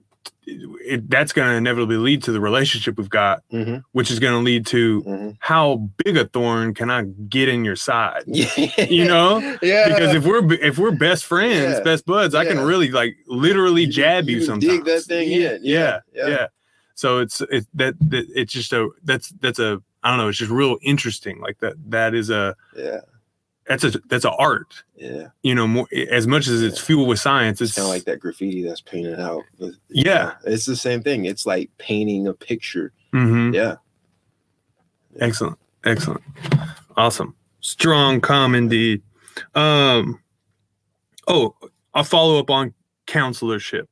It, 0.46 1.08
that's 1.10 1.32
going 1.32 1.48
to 1.50 1.54
inevitably 1.56 1.96
lead 1.96 2.22
to 2.24 2.32
the 2.32 2.40
relationship 2.40 2.96
we've 2.98 3.10
got, 3.10 3.42
Mm-hmm. 3.52 3.78
which 3.92 4.10
is 4.10 4.18
going 4.18 4.32
to 4.34 4.40
lead 4.44 4.66
to 4.66 5.02
Mm-hmm. 5.02 5.30
how 5.40 5.90
big 6.04 6.16
a 6.16 6.26
thorn 6.26 6.74
can 6.74 6.90
I 6.90 7.02
get 7.02 7.48
in 7.48 7.64
your 7.64 7.76
side? 7.76 8.24
Yeah. 8.26 8.80
You 8.88 9.04
know, 9.04 9.38
Yeah. 9.62 9.88
because 9.88 10.14
if 10.14 10.24
we're 10.24 10.52
if 10.54 10.78
we're 10.78 10.92
best 10.92 11.24
friends, 11.24 11.74
Yeah. 11.78 11.82
best 11.82 12.06
buds, 12.06 12.34
I 12.34 12.44
can 12.44 12.58
really 12.60 12.90
like 12.90 13.16
literally 13.26 13.82
You 13.84 13.92
jab 13.92 14.28
you, 14.28 14.38
you 14.38 14.44
sometimes. 14.44 14.72
dig 14.72 14.84
that 14.84 15.02
thing 15.02 15.30
yeah, 15.30 15.36
in. 15.54 15.60
Yeah, 15.62 15.80
Yeah, 15.82 16.00
yeah, 16.14 16.28
yeah. 16.28 16.46
So 16.94 17.18
it's 17.18 17.40
it 17.42 17.66
that, 17.74 17.94
that 18.10 18.26
it's 18.34 18.52
just 18.52 18.72
a 18.72 18.88
that's 19.04 19.28
that's 19.40 19.58
a 19.58 19.80
I 20.02 20.10
don't 20.10 20.18
know. 20.18 20.28
It's 20.28 20.38
just 20.38 20.50
real 20.50 20.78
interesting. 20.82 21.40
Like 21.40 21.58
that 21.58 21.74
that 21.90 22.14
is 22.14 22.30
a 22.30 22.56
yeah. 22.76 23.00
That's 23.68 23.84
a 23.84 23.90
that's 24.08 24.24
a 24.24 24.32
art. 24.32 24.82
Yeah. 24.96 25.28
You 25.42 25.54
know, 25.54 25.66
more 25.66 25.86
as 26.10 26.26
much 26.26 26.46
as 26.48 26.62
it's 26.62 26.80
fueled 26.80 27.08
with 27.08 27.20
science, 27.20 27.60
it's 27.60 27.70
It's 27.70 27.76
kind 27.78 27.86
of 27.86 27.90
like 27.90 28.04
that 28.04 28.18
graffiti 28.20 28.62
that's 28.62 28.80
painted 28.80 29.20
out. 29.20 29.42
with- 29.58 29.76
Yeah. 29.88 30.34
It's 30.44 30.64
the 30.66 30.76
same 30.76 31.02
thing. 31.02 31.24
It's 31.26 31.44
like 31.46 31.70
painting 31.78 32.26
a 32.26 32.32
picture. 32.34 32.92
Mhm. 33.12 33.54
Yeah. 33.54 33.76
Excellent. 35.20 35.58
Excellent. 35.84 36.22
Awesome. 36.96 37.34
Strong 37.60 38.20
calm 38.22 38.54
indeed. 38.54 39.02
Um 39.54 40.20
oh, 41.26 41.54
I'll 41.94 42.04
follow 42.04 42.38
up 42.38 42.50
on 42.50 42.74
counselorship. 43.06 43.86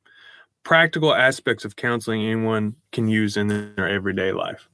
Practical 0.63 1.13
aspects 1.13 1.63
of 1.65 1.75
counseling 1.75 2.21
anyone 2.25 2.75
can 2.91 3.07
use 3.07 3.37
in 3.37 3.47
their 3.47 3.87
everyday 3.87 4.31
life. 4.31 4.67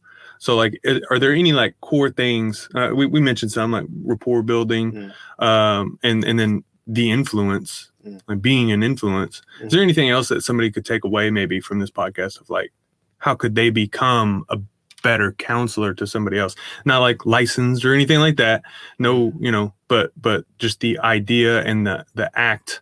So 0.44 0.58
like 0.58 0.74
are 1.10 1.20
there 1.20 1.32
any 1.34 1.54
like 1.54 1.74
core 1.80 2.10
things 2.10 2.68
uh, 2.76 2.90
we, 2.94 3.06
we 3.06 3.22
mentioned 3.22 3.52
some 3.54 3.72
like 3.72 3.86
rapport 4.04 4.44
building 4.44 5.12
um 5.40 5.98
and 6.04 6.24
and 6.26 6.38
then 6.40 6.64
the 6.88 7.10
influence 7.12 7.90
Mm. 8.06 8.20
like 8.28 8.42
being 8.42 8.70
an 8.74 8.84
influence. 8.84 9.42
Is 9.62 9.72
there 9.72 9.82
anything 9.82 10.10
else 10.10 10.28
that 10.28 10.42
somebody 10.42 10.70
could 10.70 10.84
take 10.86 11.06
away 11.06 11.32
maybe 11.32 11.62
from 11.62 11.80
this 11.80 11.90
podcast 11.90 12.42
of 12.42 12.50
like 12.50 12.74
how 13.20 13.34
could 13.34 13.56
they 13.56 13.70
become 13.70 14.44
a 14.50 14.58
better 15.04 15.32
counselor 15.32 15.94
to 15.94 16.06
somebody 16.06 16.38
else 16.38 16.54
not 16.84 17.00
like 17.00 17.26
licensed 17.26 17.86
or 17.86 17.94
anything 17.94 18.20
like 18.20 18.36
that 18.36 18.62
no 19.00 19.32
you 19.40 19.50
know 19.50 19.74
but 19.88 20.12
but 20.22 20.44
just 20.60 20.82
the 20.82 21.00
idea 21.00 21.62
and 21.64 21.88
the 21.88 22.06
the 22.16 22.30
act 22.38 22.82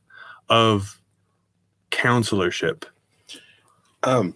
of 0.50 1.00
counselorship 1.92 2.86
Um, 4.02 4.34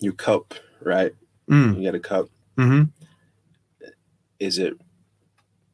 your 0.00 0.14
cup, 0.14 0.54
right? 0.80 1.14
Mm, 1.52 1.76
You 1.78 1.84
got 1.84 1.94
a 1.94 2.00
cup. 2.00 2.28
hmm 2.56 2.84
Is 4.40 4.58
it 4.58 4.74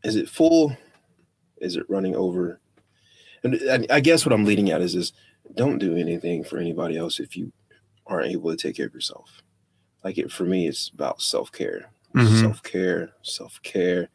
is 0.05 0.17
it 0.17 0.29
full? 0.29 0.77
Is 1.61 1.77
it 1.77 1.89
running 1.89 2.15
over? 2.15 2.61
And 3.45 3.87
I, 3.91 4.01
guess 4.01 4.25
what 4.27 4.33
I'm 4.33 4.45
leading 4.45 4.71
at 4.71 4.81
is 4.81 4.95
is 4.95 5.13
don't 5.55 5.79
do 5.79 5.97
anything 5.97 6.45
for 6.45 6.59
anybody 6.59 6.97
else 6.97 7.21
if 7.21 7.37
you 7.37 7.53
aren't 8.07 8.33
able 8.33 8.51
to 8.51 8.57
take 8.57 8.77
care 8.77 8.87
of 8.87 8.95
yourself. 8.95 9.43
Like 10.05 10.19
it 10.19 10.31
for 10.31 10.45
me, 10.45 10.67
it's 10.69 10.89
about 10.95 11.21
self 11.21 11.51
care, 11.53 11.91
Mhm. 12.15 12.41
self 12.41 12.63
care, 12.63 13.11
self 13.23 13.61
care, 13.63 14.09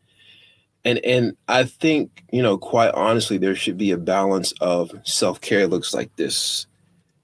and 0.85 0.99
and 1.05 1.35
I 1.47 1.63
think 1.65 2.23
you 2.31 2.41
know 2.41 2.57
quite 2.57 2.91
honestly 2.93 3.37
there 3.37 3.55
should 3.55 3.77
be 3.77 3.91
a 3.91 3.97
balance 3.97 4.53
of 4.61 4.91
self 5.03 5.41
care 5.41 5.67
looks 5.67 5.93
like 5.93 6.15
this, 6.15 6.67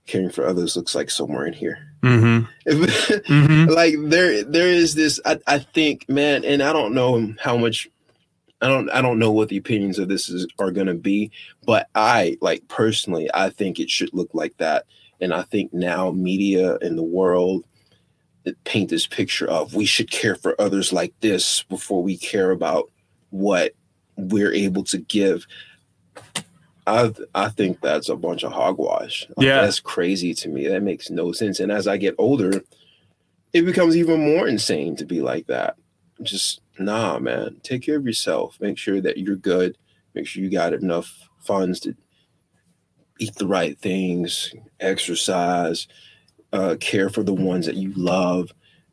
caring 0.07 0.29
for 0.29 0.45
others 0.45 0.75
looks 0.75 0.95
like 0.95 1.09
somewhere 1.09 1.45
in 1.45 1.53
here. 1.53 1.88
Hmm 2.01 2.39
hmm 2.67 3.65
like 3.65 3.95
there 4.03 4.43
there 4.43 4.69
is 4.69 4.95
this 4.95 5.19
I, 5.25 5.39
I 5.47 5.59
think 5.59 6.07
man 6.07 6.45
and 6.45 6.63
i 6.63 6.71
don't 6.71 6.93
know 6.93 7.33
how 7.41 7.57
much 7.57 7.89
i 8.61 8.67
don't 8.67 8.89
i 8.91 9.01
don't 9.01 9.19
know 9.19 9.31
what 9.31 9.49
the 9.49 9.57
opinions 9.57 9.99
of 9.99 10.07
this 10.07 10.29
is 10.29 10.47
are 10.59 10.71
going 10.71 10.87
to 10.87 10.93
be 10.93 11.31
but 11.65 11.89
i 11.95 12.37
like 12.41 12.67
personally 12.67 13.29
i 13.33 13.49
think 13.49 13.79
it 13.79 13.89
should 13.89 14.13
look 14.13 14.29
like 14.33 14.55
that. 14.57 14.85
And 15.21 15.33
i 15.33 15.41
think 15.41 15.73
now 15.73 16.11
media 16.11 16.77
in 16.77 16.95
the 16.95 17.03
world 17.03 17.65
paint 18.63 18.89
this 18.89 19.07
picture 19.07 19.47
of 19.47 19.73
we 19.73 19.85
should 19.85 20.09
care 20.09 20.35
for 20.35 20.59
others 20.59 20.93
like 20.93 21.13
this 21.19 21.63
before 21.63 22.01
we 22.01 22.17
care 22.17 22.51
about 22.51 22.89
what 23.29 23.73
we're 24.15 24.53
able 24.53 24.83
to 24.83 24.97
give 24.97 25.45
I 26.89 27.13
I 27.35 27.49
think 27.49 27.81
that's 27.81 28.09
a 28.09 28.15
bunch 28.15 28.43
of 28.43 28.51
hogwash. 28.51 29.27
Like, 29.37 29.47
Yeah. 29.47 29.61
that's 29.61 29.79
crazy 29.79 30.33
to 30.35 30.49
me. 30.49 30.67
That 30.67 30.83
makes 30.83 31.09
no 31.09 31.31
sense. 31.31 31.59
And 31.59 31.71
as 31.71 31.87
I 31.87 31.97
get 31.97 32.15
older, 32.17 32.61
it 33.53 33.61
becomes 33.63 33.95
even 33.97 34.19
more 34.19 34.47
insane 34.47 34.95
to 34.97 35.05
be 35.05 35.21
like 35.21 35.47
that. 35.47 35.75
Just 36.21 36.61
nah, 36.79 37.19
man. 37.19 37.57
Take 37.63 37.83
care 37.83 37.97
of 37.97 38.05
yourself. 38.05 38.57
Make 38.59 38.77
sure 38.77 39.01
that 39.01 39.17
you're 39.17 39.35
good. 39.35 39.77
Make 40.15 40.27
sure 40.27 40.43
you 40.43 40.49
got 40.49 40.73
enough 40.73 41.29
funds 41.39 41.79
to 41.81 41.95
eat 43.19 43.35
the 43.35 43.47
right 43.47 43.77
things, 43.77 44.53
exercise, 44.79 45.87
uh, 46.53 46.75
care 46.79 47.09
for 47.09 47.23
the 47.23 47.33
ones 47.33 47.65
that 47.65 47.75
you 47.75 47.93
love. 47.95 48.51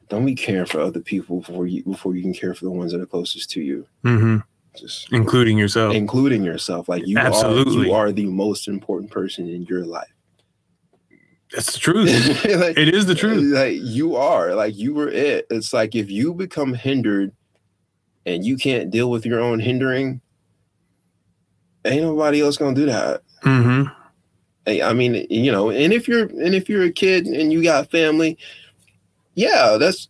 Don't 0.09 0.27
be 0.27 0.35
caring 0.35 0.67
for 0.67 0.81
other 0.81 1.01
people 1.01 1.41
before 1.41 1.67
you 1.67 1.83
before 1.85 2.15
you 2.15 2.23
can 2.23 2.35
care 2.35 2.55
for 2.55 2.65
the 2.65 2.71
ones 2.71 2.93
that 2.93 3.01
are 3.01 3.07
closest 3.07 3.51
to 3.53 3.61
you. 3.63 3.87
hmm 4.03 4.39
Just 4.79 5.13
including 5.13 5.59
yourself 5.59 5.95
including 5.95 6.45
yourself. 6.45 6.89
Like 6.89 7.07
you 7.07 7.19
Absolutely. 7.19 7.85
are 7.85 7.87
you 7.87 7.93
are 7.95 8.13
the 8.13 8.27
most 8.27 8.69
important 8.69 9.11
person 9.11 9.49
in 9.49 9.63
your 9.63 9.85
life. 9.85 10.13
that's 11.53 11.73
the 11.73 11.79
truth 11.79 12.45
Like, 12.45 12.77
it 12.77 12.95
is 12.95 13.07
the 13.07 13.15
truth 13.15 13.53
Like 13.55 13.79
you 13.81 14.17
are, 14.17 14.55
like 14.55 14.77
you 14.77 14.95
were 14.95 15.09
it. 15.09 15.47
It's 15.51 15.73
like 15.73 15.95
if 15.95 16.11
you 16.11 16.35
become 16.35 16.75
hindered 16.75 17.33
and 18.25 18.45
you 18.45 18.57
can't 18.57 18.91
deal 18.91 19.11
with 19.11 19.25
your 19.25 19.41
own 19.41 19.61
hindering, 19.61 20.21
ain't 21.85 22.03
nobody 22.03 22.43
else 22.43 22.57
gonna 22.57 22.75
do 22.75 22.87
that. 22.87 23.23
Mm-hmm. 23.43 23.93
Hey, 24.67 24.83
I 24.83 24.93
mean, 24.93 25.27
you 25.31 25.53
know, 25.53 25.71
and 25.71 25.93
if 25.93 26.09
you're 26.09 26.27
and 26.27 26.55
if 26.55 26.69
you're 26.69 26.83
a 26.83 26.91
kid 26.91 27.27
and 27.27 27.53
you 27.53 27.63
got 27.63 27.91
family, 27.91 28.37
yeah, 29.35 29.77
that's 29.79 30.09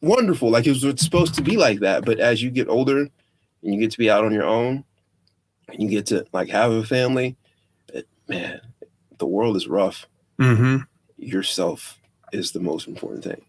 wonderful. 0.00 0.50
Like 0.50 0.66
it 0.66 0.70
was 0.70 1.00
supposed 1.00 1.34
to 1.34 1.42
be 1.42 1.56
like 1.56 1.80
that. 1.80 2.04
But 2.04 2.20
as 2.20 2.42
you 2.42 2.50
get 2.50 2.68
older 2.68 3.08
and 3.62 3.74
you 3.74 3.80
get 3.80 3.90
to 3.92 3.98
be 3.98 4.10
out 4.10 4.24
on 4.24 4.32
your 4.32 4.44
own, 4.44 4.84
and 5.68 5.82
you 5.82 5.88
get 5.88 6.06
to 6.06 6.26
like 6.32 6.48
have 6.50 6.70
a 6.72 6.84
family, 6.84 7.36
it, 7.92 8.06
man, 8.28 8.60
the 9.18 9.26
world 9.26 9.56
is 9.56 9.66
rough. 9.68 10.06
hmm 10.38 10.78
Yourself 11.18 11.98
is 12.32 12.52
the 12.52 12.60
most 12.60 12.86
important 12.86 13.24
thing. 13.24 13.40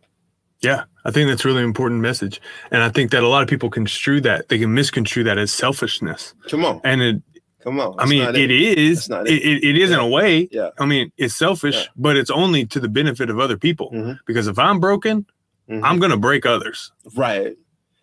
Yeah, 0.61 0.85
I 1.05 1.11
think 1.11 1.29
that's 1.29 1.45
a 1.45 1.47
really 1.47 1.61
important 1.63 2.01
message, 2.01 2.41
and 2.71 2.81
I 2.81 2.89
think 2.89 3.11
that 3.11 3.21
a 3.23 3.27
lot 3.27 3.43
of 3.43 3.49
people 3.49 3.69
construe 3.69 4.21
that 4.21 4.49
they 4.49 4.57
can 4.57 4.73
misconstrue 4.73 5.23
that 5.25 5.37
as 5.37 5.51
selfishness, 5.51 6.33
Come 6.49 6.65
on, 6.65 6.81
and 6.83 7.01
it, 7.01 7.21
come 7.61 7.79
on. 7.79 7.95
I 7.99 8.05
mean, 8.07 8.23
not 8.23 8.35
it 8.35 8.49
is, 8.49 9.07
it, 9.09 9.27
it. 9.27 9.43
it, 9.43 9.63
it 9.63 9.77
is 9.77 9.91
in 9.91 9.99
a 9.99 10.07
way. 10.07 10.47
Yeah. 10.51 10.69
I 10.79 10.85
mean, 10.85 11.11
it's 11.17 11.35
selfish, 11.35 11.75
Yeah. 11.75 11.85
but 11.97 12.17
it's 12.17 12.31
only 12.31 12.65
to 12.67 12.79
the 12.79 12.87
benefit 12.89 13.29
of 13.29 13.39
other 13.39 13.57
people. 13.57 13.91
Mhm. 13.91 14.17
Because 14.25 14.47
if 14.47 14.57
I'm 14.57 14.79
broken, 14.79 15.25
Mhm. 15.69 15.81
I'm 15.83 15.99
gonna 15.99 16.17
break 16.17 16.45
others. 16.45 16.91
right. 17.15 17.55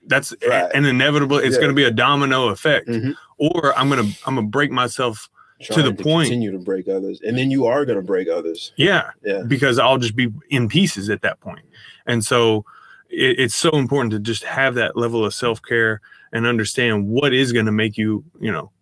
That's 0.07 0.35
Right. 0.47 0.71
an 0.75 0.85
inevitable. 0.85 1.39
It's 1.39 1.57
Yeah. 1.57 1.63
gonna 1.63 1.73
be 1.75 1.85
a 1.85 1.91
domino 1.91 2.49
effect, 2.49 2.89
Mhm. 2.89 3.15
or 3.39 3.77
I'm 3.79 3.89
gonna 3.89 4.11
I'm 4.27 4.35
gonna 4.37 4.47
break 4.47 4.71
myself. 4.71 5.29
to 5.71 5.83
the 5.83 5.95
point. 5.95 6.27
Continue 6.29 6.51
to 6.51 6.59
break 6.59 6.89
others, 6.89 7.21
and 7.23 7.39
then 7.39 7.51
you 7.51 7.65
are 7.65 7.87
going 7.87 7.97
to 7.97 8.03
break 8.05 8.29
others. 8.29 8.73
Yeah, 8.77 9.13
Yeah. 9.25 9.45
because 9.47 9.79
I'll 9.79 9.97
just 9.99 10.15
be 10.17 10.29
in 10.51 10.69
pieces 10.69 11.09
at 11.09 11.23
that 11.23 11.41
point. 11.41 11.65
And 12.07 12.23
so 12.25 12.67
it, 13.09 13.39
it's 13.39 13.55
so 13.55 13.71
important 13.71 14.11
to 14.13 14.19
just 14.19 14.45
have 14.45 14.75
that 14.75 14.95
level 14.97 15.25
of 15.25 15.33
self 15.33 15.63
care 15.63 16.03
and 16.33 16.45
understand 16.45 17.07
what 17.07 17.33
is 17.33 17.53
going 17.53 17.65
to 17.67 17.73
make 17.73 17.97
you, 17.97 18.25
you 18.41 18.51
know, 18.53 18.73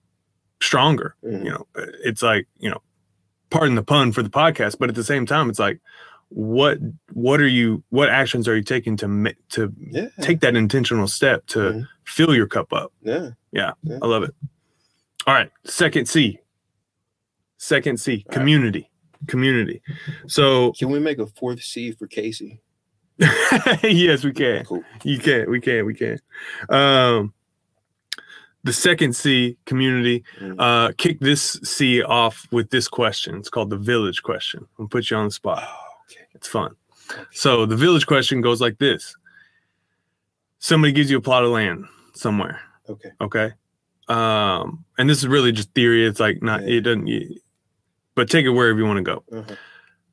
stronger. 0.61 1.15
Mhm. 1.25 1.45
You 1.45 1.51
know, 1.51 1.67
it's 2.05 2.23
like, 2.23 2.49
you 2.59 2.71
know, 2.71 2.83
pardon 3.51 3.75
the 3.77 3.83
pun 3.85 4.11
for 4.11 4.23
the 4.23 4.31
podcast, 4.31 4.77
but 4.81 4.89
at 4.89 4.95
the 4.97 5.05
same 5.05 5.27
time, 5.27 5.51
it's 5.51 5.59
like, 5.61 5.79
what 6.35 6.79
what 7.13 7.41
are 7.41 7.47
you 7.49 7.83
what 7.91 8.09
actions 8.09 8.49
are 8.49 8.57
you 8.57 8.63
taking 8.63 8.97
to 8.97 9.35
to 9.51 9.73
Yeah. 9.79 10.09
take 10.23 10.41
that 10.41 10.57
intentional 10.57 11.07
step 11.07 11.45
to 11.49 11.59
Mhm. 11.59 11.89
fill 12.05 12.35
your 12.35 12.47
cup 12.47 12.73
up 12.73 12.91
Yeah. 13.03 13.31
Yeah, 13.53 13.73
I 14.03 14.07
love 14.07 14.23
it 14.23 14.35
all 15.27 15.35
right 15.35 15.51
second 15.65 16.07
c 16.09 16.39
second 17.59 17.99
c 18.01 18.13
All 18.13 18.17
right. 18.17 18.31
community 18.39 18.91
community 19.27 19.83
so 20.27 20.73
Can 20.73 20.91
we 20.91 20.99
make 21.01 21.19
a 21.19 21.27
fourth 21.27 21.63
C 21.63 21.93
for 21.93 22.07
Casey? 22.07 22.61
yes, 23.83 24.25
we 24.25 24.33
can. 24.33 24.65
Cool. 24.65 24.83
You 25.05 25.19
can. 25.19 25.49
We 25.51 25.61
can. 25.61 25.85
We 25.87 25.95
can. 25.95 26.19
Um, 26.71 27.35
the 28.65 28.73
second 28.73 29.15
C 29.15 29.59
community. 29.67 30.25
Mhm. 30.41 30.57
Uh, 30.59 30.93
kick 30.97 31.21
this 31.21 31.61
C 31.63 32.03
off 32.03 32.49
with 32.51 32.71
this 32.71 32.89
question. 32.89 33.37
It's 33.37 33.51
called 33.51 33.71
the 33.71 33.77
village 33.77 34.23
question. 34.23 34.67
I'll 34.79 34.89
put 34.89 35.11
you 35.11 35.17
on 35.19 35.27
the 35.27 35.31
spot. 35.31 35.63
It's 36.35 36.49
fun. 36.49 36.75
So 37.33 37.67
the 37.67 37.77
village 37.77 38.07
question 38.07 38.41
goes 38.41 38.61
like 38.61 38.79
this: 38.79 39.15
Somebody 40.59 40.93
gives 40.93 41.11
you 41.11 41.19
a 41.19 41.21
plot 41.21 41.45
of 41.45 41.51
land 41.51 41.85
somewhere. 42.15 42.61
Okay. 42.89 43.11
Okay. 43.21 43.51
Um, 44.09 44.85
and 44.99 45.09
this 45.09 45.19
is 45.19 45.29
really 45.29 45.53
just 45.53 45.73
theory. 45.75 46.07
It's 46.07 46.21
like 46.21 46.43
not. 46.43 46.63
Yeah. 46.63 46.77
It 46.77 46.81
doesn't. 46.83 47.07
You, 47.07 47.39
but 48.15 48.29
take 48.31 48.45
it 48.45 48.51
wherever 48.51 48.79
you 48.79 48.85
want 48.85 48.99
to 48.99 49.03
go. 49.03 49.25
Uh-huh. 49.33 49.55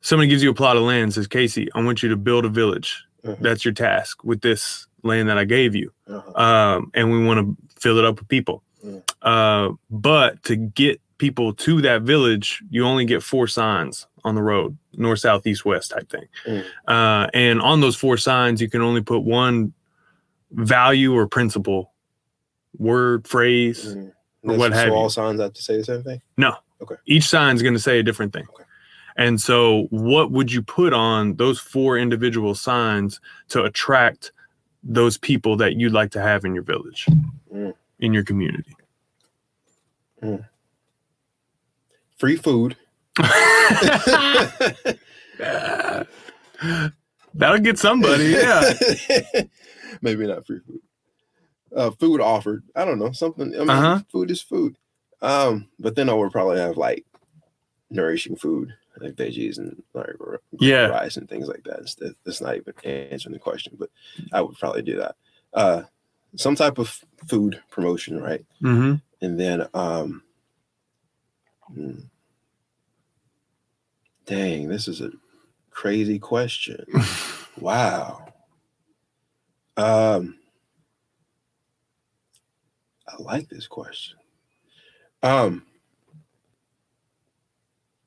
Somebody 0.02 0.30
gives 0.30 0.42
you 0.42 0.50
a 0.50 0.54
plot 0.54 0.78
of 0.78 0.84
land. 0.84 1.14
Says 1.14 1.28
Casey, 1.28 1.68
I 1.74 1.84
want 1.84 2.02
you 2.02 2.10
to 2.10 2.16
build 2.16 2.46
a 2.46 2.50
village 2.50 3.04
Uh-huh. 3.26 3.36
that's 3.42 3.66
your 3.66 3.74
task 3.74 4.24
with 4.24 4.42
this 4.42 4.88
land 5.04 5.28
that 5.30 5.38
I 5.38 5.44
gave 5.46 5.76
you. 5.76 5.92
Uh-huh. 6.08 6.42
Um, 6.42 6.92
and 6.94 7.12
we 7.12 7.24
want 7.24 7.40
to 7.40 7.80
fill 7.80 7.98
it 7.98 8.06
up 8.06 8.20
with 8.20 8.28
people. 8.28 8.64
Uh, 9.22 9.72
but 9.90 10.42
to 10.44 10.56
get 10.56 11.02
people 11.18 11.54
to 11.54 11.82
that 11.82 12.04
village, 12.04 12.64
you 12.70 12.86
only 12.86 13.04
get 13.04 13.22
four 13.22 13.46
signs 13.48 14.08
on 14.24 14.36
the 14.36 14.42
road, 14.42 14.78
north, 14.94 15.20
south, 15.20 15.46
east, 15.48 15.66
west 15.66 15.92
type 15.92 16.10
thing. 16.10 16.26
Mm. 16.46 16.66
Uh, 16.88 17.28
and 17.34 17.62
on 17.62 17.82
those 17.82 17.96
four 17.96 18.18
signs, 18.18 18.62
you 18.62 18.70
can 18.70 18.82
only 18.82 19.02
put 19.02 19.20
one 19.20 19.74
value 20.52 21.14
or 21.16 21.28
principle, 21.28 21.94
word, 22.78 23.28
phrase. 23.28 23.96
Mhm. 23.96 24.12
Or 24.44 24.58
what 24.58 24.72
so 24.72 24.78
have 24.78 24.94
all 24.94 25.04
you. 25.04 25.10
signs 25.10 25.40
have 25.42 25.54
to 25.54 25.62
say 25.62 25.78
the 25.78 25.84
same 25.84 26.04
thing. 26.04 26.22
No. 26.38 26.56
Okay. 26.82 26.96
Each 27.06 27.26
sign 27.28 27.56
is 27.56 27.62
going 27.62 27.74
to 27.74 27.80
say 27.80 28.00
a 28.00 28.04
different 28.04 28.32
thing. 28.34 28.46
Okay. 28.54 28.64
And 29.18 29.40
so, 29.42 29.88
what 29.90 30.32
would 30.32 30.50
you 30.52 30.62
put 30.62 30.94
on 30.94 31.36
those 31.36 31.60
four 31.60 31.98
individual 31.98 32.56
signs 32.56 33.20
to 33.50 33.64
attract 33.64 34.32
those 34.82 35.18
people 35.18 35.58
that 35.58 35.76
you'd 35.76 35.92
like 35.92 36.12
to 36.12 36.22
have 36.22 36.46
in 36.46 36.54
your 36.56 36.64
village, 36.64 37.06
Mm. 37.54 37.74
in 38.00 38.14
your 38.14 38.24
community? 38.24 38.74
Free 42.18 42.36
food. 42.38 42.76
That'll 47.34 47.60
get 47.60 47.78
somebody. 47.80 48.26
Yeah. 48.26 48.74
Maybe 50.02 50.28
not 50.28 50.46
free 50.46 50.60
food. 50.66 50.82
Uh, 51.76 51.92
food 51.92 52.22
offered. 52.22 52.64
I 52.76 52.86
don't 52.86 53.00
know 53.00 53.12
something. 53.12 53.54
I 53.56 53.60
mean, 53.60 53.70
Uh-huh. 53.70 54.00
food 54.12 54.32
is 54.32 54.42
food. 54.42 54.78
Um, 55.22 55.68
but 55.80 55.96
then 55.96 56.10
I 56.10 56.14
would 56.14 56.32
probably 56.32 56.58
have 56.60 56.78
like 56.78 57.06
nourishing 57.90 58.36
food, 58.36 58.74
like 59.00 59.14
veggies 59.14 59.58
and 59.58 59.82
like 59.94 60.08
Yeah. 60.60 60.88
rice 60.88 61.18
and 61.18 61.30
things 61.30 61.48
like 61.48 61.64
that. 61.66 61.80
Instead, 61.80 62.16
that's 62.26 62.42
not 62.42 62.56
even 62.56 62.74
answering 62.84 63.34
the 63.34 63.40
question, 63.40 63.76
but 63.78 63.90
I 64.32 64.42
would 64.42 64.58
probably 64.58 64.82
do 64.82 64.98
that. 64.98 65.16
Uh, 65.54 65.84
some 66.36 66.56
type 66.56 66.78
of 66.78 67.04
food 67.28 67.62
promotion, 67.72 68.22
right? 68.22 68.46
hmm 68.62 68.96
and 69.22 69.38
then 69.38 69.68
um 69.74 70.24
hmm. 71.74 72.00
Dang 74.30 74.68
this 74.70 74.88
is 74.88 75.02
a 75.02 75.10
crazy 75.72 76.20
question. 76.20 76.86
Wow. 77.60 78.26
Um 79.76 80.38
i 83.06 83.22
like 83.22 83.50
this 83.50 83.68
question. 83.68 84.18
Um 85.24 85.64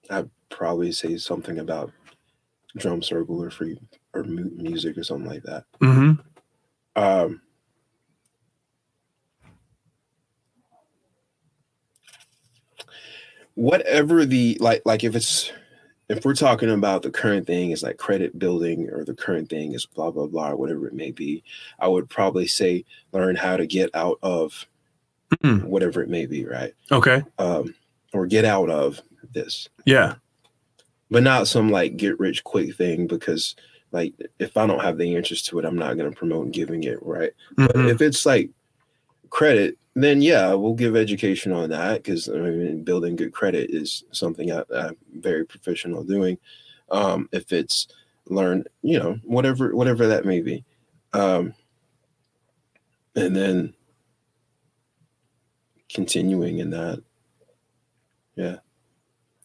i'd 0.08 0.30
probably 0.48 0.90
say 0.90 1.18
something 1.18 1.58
about 1.58 1.92
drum 2.78 3.02
circle 3.02 3.42
or 3.42 3.50
free 3.50 3.78
or 4.14 4.24
mu- 4.24 4.50
music 4.56 4.96
or 4.96 5.04
something 5.04 5.28
like 5.28 5.42
that. 5.42 5.64
Hmm 5.82 6.12
um 6.96 7.42
whatever 13.54 14.24
the 14.24 14.56
like 14.60 14.80
like 14.86 15.04
if 15.04 15.14
it's 15.14 15.52
if 16.16 16.24
we're 16.24 16.34
talking 16.34 16.70
about 16.70 17.02
the 17.02 17.10
current 17.10 17.46
thing 17.46 17.70
is 17.70 17.82
like 17.82 17.96
credit 17.96 18.38
building 18.38 18.88
or 18.90 19.04
the 19.04 19.14
current 19.14 19.48
thing 19.48 19.72
is 19.72 19.86
blah 19.86 20.10
blah 20.10 20.26
blah 20.26 20.50
or 20.50 20.56
whatever 20.56 20.86
it 20.86 20.94
may 20.94 21.10
be 21.10 21.42
i 21.80 21.88
would 21.88 22.08
probably 22.08 22.46
say 22.46 22.84
learn 23.12 23.34
how 23.36 23.56
to 23.56 23.66
get 23.66 23.90
out 23.94 24.18
of 24.22 24.66
Mm. 25.42 25.64
whatever 25.64 26.02
it 26.02 26.10
may 26.10 26.26
be 26.26 26.44
right 26.44 26.74
Okay. 26.90 27.22
um 27.38 27.74
or 28.12 28.26
get 28.26 28.44
out 28.44 28.68
of 28.68 29.00
this 29.32 29.66
Yeah. 29.86 30.16
but 31.10 31.22
not 31.22 31.48
some 31.48 31.70
like 31.70 31.96
get 31.96 32.20
rich 32.20 32.44
quick 32.44 32.76
thing 32.76 33.06
because 33.06 33.56
like 33.92 34.12
if 34.38 34.58
i 34.58 34.66
don't 34.66 34.82
have 34.82 34.98
the 34.98 35.16
answers 35.16 35.40
to 35.44 35.58
it 35.58 35.64
i'm 35.64 35.78
not 35.78 35.96
going 35.96 36.10
to 36.10 36.14
promote 36.16 36.50
giving 36.52 36.84
it 36.84 36.98
right 37.02 37.32
But 37.56 37.74
Mhm. 37.74 37.90
if 37.90 38.02
it's 38.02 38.26
like 38.26 38.50
credit, 39.32 39.78
then 39.94 40.20
yeah, 40.20 40.52
we'll 40.52 40.74
give 40.74 40.94
education 40.94 41.52
on 41.52 41.70
that 41.70 42.02
because 42.02 42.28
I 42.28 42.34
mean, 42.34 42.84
building 42.84 43.16
good 43.16 43.32
credit 43.32 43.70
is 43.70 44.04
something 44.12 44.52
I, 44.52 44.62
I'm 44.74 44.96
very 45.16 45.44
professional 45.44 46.04
doing. 46.04 46.38
Um, 46.90 47.28
if 47.32 47.50
it's 47.50 47.88
learn, 48.26 48.64
you 48.82 48.98
know, 48.98 49.18
whatever 49.24 49.74
whatever 49.74 50.06
that 50.06 50.26
may 50.26 50.42
be, 50.42 50.64
um, 51.14 51.54
and 53.16 53.34
then 53.34 53.74
continuing 55.92 56.58
in 56.58 56.70
that, 56.70 57.02
yeah. 58.36 58.56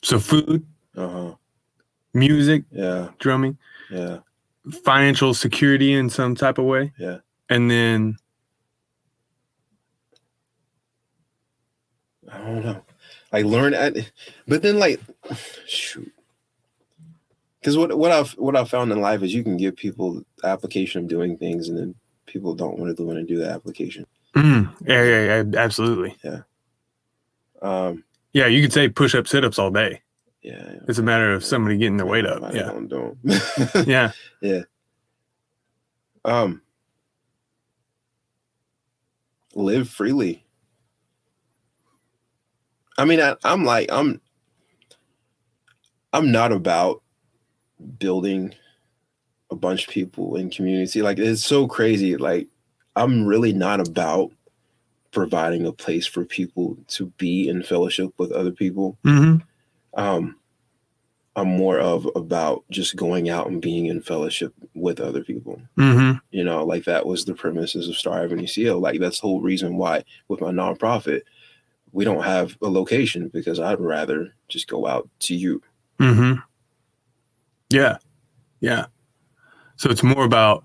So, 0.03 0.19
food, 0.19 0.65
uh 0.97 1.07
huh, 1.07 1.35
music, 2.13 2.65
yeah, 2.71 3.09
drumming, 3.19 3.57
yeah, 3.89 4.19
financial 4.83 5.33
security 5.33 5.93
in 5.93 6.09
some 6.09 6.35
type 6.35 6.57
of 6.57 6.65
way. 6.65 6.91
Yeah. 6.97 7.19
And 7.49 7.71
then, 7.71 8.17
I 12.31 12.37
don't 12.39 12.63
know, 12.65 12.81
like 13.31 13.45
learn 13.45 13.73
at, 13.73 13.95
but 14.47 14.61
then 14.61 14.79
like, 14.79 14.99
shoot. 15.65 16.11
Because 17.59 17.77
what 17.77 17.97
what 17.97 18.11
I've 18.11 18.31
what 18.33 18.55
I've 18.55 18.69
found 18.69 18.91
in 18.91 19.01
life 19.01 19.21
is 19.23 19.33
you 19.33 19.43
can 19.43 19.57
give 19.57 19.75
people 19.75 20.23
application 20.43 21.03
of 21.03 21.07
doing 21.09 21.37
things, 21.37 21.69
and 21.69 21.77
then 21.77 21.95
people 22.25 22.53
don't 22.55 22.77
want 22.77 22.95
to 22.95 23.03
want 23.03 23.17
to 23.19 23.23
do 23.25 23.39
the 23.39 23.49
application. 23.49 24.05
Mm, 24.35 24.73
yeah, 24.85 25.03
yeah, 25.03 25.43
yeah, 25.43 25.59
absolutely. 25.59 26.15
Yeah. 26.23 26.41
Um, 27.61 28.03
Yeah, 28.33 28.47
you 28.47 28.61
could 28.61 28.73
say 28.73 28.87
push 28.87 29.15
up, 29.15 29.27
sit 29.27 29.43
ups 29.43 29.57
all 29.57 29.71
day. 29.71 30.01
yeah, 30.43 30.75
It's 30.87 30.99
a 30.99 31.03
matter 31.03 31.33
of 31.33 31.43
somebody 31.43 31.77
getting 31.77 31.97
their 31.97 32.05
weight 32.05 32.25
up. 32.25 32.43
I 32.43 32.51
Yeah. 32.53 32.63
don't 32.71 32.87
do 32.87 33.17
'em. 33.25 33.85
Yeah. 33.87 34.11
um, 36.23 36.61
live 39.55 39.89
freely. 39.89 40.45
I 42.97 43.05
mean, 43.05 43.21
I, 43.21 43.35
I'm 43.43 43.63
like 43.63 43.91
I'm. 43.91 44.21
I'm 46.13 46.31
not 46.31 46.51
about 46.51 47.03
building 47.99 48.55
a 49.51 49.55
bunch 49.55 49.87
of 49.87 49.93
people 49.93 50.35
in 50.35 50.49
community. 50.49 51.01
Like 51.01 51.19
it's 51.19 51.43
so 51.43 51.67
crazy. 51.67 52.17
Like 52.17 52.47
I'm 52.95 53.25
really 53.25 53.53
not 53.53 53.85
about 53.85 54.31
providing 55.11 55.65
a 55.65 55.71
place 55.71 56.05
for 56.05 56.25
people 56.25 56.77
to 56.87 57.07
be 57.17 57.49
in 57.49 57.63
fellowship 57.63 58.11
with 58.17 58.31
other 58.31 58.51
people. 58.51 58.97
hmm 59.03 59.37
Um, 59.93 60.37
I'm 61.35 61.49
more 61.49 61.79
of 61.79 62.07
about 62.15 62.63
just 62.71 62.95
going 62.95 63.29
out 63.29 63.47
and 63.47 63.61
being 63.61 63.85
in 63.85 64.01
fellowship 64.01 64.53
with 64.73 64.99
other 64.99 65.23
people. 65.23 65.61
hmm 65.75 66.13
You 66.31 66.43
know, 66.43 66.65
like 66.65 66.85
that 66.85 67.05
was 67.05 67.25
the 67.25 67.35
premises 67.35 67.87
of 67.87 67.95
Star 67.95 68.23
Avenue 68.23 68.47
CO. 68.47 68.79
Like 68.79 68.99
that's 68.99 69.21
the 69.21 69.27
whole 69.27 69.41
reason 69.41 69.77
why 69.77 70.03
with 70.29 70.41
my 70.41 70.51
nonprofit, 70.51 71.21
we 71.97 72.05
don't 72.05 72.23
have 72.23 72.55
a 72.61 72.69
location 72.69 73.27
because 73.29 73.59
I'd 73.59 73.79
rather 73.79 74.35
just 74.49 74.67
go 74.67 74.85
out 74.85 75.09
to 75.21 75.35
you. 75.35 75.63
Mm-hmm. 75.99 76.39
Yeah. 77.71 77.97
Yeah. 78.59 78.85
So 79.77 79.89
it's 79.89 80.03
more 80.03 80.23
about, 80.23 80.63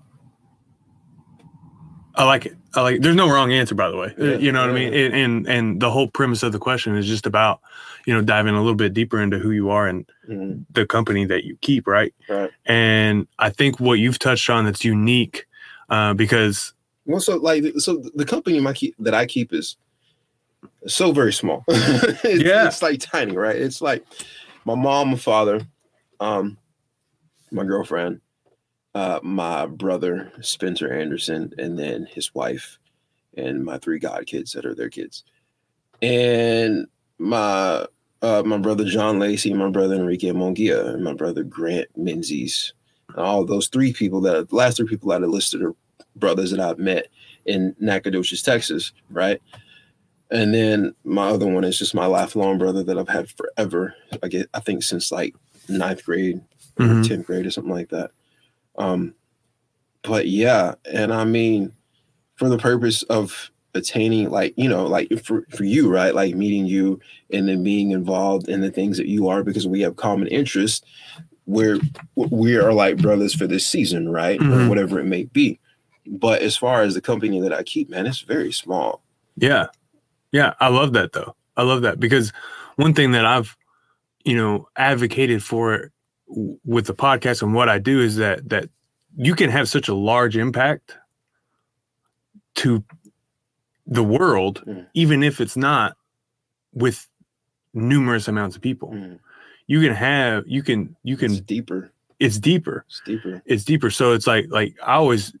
I 2.13 2.23
like 2.25 2.45
it. 2.45 2.55
I 2.75 2.81
like 2.81 2.97
it. 2.97 3.01
There's 3.01 3.15
no 3.15 3.31
wrong 3.31 3.51
answer, 3.51 3.73
by 3.73 3.89
the 3.89 3.97
way. 3.97 4.13
Yeah, 4.15 4.35
you 4.35 4.51
know 4.51 4.61
what 4.61 4.69
I 4.69 4.73
mean? 4.73 4.93
And, 4.93 5.13
and 5.15 5.47
and 5.47 5.81
the 5.81 5.89
whole 5.89 6.07
premise 6.07 6.43
of 6.43 6.51
the 6.51 6.59
question 6.59 6.95
is 6.95 7.07
just 7.07 7.25
about, 7.25 7.61
you 8.05 8.13
know, 8.13 8.21
diving 8.21 8.53
a 8.53 8.59
little 8.59 8.75
bit 8.75 8.93
deeper 8.93 9.19
into 9.19 9.39
who 9.39 9.49
you 9.49 9.71
are 9.71 9.87
and 9.87 10.05
Mhm. 10.29 10.65
the 10.71 10.85
company 10.85 11.25
that 11.25 11.45
you 11.45 11.57
keep, 11.61 11.87
right? 11.87 12.13
Right. 12.29 12.51
And 12.67 13.25
I 13.39 13.49
think 13.49 13.79
what 13.79 13.97
you've 13.97 14.19
touched 14.19 14.51
on 14.51 14.65
that's 14.65 14.85
unique, 14.85 15.47
uh, 15.89 16.13
because 16.13 16.75
Well, 17.07 17.19
so 17.19 17.37
like, 17.37 17.63
so 17.79 18.03
the 18.13 18.25
company 18.25 18.59
my 18.59 18.73
keep, 18.73 18.93
that 18.99 19.15
I 19.15 19.25
keep 19.25 19.51
is 19.51 19.77
so 20.87 21.11
very 21.11 21.33
small. 21.33 21.63
it's, 21.67 22.43
Yeah. 22.43 22.67
it's 22.67 22.81
like 22.81 22.99
tiny, 22.99 23.35
right? 23.35 23.55
It's 23.55 23.81
like 23.81 24.05
my 24.65 24.75
mom, 24.75 25.11
my 25.11 25.17
father, 25.17 25.61
um, 26.19 26.57
my 27.51 27.63
girlfriend, 27.63 28.21
uh, 28.95 29.19
my 29.23 29.65
brother 29.65 30.31
Spencer 30.41 30.91
Anderson, 30.93 31.53
and 31.57 31.77
then 31.77 32.05
his 32.09 32.33
wife, 32.35 32.77
and 33.37 33.63
my 33.63 33.77
three 33.77 33.99
god 33.99 34.25
kids 34.25 34.51
that 34.53 34.65
are 34.65 34.75
their 34.75 34.89
kids, 34.89 35.23
and 36.01 36.87
my 37.17 37.85
uh, 38.21 38.41
my 38.45 38.57
brother 38.57 38.85
John 38.85 39.19
Lacey, 39.19 39.53
my 39.53 39.69
brother 39.69 39.95
Enrique 39.95 40.29
Mongia, 40.31 40.93
and 40.93 41.03
my 41.03 41.13
brother 41.13 41.43
Grant 41.43 41.87
Menzies. 41.97 42.73
And 43.09 43.17
all 43.25 43.43
those 43.45 43.67
three 43.67 43.91
people 43.91 44.21
that 44.21 44.49
the 44.49 44.55
last 44.55 44.77
three 44.77 44.87
people 44.87 45.09
that 45.09 45.21
I 45.21 45.25
listed 45.25 45.61
are 45.61 45.75
brothers 46.15 46.51
that 46.51 46.59
I've 46.59 46.79
met 46.79 47.07
in 47.45 47.75
Nacogdoches, 47.79 48.41
Texas, 48.41 48.93
right? 49.09 49.41
And 50.33 50.51
then 50.51 50.95
my 51.03 51.29
other 51.29 51.45
one 51.47 51.63
is 51.63 51.77
just 51.77 51.93
my 51.93 52.07
lifelong 52.07 52.57
brother 52.57 52.83
that 52.83 52.97
I've 52.97 53.07
had 53.07 53.29
forever. 53.29 53.93
I 54.23 54.27
get, 54.27 54.49
I 54.55 54.59
think 54.61 54.81
since 54.81 55.11
like 55.11 55.35
ninth 55.69 56.03
grade, 56.03 56.41
or 56.79 56.85
Mhm. 56.87 57.07
tenth 57.07 57.27
grade, 57.27 57.45
or 57.45 57.51
something 57.51 57.71
like 57.71 57.89
that. 57.89 58.09
Um, 58.75 59.13
but 60.01 60.27
yeah, 60.27 60.73
and 60.91 61.13
I 61.13 61.23
mean, 61.23 61.71
for 62.35 62.49
the 62.49 62.57
purpose 62.57 63.03
of 63.03 63.51
attaining, 63.75 64.31
like 64.31 64.55
you 64.57 64.67
know, 64.67 64.87
like 64.87 65.07
for 65.23 65.45
for 65.51 65.65
you, 65.65 65.87
right? 65.87 66.15
Like 66.15 66.33
meeting 66.35 66.65
you 66.65 66.99
and 67.31 67.47
then 67.47 67.63
being 67.63 67.91
involved 67.91 68.49
in 68.49 68.61
the 68.61 68.71
things 68.71 68.97
that 68.97 69.07
you 69.07 69.27
are 69.27 69.43
because 69.43 69.67
we 69.67 69.81
have 69.81 69.97
common 69.97 70.27
interests. 70.29 70.81
We're 71.45 71.79
we 72.15 72.55
are 72.57 72.73
like 72.73 72.97
brothers 72.97 73.35
for 73.35 73.45
this 73.45 73.67
season, 73.67 74.09
right? 74.09 74.39
Or 74.41 74.43
Mhm. 74.45 74.67
whatever 74.69 74.99
it 74.99 75.05
may 75.05 75.25
be. 75.25 75.59
But 76.07 76.41
as 76.41 76.57
far 76.57 76.81
as 76.81 76.95
the 76.95 77.01
company 77.01 77.39
that 77.41 77.53
I 77.53 77.61
keep, 77.61 77.87
man, 77.89 78.07
it's 78.07 78.21
very 78.21 78.51
small. 78.51 79.03
Yeah. 79.37 79.67
Yeah. 80.33 80.53
I 80.59 80.67
love 80.67 80.91
that 80.93 81.13
though. 81.13 81.35
I 81.55 81.63
love 81.63 81.83
that 81.83 81.99
because 82.01 82.33
one 82.75 82.93
thing 82.93 83.11
that 83.11 83.25
I've, 83.25 83.55
you 84.25 84.35
know, 84.35 84.67
advocated 84.75 85.41
for 85.43 85.91
with 86.27 86.87
the 86.87 86.93
podcast 86.95 87.41
and 87.43 87.53
what 87.53 87.69
I 87.69 87.77
do 87.79 88.01
is 88.01 88.15
that 88.17 88.49
that 88.49 88.69
you 89.15 89.35
can 89.35 89.49
have 89.51 89.69
such 89.69 89.87
a 89.87 89.93
large 89.93 90.35
impact 90.35 90.97
to 92.55 92.83
the 93.85 94.03
world, 94.03 94.63
Mm. 94.65 94.87
even 94.93 95.23
if 95.23 95.39
it's 95.41 95.57
not 95.57 95.95
with 96.73 97.07
numerous 97.73 98.27
amounts 98.27 98.55
of 98.55 98.61
people. 98.61 98.89
Mm. 98.91 99.19
You 99.67 99.81
can 99.81 99.93
have 99.93 100.43
you 100.47 100.63
can 100.63 100.95
you 101.03 101.13
It's 101.15 101.21
can 101.35 101.43
deeper. 101.45 101.91
it's 102.19 102.39
deeper 102.39 102.85
It's 102.87 103.01
deeper. 103.05 103.41
it's 103.45 103.63
deeper. 103.63 103.89
So 103.91 104.13
it's 104.13 104.25
like 104.27 104.45
like 104.49 104.75
I 104.83 104.93
always 104.95 105.33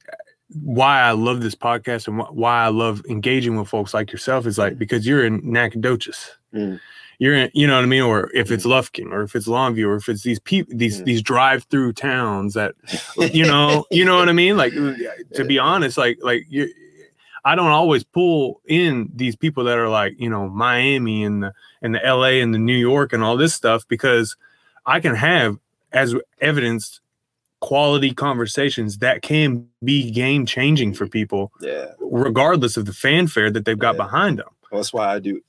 why 0.61 1.01
I 1.01 1.11
love 1.11 1.41
this 1.41 1.55
podcast 1.55 2.07
and 2.07 2.21
wh- 2.21 2.35
why 2.35 2.63
I 2.63 2.67
love 2.69 3.03
engaging 3.09 3.57
with 3.57 3.67
folks 3.67 3.93
like 3.93 4.11
yourself 4.11 4.45
is 4.45 4.57
like 4.57 4.77
because 4.77 5.05
you're 5.07 5.25
in 5.25 5.41
Nacogdoches. 5.43 6.31
Mm. 6.53 6.79
You're 7.19 7.35
in, 7.35 7.51
you 7.53 7.67
know 7.67 7.75
what 7.75 7.83
I 7.83 7.87
mean, 7.87 8.01
or 8.01 8.29
if 8.33 8.51
it's 8.51 8.65
Lufkin, 8.65 9.11
or 9.11 9.21
if 9.21 9.35
it's 9.35 9.47
Longview, 9.47 9.87
or 9.87 9.95
if 9.95 10.09
it's 10.09 10.23
these 10.23 10.39
people, 10.39 10.73
these 10.75 11.01
Mm. 11.01 11.05
these 11.05 11.21
drive-through 11.21 11.93
towns 11.93 12.53
that, 12.55 12.73
you 13.33 13.45
know, 13.45 13.85
you 13.91 14.03
know 14.03 14.17
what 14.17 14.29
I 14.29 14.33
mean. 14.33 14.57
Like 14.57 14.73
to 14.73 15.45
be 15.45 15.59
honest, 15.59 15.97
like 15.97 16.17
like 16.21 16.45
you, 16.49 16.69
I 17.45 17.55
don't 17.55 17.69
always 17.71 18.03
pull 18.03 18.61
in 18.67 19.09
these 19.15 19.35
people 19.35 19.63
that 19.65 19.77
are 19.77 19.89
like 19.89 20.15
you 20.19 20.29
know 20.29 20.49
Miami 20.49 21.23
and 21.23 21.43
the 21.43 21.53
and 21.81 21.93
the 21.95 22.03
L.A. 22.05 22.41
and 22.41 22.53
the 22.53 22.57
New 22.59 22.75
York 22.75 23.13
and 23.13 23.23
all 23.23 23.37
this 23.37 23.53
stuff 23.53 23.87
because 23.87 24.35
I 24.85 24.99
can 24.99 25.15
have 25.15 25.57
as 25.93 26.15
evidenced 26.41 26.99
quality 27.63 28.13
conversations 28.13 28.97
that 28.97 29.21
can 29.21 29.65
be 29.85 30.11
game 30.11 30.45
changing 30.45 30.93
for 30.93 31.07
people 31.07 31.49
Yeah. 31.61 31.91
regardless 32.01 32.75
of 32.75 32.85
the 32.85 32.91
fanfare 32.93 33.49
that 33.51 33.63
they've 33.63 33.79
got 33.79 33.95
Yeah. 33.95 34.03
behind 34.03 34.39
them 34.39 34.49
Well, 34.69 34.81
that's 34.81 34.91
why 34.91 35.07
I 35.15 35.19
do 35.19 35.39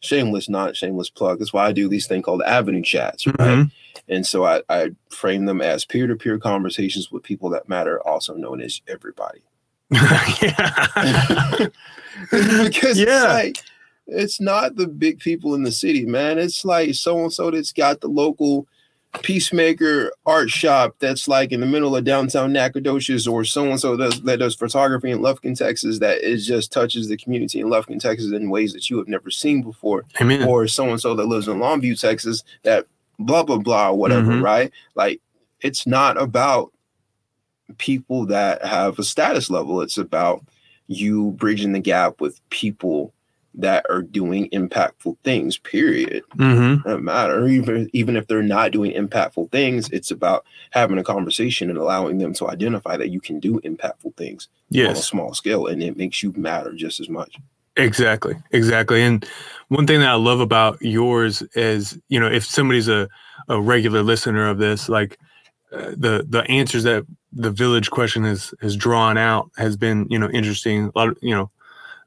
shameless, 0.00 0.48
not 0.48 0.76
shameless 0.76 1.10
plug. 1.10 1.40
That's 1.40 1.52
why 1.52 1.66
I 1.66 1.72
do 1.72 1.88
these 1.88 2.06
thing 2.06 2.22
called 2.22 2.40
avenue 2.42 2.82
chats, 2.82 3.26
right? 3.26 3.36
Mhm. 3.38 3.70
And 4.08 4.24
so 4.24 4.44
I, 4.46 4.62
I 4.70 4.92
frame 5.10 5.44
them 5.44 5.60
as 5.60 5.84
peer-to-peer 5.84 6.38
conversations 6.38 7.10
with 7.12 7.22
people 7.24 7.50
that 7.50 7.68
matter, 7.68 8.00
also 8.06 8.34
known 8.34 8.60
as 8.62 8.80
everybody. 8.88 9.40
yeah 9.90 10.06
because 12.30 12.98
it's 12.98 13.10
Yeah. 13.10 13.24
like 13.24 13.58
it's 14.06 14.40
not 14.40 14.76
the 14.76 14.86
big 14.86 15.18
people 15.18 15.54
in 15.54 15.64
the 15.64 15.72
city, 15.72 16.06
man. 16.06 16.38
It's 16.38 16.64
like 16.64 16.94
so 16.94 17.18
and 17.24 17.32
so 17.32 17.50
that's 17.50 17.72
got 17.72 18.00
the 18.00 18.08
local 18.08 18.66
peacemaker 19.22 20.12
art 20.26 20.50
shop 20.50 20.94
that's 20.98 21.28
like 21.28 21.50
in 21.52 21.60
the 21.60 21.66
middle 21.66 21.96
of 21.96 22.04
downtown 22.04 22.52
Nacogdoches, 22.52 23.26
or 23.26 23.44
so 23.44 23.64
and 23.70 23.80
so 23.80 23.96
does 23.96 24.20
that 24.22 24.38
does 24.38 24.54
photography 24.54 25.10
in 25.10 25.20
Lufkin, 25.20 25.56
Texas, 25.56 25.98
that 25.98 26.18
it 26.18 26.38
just 26.38 26.72
touches 26.72 27.08
the 27.08 27.16
community 27.16 27.60
in 27.60 27.68
Lufkin, 27.68 28.00
Texas 28.00 28.32
in 28.32 28.50
ways 28.50 28.72
that 28.72 28.88
you 28.90 28.98
have 28.98 29.08
never 29.08 29.30
seen 29.30 29.62
before, 29.62 30.04
Amen. 30.20 30.44
or 30.44 30.66
so 30.68 30.88
and 30.90 31.00
so 31.00 31.14
that 31.14 31.24
lives 31.26 31.48
in 31.48 31.58
Longview, 31.58 31.98
Texas, 32.00 32.44
that 32.62 32.86
blah 33.18 33.42
blah 33.42 33.58
blah, 33.58 33.90
whatever, 33.92 34.32
Mhm. 34.32 34.42
right? 34.42 34.70
Like 34.94 35.20
it's 35.60 35.86
not 35.86 36.20
about 36.20 36.72
people 37.78 38.26
that 38.26 38.64
have 38.64 38.98
a 38.98 39.04
status 39.04 39.50
level. 39.50 39.80
It's 39.80 39.98
about 39.98 40.44
you 40.86 41.32
bridging 41.32 41.72
the 41.72 41.80
gap 41.80 42.20
with 42.20 42.40
people 42.50 43.12
that 43.58 43.84
are 43.90 44.02
doing 44.02 44.48
impactful 44.50 45.16
things, 45.24 45.58
period. 45.58 46.22
hmm 46.36 46.76
Doesn't 46.84 47.04
matter. 47.04 47.46
Even 47.48 47.90
even 47.92 48.16
if 48.16 48.26
they're 48.26 48.42
not 48.42 48.70
doing 48.70 48.92
impactful 48.92 49.50
things, 49.50 49.90
it's 49.90 50.10
about 50.10 50.46
having 50.70 50.98
a 50.98 51.04
conversation 51.04 51.68
and 51.68 51.78
allowing 51.78 52.18
them 52.18 52.32
to 52.34 52.48
identify 52.48 52.96
that 52.96 53.10
you 53.10 53.20
can 53.20 53.40
do 53.40 53.60
impactful 53.60 54.16
things 54.16 54.48
on 54.72 54.96
a 54.96 54.96
small 54.96 55.34
scale 55.34 55.66
and 55.66 55.82
it 55.82 55.96
makes 55.96 56.22
you 56.22 56.32
matter 56.36 56.72
just 56.72 57.00
as 57.00 57.08
much. 57.08 57.36
exactly, 57.76 58.36
exactly. 58.52 59.02
And 59.02 59.26
one 59.68 59.86
thing 59.86 60.00
that 60.00 60.08
I 60.08 60.14
love 60.14 60.40
about 60.40 60.80
yours 60.80 61.42
is, 61.54 61.98
you 62.08 62.20
know, 62.20 62.26
if 62.30 62.44
somebody's 62.44 62.88
a, 62.88 63.08
a 63.48 63.60
regular 63.60 64.02
listener 64.02 64.48
of 64.48 64.58
this, 64.58 64.88
like 64.88 65.18
uh, 65.72 65.90
the 65.96 66.24
the 66.28 66.44
answers 66.48 66.84
that 66.84 67.04
the 67.32 67.50
village 67.50 67.90
question 67.90 68.24
has 68.24 68.54
has 68.60 68.76
drawn 68.76 69.18
out 69.18 69.50
has 69.56 69.76
been, 69.76 70.06
you 70.10 70.18
know, 70.18 70.30
interesting. 70.30 70.90
A 70.94 70.98
lot 70.98 71.08
of, 71.08 71.18
you 71.20 71.34
know, 71.34 71.50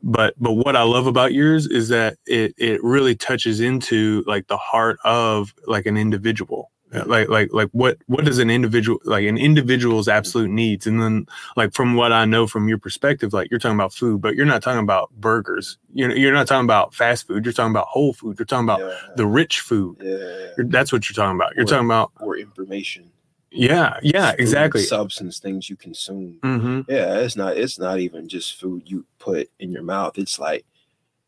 but 0.04 0.34
but 0.40 0.54
what 0.54 0.76
I 0.76 0.84
love 0.84 1.08
about 1.08 1.34
yours 1.34 1.68
is 1.68 1.90
that 1.90 2.18
it 2.26 2.54
it 2.58 2.84
really 2.84 3.16
touches 3.16 3.60
into 3.60 4.24
like 4.28 4.48
the 4.48 4.58
heart 4.58 4.98
of 5.04 5.54
like 5.68 5.86
an 5.86 5.98
individual. 5.98 6.72
Uh, 6.94 7.04
Like 7.06 7.30
like 7.30 7.50
like 7.54 7.70
what 7.72 7.98
what 8.08 8.26
does 8.26 8.38
an 8.40 8.50
individual 8.50 9.00
like 9.06 9.26
an 9.26 9.38
individual's 9.38 10.10
absolute 10.10 10.50
needs 10.50 10.86
and 10.86 11.02
then 11.02 11.26
like 11.56 11.74
from 11.74 11.96
what 11.96 12.12
I 12.12 12.26
know 12.26 12.48
from 12.48 12.68
your 12.68 12.78
perspective, 12.80 13.32
like 13.32 13.50
you're 13.50 13.62
talking 13.62 13.78
about 13.78 13.94
food, 13.94 14.20
but 14.22 14.36
you're 14.36 14.46
not 14.46 14.62
talking 14.62 14.82
about 14.84 15.10
burgers. 15.18 15.78
You 15.94 16.10
know, 16.10 16.16
you're 16.16 16.34
not 16.34 16.48
talking 16.48 16.66
about 16.66 16.94
fast 16.94 17.28
food. 17.28 17.46
You're 17.46 17.54
talking 17.54 17.72
about 17.72 17.88
whole 17.88 18.12
food. 18.12 18.38
You're 18.38 18.46
talking 18.46 18.66
about 18.66 18.82
yeah, 18.82 18.98
the 19.16 19.26
rich 19.26 19.62
food. 19.62 19.98
yeah. 20.04 20.64
That's 20.68 20.92
what 20.92 21.08
you're 21.10 21.16
talking 21.16 21.38
about. 21.38 21.56
You're 21.56 21.64
Or- 21.64 21.68
talking 21.68 21.86
about 21.88 22.12
Or 22.20 22.36
information. 22.38 23.10
Yeah, 23.52 24.00
yeah, 24.02 24.34
exactly. 24.38 24.82
Substance, 24.84 25.40
things 25.40 25.70
you 25.70 25.76
consume. 25.76 26.40
hmm 26.42 26.82
Yeah, 26.88 27.20
it's 27.20 27.36
not 27.36 27.58
it's 27.58 27.78
not 27.78 28.00
even 28.00 28.28
just 28.28 28.60
food 28.60 28.84
you 28.86 29.06
put 29.20 29.50
in 29.60 29.72
your 29.72 29.84
mouth. 29.84 30.18
It's 30.18 30.40
like, 30.40 30.66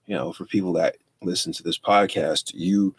you 0.06 0.16
know, 0.16 0.34
for 0.34 0.46
people 0.46 0.74
that 0.74 0.98
listen 1.22 1.54
to 1.54 1.64
this 1.64 1.78
podcast, 1.78 2.52
you 2.54 2.96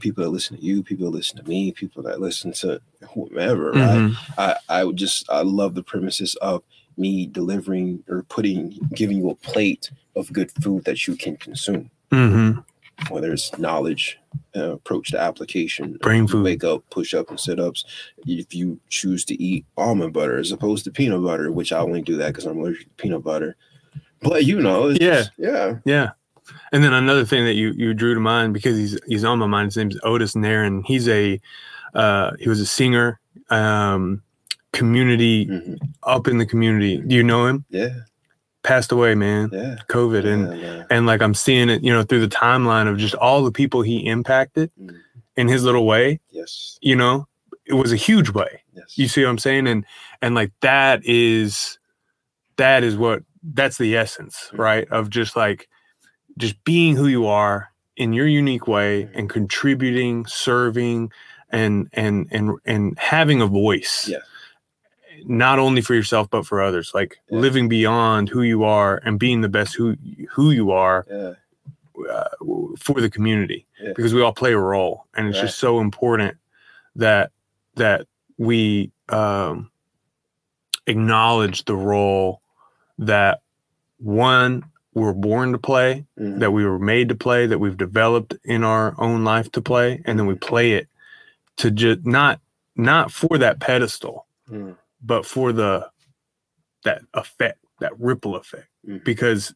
people 0.00 0.22
that 0.22 0.30
listen 0.30 0.56
to 0.56 0.62
you, 0.62 0.82
people 0.82 1.10
that 1.10 1.16
listen 1.16 1.36
to 1.38 1.48
me, 1.48 1.72
people 1.72 2.02
that 2.02 2.20
listen 2.20 2.52
to 2.52 2.80
whomever, 3.14 3.72
right? 3.72 4.00
hmm 4.00 4.12
I, 4.38 4.56
I 4.68 4.84
would 4.84 4.96
just 4.96 5.28
I 5.30 5.42
love 5.42 5.74
the 5.74 5.82
premises 5.82 6.34
of 6.36 6.62
me 6.96 7.26
delivering 7.26 8.04
or 8.08 8.22
putting 8.24 8.78
giving 8.94 9.18
you 9.18 9.30
a 9.30 9.34
plate 9.34 9.90
of 10.14 10.32
good 10.32 10.50
food 10.62 10.84
that 10.84 11.06
you 11.06 11.16
can 11.16 11.36
consume, 11.36 11.90
hmm 12.10 12.58
whether 13.08 13.32
it's 13.32 13.56
knowledge, 13.58 14.18
uh, 14.56 14.72
approach 14.74 15.10
to 15.10 15.20
application, 15.20 15.98
Brain 16.00 16.26
food. 16.26 16.44
wake 16.44 16.64
up, 16.64 16.82
push 16.90 17.14
up 17.14 17.30
and 17.30 17.38
sit 17.40 17.58
ups. 17.60 17.84
If 18.26 18.54
you 18.54 18.80
choose 18.88 19.24
to 19.26 19.42
eat 19.42 19.64
almond 19.76 20.12
butter 20.12 20.38
as 20.38 20.52
opposed 20.52 20.84
to 20.84 20.90
peanut 20.90 21.22
butter, 21.22 21.50
which 21.52 21.72
I 21.72 21.78
only 21.78 22.02
do 22.02 22.16
that 22.18 22.28
because 22.28 22.46
I'm 22.46 22.58
allergic 22.58 22.84
to 22.88 23.02
peanut 23.02 23.24
butter. 23.24 23.56
But 24.20 24.44
you 24.44 24.60
know, 24.60 24.88
it's 24.88 25.00
Yeah. 25.04 25.10
just- 25.18 25.30
yeah, 25.38 25.74
Yeah. 25.84 26.10
And 26.72 26.82
then 26.82 26.92
another 26.92 27.24
thing 27.24 27.44
that 27.44 27.54
you 27.54 27.72
you 27.76 27.94
drew 27.94 28.14
to 28.14 28.20
mind 28.20 28.52
because 28.52 28.76
he's 28.76 28.98
he's 29.06 29.24
on 29.24 29.38
my 29.38 29.46
mind. 29.46 29.66
His 29.66 29.76
name's 29.76 29.96
Otis 30.02 30.34
Nairn. 30.36 30.82
He's 30.84 31.08
a 31.08 31.40
uh, 31.94 32.32
he 32.40 32.48
was 32.48 32.60
a 32.60 32.66
singer, 32.66 33.20
um, 33.50 34.22
community 34.72 35.46
mhm, 35.46 35.76
up 36.02 36.26
in 36.26 36.38
the 36.38 36.46
community. 36.46 36.96
Do 36.98 37.14
you 37.14 37.22
know 37.22 37.46
him? 37.46 37.64
yeah, 37.70 37.90
Passed 38.62 38.92
away, 38.92 39.14
man. 39.16 39.50
yeah. 39.52 39.76
COVID, 39.88 40.24
and 40.24 40.60
yeah, 40.60 40.74
yeah. 40.76 40.84
and 40.90 41.04
like 41.06 41.20
I'm 41.20 41.34
seeing 41.34 41.68
it, 41.68 41.82
you 41.82 41.92
know, 41.92 42.02
through 42.04 42.20
the 42.20 42.34
timeline 42.34 42.88
of 42.88 42.96
just 42.96 43.14
all 43.16 43.42
the 43.42 43.50
people 43.52 43.82
he 43.82 44.06
impacted 44.06 44.70
Mm. 44.80 44.96
in 45.36 45.48
his 45.48 45.64
little 45.64 45.84
way. 45.86 46.20
yes, 46.30 46.78
You 46.80 46.94
know, 46.96 47.26
it 47.66 47.74
was 47.74 47.92
a 47.92 47.96
huge 47.96 48.30
way. 48.30 48.62
yes, 48.74 48.96
You 48.96 49.08
see 49.08 49.24
what 49.24 49.30
I'm 49.30 49.38
saying? 49.38 49.66
And 49.66 49.84
and 50.20 50.34
like 50.36 50.52
that 50.60 51.00
is 51.04 51.78
that 52.56 52.84
is 52.84 52.96
what 52.96 53.22
that's 53.42 53.78
the 53.78 53.96
essence, 53.96 54.50
Mhm. 54.52 54.58
right? 54.58 54.88
Of 54.92 55.10
just 55.10 55.34
like 55.34 55.68
just 56.38 56.62
being 56.64 56.94
who 56.96 57.08
you 57.08 57.26
are 57.26 57.70
in 57.96 58.12
your 58.12 58.26
unique 58.28 58.68
way 58.68 59.04
Mhm. 59.04 59.10
and 59.18 59.30
contributing, 59.30 60.24
serving 60.26 61.10
and 61.50 61.88
and 61.92 62.28
and 62.30 62.52
and 62.64 62.96
having 62.98 63.40
a 63.42 63.46
voice. 63.46 64.06
Yeah. 64.08 64.18
Not 65.26 65.58
only 65.58 65.80
for 65.82 65.94
yourself 65.94 66.28
but 66.30 66.46
for 66.46 66.60
others. 66.62 66.92
Like 66.94 67.18
Yeah. 67.30 67.38
living 67.38 67.68
beyond 67.68 68.28
who 68.28 68.42
you 68.42 68.64
are 68.64 69.00
and 69.04 69.18
being 69.18 69.40
the 69.40 69.48
best 69.48 69.74
who 69.74 69.96
who 70.30 70.50
you 70.50 70.70
are 70.70 71.06
yeah, 71.10 71.32
uh, 72.10 72.28
for 72.78 73.00
the 73.00 73.10
community 73.10 73.66
Yeah. 73.80 73.92
because 73.94 74.14
we 74.14 74.22
all 74.22 74.32
play 74.32 74.52
a 74.52 74.58
role 74.58 75.06
and 75.14 75.28
it's 75.28 75.40
just 75.40 75.58
so 75.58 75.80
important 75.80 76.36
that 76.96 77.30
that 77.76 78.06
we 78.38 78.90
um 79.08 79.70
acknowledge 80.86 81.64
the 81.64 81.76
role 81.76 82.40
that 82.98 83.40
one 83.98 84.64
we're 84.94 85.12
born 85.14 85.52
to 85.52 85.58
play 85.58 86.04
mhm, 86.18 86.40
that 86.40 86.50
we 86.50 86.64
were 86.64 86.78
made 86.78 87.08
to 87.08 87.14
play 87.14 87.46
that 87.46 87.58
we've 87.58 87.76
developed 87.76 88.34
in 88.44 88.64
our 88.64 88.94
own 88.98 89.24
life 89.24 89.50
to 89.52 89.62
play 89.62 90.02
and 90.04 90.18
then 90.18 90.26
we 90.26 90.34
play 90.34 90.72
it 90.72 90.88
to 91.56 91.70
just 91.70 92.04
not 92.04 92.40
not 92.76 93.12
for 93.12 93.38
that 93.38 93.60
pedestal 93.60 94.26
mhm, 94.50 94.76
but 95.02 95.26
for 95.26 95.52
the 95.52 95.88
that 96.84 97.02
effect 97.14 97.58
that 97.80 97.92
ripple 97.98 98.36
effect 98.36 98.68
mhm. 98.88 99.02
because 99.04 99.54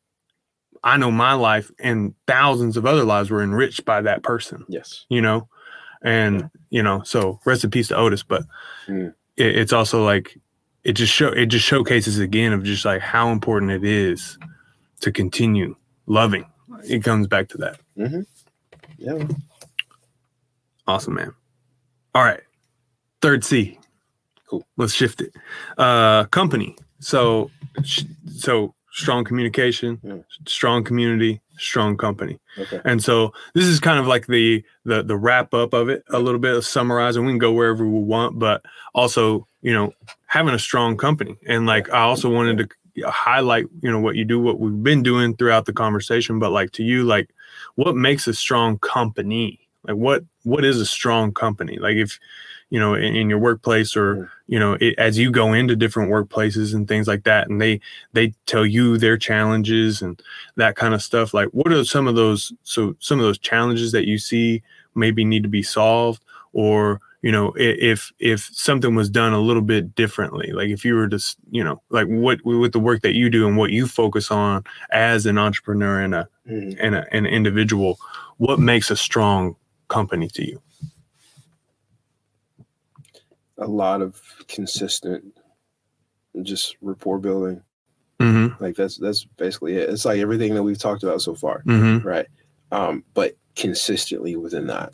I 0.84 0.96
know 0.96 1.10
my 1.10 1.32
life 1.32 1.70
and 1.80 2.14
thousands 2.26 2.76
of 2.76 2.86
other 2.86 3.02
lives 3.04 3.30
were 3.30 3.42
enriched 3.42 3.84
by 3.84 4.02
that 4.02 4.22
person, 4.22 4.64
yes, 4.68 5.04
you 5.08 5.20
know, 5.20 5.48
and 6.02 6.48
you 6.70 6.82
know, 6.82 7.02
so 7.02 7.40
rest 7.44 7.64
in 7.64 7.70
peace 7.70 7.88
to 7.88 7.96
Otis. 7.96 8.22
But 8.22 8.44
Mm. 8.86 9.12
it, 9.36 9.56
it's 9.56 9.72
also 9.72 10.04
like 10.04 10.38
it 10.84 10.92
just 10.92 11.12
show 11.12 11.28
it 11.28 11.46
just 11.46 11.64
showcases 11.64 12.18
again 12.20 12.52
of 12.52 12.62
just 12.62 12.84
like 12.84 13.00
how 13.00 13.30
important 13.30 13.72
it 13.72 13.82
is 13.84 14.38
to 15.00 15.10
continue 15.10 15.74
loving. 16.06 16.46
It 16.84 17.02
comes 17.02 17.26
back 17.26 17.48
to 17.48 17.58
that. 17.58 17.80
yeah. 18.98 19.26
Awesome, 20.86 21.14
man. 21.14 21.32
All 22.14 22.22
right, 22.22 22.42
third 23.20 23.44
C. 23.44 23.78
Cool. 24.48 24.66
Let's 24.76 24.92
shift 24.94 25.20
it. 25.20 25.34
Uh, 25.76 26.24
company. 26.24 26.76
So, 27.00 27.50
sh- 27.84 28.04
so 28.36 28.74
strong 28.92 29.24
communication, 29.24 30.00
Yeah. 30.02 30.18
strong 30.46 30.82
community, 30.84 31.40
strong 31.58 31.96
company. 31.96 32.38
Okay. 32.58 32.80
And 32.84 33.02
so 33.02 33.32
this 33.54 33.66
is 33.66 33.78
kind 33.80 33.98
of 33.98 34.06
like 34.06 34.26
the 34.26 34.64
the 34.84 35.02
the 35.02 35.16
wrap 35.16 35.52
up 35.52 35.74
of 35.74 35.88
it, 35.88 36.02
a 36.10 36.18
little 36.18 36.40
bit 36.40 36.54
of 36.56 36.64
summarizing. 36.64 37.24
We 37.26 37.32
can 37.32 37.38
go 37.38 37.52
wherever 37.52 37.84
we 37.86 38.00
want, 38.00 38.38
but 38.38 38.62
also, 38.94 39.46
you 39.62 39.72
know, 39.74 39.92
having 40.26 40.54
a 40.54 40.58
strong 40.58 40.96
company. 40.96 41.36
And 41.46 41.66
like 41.66 41.90
I 41.90 42.00
also 42.00 42.30
wanted 42.30 42.56
to 42.94 43.08
highlight, 43.10 43.66
you 43.82 43.90
know, 43.90 44.00
what 44.00 44.16
you 44.16 44.24
do, 44.24 44.40
what 44.40 44.58
we've 44.58 44.82
been 44.82 45.02
doing 45.02 45.36
throughout 45.36 45.66
the 45.66 45.72
conversation, 45.74 46.38
but 46.38 46.50
like 46.52 46.70
to 46.72 46.82
you, 46.82 47.04
like 47.04 47.28
what 47.74 47.94
makes 47.96 48.26
a 48.26 48.32
strong 48.32 48.78
company? 48.78 49.60
Like 49.82 49.96
what 49.96 50.24
what 50.44 50.64
is 50.64 50.80
a 50.80 50.86
strong 50.86 51.32
company? 51.34 51.78
Like 51.78 51.96
if 51.96 52.18
you 52.70 52.80
know 52.80 52.94
in, 52.94 53.14
in 53.16 53.30
your 53.30 53.38
workplace 53.38 53.96
or 53.96 54.16
Mm. 54.16 54.28
you 54.48 54.58
know 54.58 54.72
it, 54.80 54.94
as 54.98 55.18
you 55.18 55.30
go 55.30 55.52
into 55.52 55.76
different 55.76 56.10
workplaces 56.10 56.74
and 56.74 56.88
things 56.88 57.06
like 57.06 57.24
that 57.24 57.48
and 57.48 57.60
they 57.60 57.80
they 58.12 58.32
tell 58.46 58.66
you 58.66 58.98
their 58.98 59.16
challenges 59.16 60.02
and 60.02 60.20
that 60.56 60.76
kind 60.76 60.94
of 60.94 61.02
stuff 61.02 61.32
like 61.34 61.48
what 61.52 61.72
are 61.72 61.84
some 61.84 62.06
of 62.08 62.16
those 62.16 62.52
so 62.64 62.94
some 63.00 63.18
of 63.20 63.24
those 63.24 63.38
challenges 63.38 63.92
that 63.92 64.06
you 64.06 64.18
see 64.18 64.62
maybe 64.94 65.24
need 65.24 65.42
to 65.42 65.48
be 65.48 65.62
solved 65.62 66.22
or 66.52 67.00
you 67.22 67.30
know 67.32 67.52
if 67.56 68.12
if 68.18 68.48
something 68.52 68.94
was 68.94 69.08
done 69.10 69.32
a 69.32 69.40
little 69.40 69.62
bit 69.62 69.94
differently 69.94 70.50
like 70.52 70.68
if 70.68 70.84
you 70.84 70.94
were 70.94 71.08
to 71.08 71.16
s- 71.16 71.36
you 71.50 71.62
know 71.62 71.80
like 71.90 72.06
what 72.08 72.38
with 72.44 72.72
the 72.72 72.80
work 72.80 73.00
that 73.02 73.14
you 73.14 73.28
do 73.30 73.46
and 73.46 73.56
what 73.56 73.70
you 73.70 73.86
focus 73.86 74.30
on 74.30 74.62
as 74.90 75.24
an 75.26 75.38
entrepreneur 75.38 76.00
and 76.00 76.14
a 76.14 76.28
Mhm. 76.48 76.76
and 76.80 76.94
a, 76.94 77.04
an 77.14 77.26
individual 77.26 77.98
what 78.38 78.58
makes 78.60 78.90
a 78.90 78.96
strong 78.96 79.56
company 79.88 80.28
to 80.28 80.46
you 80.46 80.60
A 83.58 83.66
lot 83.66 84.02
of 84.02 84.20
consistent, 84.48 85.24
just 86.42 86.76
rapport 86.80 87.18
building. 87.18 87.62
mm-hmm 88.20 88.62
Like 88.62 88.76
that's 88.76 88.96
that's 88.98 89.24
basically 89.36 89.76
it. 89.76 89.88
It's 89.90 90.04
like 90.04 90.20
everything 90.20 90.54
that 90.54 90.62
we've 90.62 90.78
talked 90.78 91.02
about 91.02 91.22
so 91.22 91.34
far. 91.34 91.62
mm-hmm 91.64 92.06
right 92.06 92.26
um 92.72 93.04
but 93.14 93.36
consistently 93.54 94.36
within 94.36 94.66
that 94.66 94.92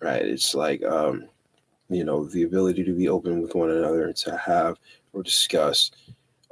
right 0.00 0.22
it's 0.22 0.54
like 0.54 0.82
um 0.84 1.28
you 1.88 2.04
know 2.04 2.24
the 2.26 2.42
ability 2.42 2.82
to 2.84 2.92
be 2.92 3.08
open 3.08 3.40
with 3.40 3.54
one 3.54 3.70
another 3.70 4.06
and 4.06 4.16
to 4.16 4.36
have 4.36 4.76
or 5.12 5.22
discuss 5.22 5.90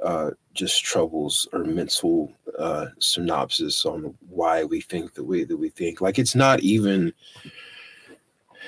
uh 0.03 0.31
just 0.53 0.83
troubles 0.83 1.47
or 1.53 1.63
mental 1.65 2.31
uh 2.57 2.85
synopsis 2.99 3.85
on 3.85 4.15
why 4.29 4.63
we 4.63 4.79
think 4.81 5.13
the 5.13 5.23
way 5.23 5.43
that 5.43 5.57
we 5.57 5.69
think 5.69 5.99
like 6.01 6.17
it's 6.17 6.35
not 6.35 6.61
even 6.61 7.11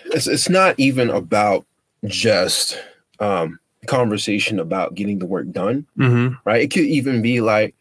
it's, 0.06 0.28
it's 0.28 0.50
not 0.50 0.76
even 0.78 1.10
about 1.10 1.66
just 2.06 2.80
um 3.20 3.60
conversation 3.86 4.60
about 4.60 4.96
getting 4.96 5.20
the 5.20 5.26
work 5.26 5.50
done 5.52 5.86
mm-hmm 5.98 6.34
right? 6.46 6.62
It 6.62 6.72
could 6.72 6.86
even 6.86 7.22
be 7.22 7.42
like 7.42 7.76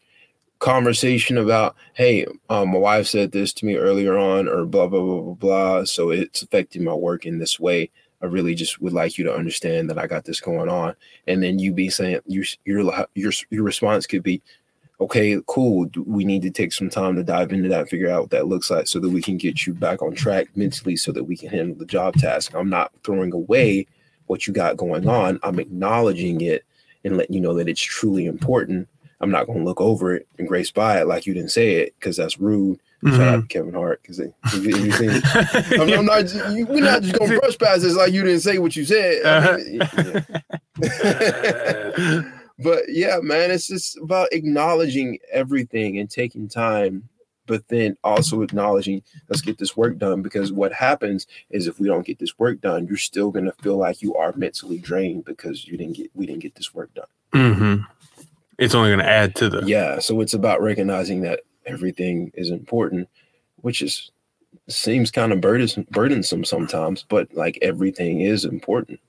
conversation 0.59 1.37
about, 1.37 1.75
hey, 1.93 2.25
um, 2.49 2.69
my 2.69 2.77
wife 2.79 3.07
said 3.07 3.31
this 3.31 3.53
to 3.53 3.65
me 3.65 3.75
earlier 3.75 4.17
on, 4.17 4.47
or 4.47 4.65
blah 4.65 4.87
blah 4.87 5.01
blah 5.01 5.21
blah 5.21 5.33
blah. 5.33 5.83
So 5.85 6.09
it's 6.09 6.41
affecting 6.41 6.83
my 6.83 6.93
work 6.93 7.25
in 7.25 7.39
this 7.39 7.59
way. 7.59 7.89
I 8.21 8.25
really 8.25 8.55
just 8.55 8.81
would 8.81 8.93
like 8.93 9.17
you 9.17 9.23
to 9.25 9.35
understand 9.35 9.89
that 9.89 9.99
I 9.99 10.07
got 10.07 10.25
this 10.25 10.41
going 10.41 10.69
on, 10.69 10.95
and 11.27 11.41
then 11.41 11.59
you 11.59 11.73
be 11.73 11.89
saying 11.89 12.19
your 12.25 12.45
your 12.65 13.07
your 13.15 13.31
your 13.49 13.63
response 13.63 14.07
could 14.07 14.23
be, 14.23 14.41
okay, 14.99 15.39
cool. 15.45 15.87
We 16.05 16.25
need 16.25 16.41
to 16.41 16.51
take 16.51 16.73
some 16.73 16.89
time 16.89 17.15
to 17.15 17.23
dive 17.23 17.51
into 17.53 17.69
that, 17.69 17.89
figure 17.89 18.09
out 18.09 18.21
what 18.21 18.31
that 18.31 18.47
looks 18.47 18.71
like, 18.71 18.87
so 18.87 18.99
that 18.99 19.09
we 19.09 19.21
can 19.21 19.37
get 19.37 19.67
you 19.67 19.73
back 19.73 20.01
on 20.01 20.15
track 20.15 20.47
mentally, 20.55 20.95
so 20.95 21.11
that 21.11 21.23
we 21.23 21.37
can 21.37 21.49
handle 21.49 21.77
the 21.77 21.85
job 21.85 22.15
task. 22.15 22.53
I'm 22.55 22.69
not 22.69 22.91
throwing 23.03 23.33
away 23.33 23.85
what 24.27 24.47
you 24.47 24.53
got 24.53 24.77
going 24.77 25.07
on. 25.07 25.39
I'm 25.43 25.59
acknowledging 25.59 26.41
it 26.41 26.63
and 27.03 27.17
letting 27.17 27.35
you 27.35 27.41
know 27.41 27.53
that 27.55 27.69
it's 27.69 27.81
truly 27.81 28.25
important. 28.25 28.87
I'm 29.19 29.31
not 29.31 29.47
going 29.47 29.59
to 29.59 29.65
look 29.65 29.81
over 29.81 30.15
it 30.15 30.27
and 30.37 30.47
grace 30.47 30.71
by 30.71 31.01
it 31.01 31.07
like 31.07 31.25
you 31.25 31.33
didn't 31.33 31.51
say 31.51 31.75
it 31.75 31.95
because 31.99 32.17
that's 32.17 32.39
rude. 32.39 32.79
Shout 33.05 33.21
out 33.21 33.41
to 33.41 33.47
Kevin 33.47 33.73
Hart 33.75 34.01
because 34.01 34.19
anything. 34.19 35.21
I'm, 35.79 35.99
I'm 35.99 36.05
not. 36.05 36.33
You, 36.51 36.65
we're 36.65 36.83
not 36.83 37.03
just 37.03 37.17
going 37.17 37.29
to 37.31 37.39
brush 37.39 37.57
past 37.57 37.83
this 37.83 37.95
like 37.95 38.11
you 38.11 38.23
didn't 38.23 38.39
say 38.39 38.57
what 38.57 38.75
you 38.75 38.85
said. 38.85 39.23
I 39.23 39.57
mean, 39.57 39.81
uh-huh. 39.81 40.21
yeah. 40.81 42.21
but 42.59 42.83
yeah, 42.89 43.19
man, 43.21 43.51
it's 43.51 43.67
just 43.67 43.97
about 43.97 44.33
acknowledging 44.33 45.19
everything 45.31 45.99
and 45.99 46.09
taking 46.09 46.49
time, 46.49 47.07
but 47.47 47.67
then 47.69 47.97
also 48.03 48.41
acknowledging 48.43 49.01
let's 49.29 49.41
get 49.41 49.57
this 49.57 49.75
work 49.75 49.97
done 49.97 50.21
because 50.21 50.51
what 50.51 50.71
happens 50.73 51.25
is 51.49 51.65
if 51.67 51.79
we 51.79 51.87
don't 51.87 52.05
get 52.05 52.19
this 52.19 52.37
work 52.37 52.61
done, 52.61 52.85
you're 52.87 52.97
still 52.97 53.31
gonna 53.31 53.53
feel 53.63 53.77
like 53.77 54.01
you 54.03 54.13
are 54.15 54.33
mentally 54.35 54.77
drained 54.77 55.25
because 55.25 55.65
you 55.67 55.77
didn't 55.77 55.95
get 55.97 56.11
we 56.13 56.25
didn't 56.27 56.41
get 56.43 56.53
this 56.55 56.73
work 56.75 56.91
done. 56.93 57.07
hmm 57.33 57.83
It's 58.59 58.75
only 58.75 58.89
going 58.89 58.99
to 58.99 59.09
add 59.09 59.35
to 59.35 59.49
the. 59.49 59.63
Yeah, 59.65 59.99
so 59.99 60.19
it's 60.21 60.33
about 60.33 60.61
recognizing 60.61 61.21
that 61.21 61.41
everything 61.65 62.31
is 62.33 62.49
important, 62.49 63.07
which 63.57 63.81
is 63.81 64.11
seems 64.67 65.11
kind 65.11 65.31
of 65.31 65.39
burdensome, 65.41 65.85
burdensome 65.91 66.43
sometimes, 66.43 67.05
but 67.07 67.31
like 67.33 67.57
everything 67.61 68.21
is 68.21 68.43
important. 68.45 68.99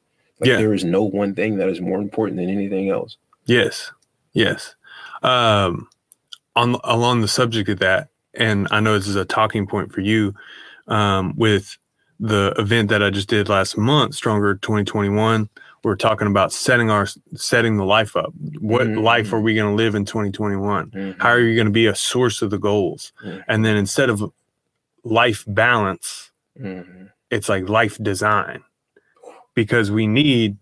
Like 0.41 0.49
Yeah. 0.49 0.57
there 0.59 0.75
is 0.75 0.85
no 0.85 1.03
one 1.03 1.35
thing 1.35 1.57
that 1.57 1.69
is 1.69 1.81
more 1.81 2.01
important 2.01 2.37
than 2.39 2.49
anything 2.51 2.91
else. 2.91 3.17
Yes. 3.47 3.91
Yes. 4.35 4.75
Um, 5.23 5.89
on 6.55 6.77
along 6.85 7.23
the 7.23 7.29
subject 7.29 7.69
of 7.71 7.79
that, 7.79 8.09
and 8.39 8.69
I 8.71 8.81
know 8.81 8.99
this 8.99 9.09
is 9.09 9.17
a 9.17 9.25
talking 9.27 9.67
point 9.67 9.93
for 9.93 10.01
you, 10.01 10.35
um, 10.89 11.35
with 11.37 11.77
the 12.21 12.55
event 12.59 12.89
that 12.91 13.03
I 13.03 13.11
just 13.11 13.29
did 13.29 13.49
last 13.49 13.77
month, 13.77 14.15
Stronger 14.15 14.55
2021. 14.57 15.49
We're 15.85 15.97
talking 15.97 16.27
about 16.27 16.53
setting 16.53 16.91
our 16.91 17.07
setting 17.37 17.77
the 17.77 17.85
life 17.85 18.17
up. 18.17 18.33
What 18.61 18.89
Mhm. 18.89 19.03
life 19.03 19.33
are 19.33 19.41
we 19.41 19.55
going 19.55 19.71
to 19.71 19.77
live 19.77 19.95
in 19.95 20.05
2021? 20.05 20.91
Mhm. 20.91 21.21
How 21.21 21.29
are 21.31 21.41
you 21.41 21.55
going 21.55 21.67
to 21.67 21.73
be 21.73 21.87
a 21.87 21.95
source 21.95 22.43
of 22.43 22.51
the 22.51 22.59
goals? 22.59 23.13
Mhm. 23.25 23.45
And 23.49 23.65
then 23.65 23.77
instead 23.77 24.11
of 24.11 24.33
life 25.05 25.45
balance, 25.47 26.31
Mhm. 26.61 27.11
it's 27.31 27.49
like 27.49 27.69
life 27.69 27.99
design 28.03 28.63
because 29.55 29.91
we 29.91 30.07
need 30.07 30.57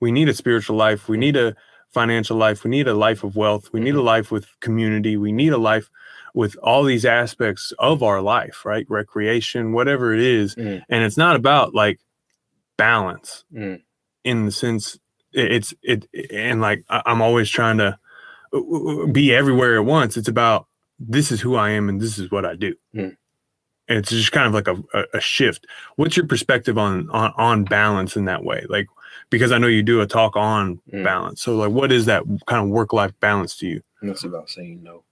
we 0.00 0.12
need 0.12 0.28
a 0.28 0.34
spiritual 0.34 0.76
life 0.76 1.08
we 1.08 1.16
need 1.16 1.36
a 1.36 1.56
financial 1.90 2.36
life 2.36 2.64
we 2.64 2.70
need 2.70 2.86
a 2.86 2.94
life 2.94 3.24
of 3.24 3.34
wealth 3.34 3.70
we 3.72 3.80
need 3.80 3.94
a 3.94 4.02
life 4.02 4.30
with 4.30 4.46
community 4.60 5.16
we 5.16 5.32
need 5.32 5.52
a 5.52 5.58
life 5.58 5.88
with 6.36 6.54
all 6.62 6.84
these 6.84 7.04
aspects 7.06 7.72
of 7.78 8.02
our 8.02 8.20
life 8.20 8.64
right 8.64 8.86
recreation 8.88 9.72
whatever 9.72 10.12
it 10.14 10.20
is 10.20 10.54
Mm. 10.54 10.82
and 10.90 11.02
it's 11.02 11.16
not 11.16 11.34
about 11.34 11.74
like 11.74 11.98
balance 12.76 13.44
Mm. 13.52 13.80
in 14.24 14.44
the 14.44 14.52
sense 14.52 14.98
it's 15.32 15.74
it 15.82 16.06
and 16.32 16.60
like 16.60 16.84
i'm 16.90 17.20
always 17.22 17.48
trying 17.50 17.78
to 17.78 17.98
uh, 18.52 19.06
be 19.06 19.34
everywhere 19.34 19.76
at 19.76 19.84
once 19.84 20.16
it's 20.16 20.28
about 20.28 20.66
this 20.98 21.32
is 21.32 21.40
who 21.40 21.56
i 21.56 21.70
am 21.70 21.88
and 21.88 22.00
this 22.00 22.18
is 22.18 22.30
what 22.30 22.44
i 22.44 22.54
do 22.54 22.74
Mm. 22.94 23.16
and 23.88 23.98
it's 23.98 24.10
just 24.10 24.32
kind 24.32 24.46
of 24.46 24.54
like 24.54 24.68
a, 24.68 25.04
a, 25.14 25.20
shift 25.20 25.66
what's 25.96 26.16
your 26.16 26.26
perspective 26.26 26.76
on, 26.78 27.08
on 27.10 27.32
on 27.36 27.64
balance 27.64 28.14
in 28.16 28.26
that 28.26 28.44
way 28.44 28.64
like 28.68 28.86
because 29.30 29.52
i 29.52 29.58
know 29.58 29.66
you 29.68 29.82
do 29.82 30.00
a 30.02 30.06
talk 30.06 30.36
on 30.36 30.80
Mm. 30.92 31.02
balance 31.04 31.40
so 31.42 31.56
like 31.56 31.70
what 31.70 31.90
is 31.92 32.04
that 32.06 32.22
kind 32.46 32.62
of 32.64 32.68
work 32.70 32.92
life 32.92 33.12
balance 33.20 33.56
to 33.58 33.66
you 33.66 33.80
And 34.02 34.10
it's 34.10 34.24
about 34.24 34.50
saying 34.50 34.82
no. 34.82 35.02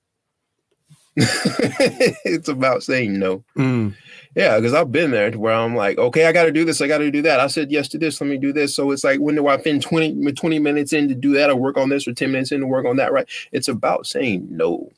it's 1.16 2.48
about 2.48 2.82
saying 2.82 3.18
no. 3.18 3.44
mm, 3.56 3.94
Yeah, 4.34 4.56
because 4.56 4.74
I've 4.74 4.90
been 4.92 5.10
there 5.12 5.30
to 5.30 5.38
where 5.38 5.54
I'm 5.54 5.76
like, 5.76 5.96
okay, 5.98 6.26
I 6.26 6.32
got 6.32 6.44
to 6.44 6.52
do 6.52 6.64
this, 6.64 6.80
I 6.80 6.88
got 6.88 6.98
to 6.98 7.10
do 7.10 7.22
that. 7.22 7.40
I 7.40 7.46
said 7.46 7.70
yes 7.70 7.88
to 7.88 7.98
this, 7.98 8.20
let 8.20 8.28
me 8.28 8.36
do 8.36 8.52
this. 8.52 8.74
So 8.74 8.90
it's 8.90 9.04
like, 9.04 9.20
when 9.20 9.34
do 9.36 9.46
I 9.46 9.58
spend 9.58 9.82
20, 9.82 10.32
20 10.32 10.58
minutes 10.58 10.92
in 10.92 11.08
to 11.08 11.14
do 11.14 11.32
that 11.34 11.50
or 11.50 11.56
work 11.56 11.76
on 11.76 11.88
this 11.88 12.08
or 12.08 12.12
10 12.14 12.32
minutes 12.32 12.52
in 12.52 12.60
to 12.60 12.66
work 12.66 12.86
on 12.86 12.96
that, 12.96 13.12
right? 13.12 13.28
It's 13.52 13.68
about 13.68 14.06
saying 14.06 14.48
no 14.50 14.90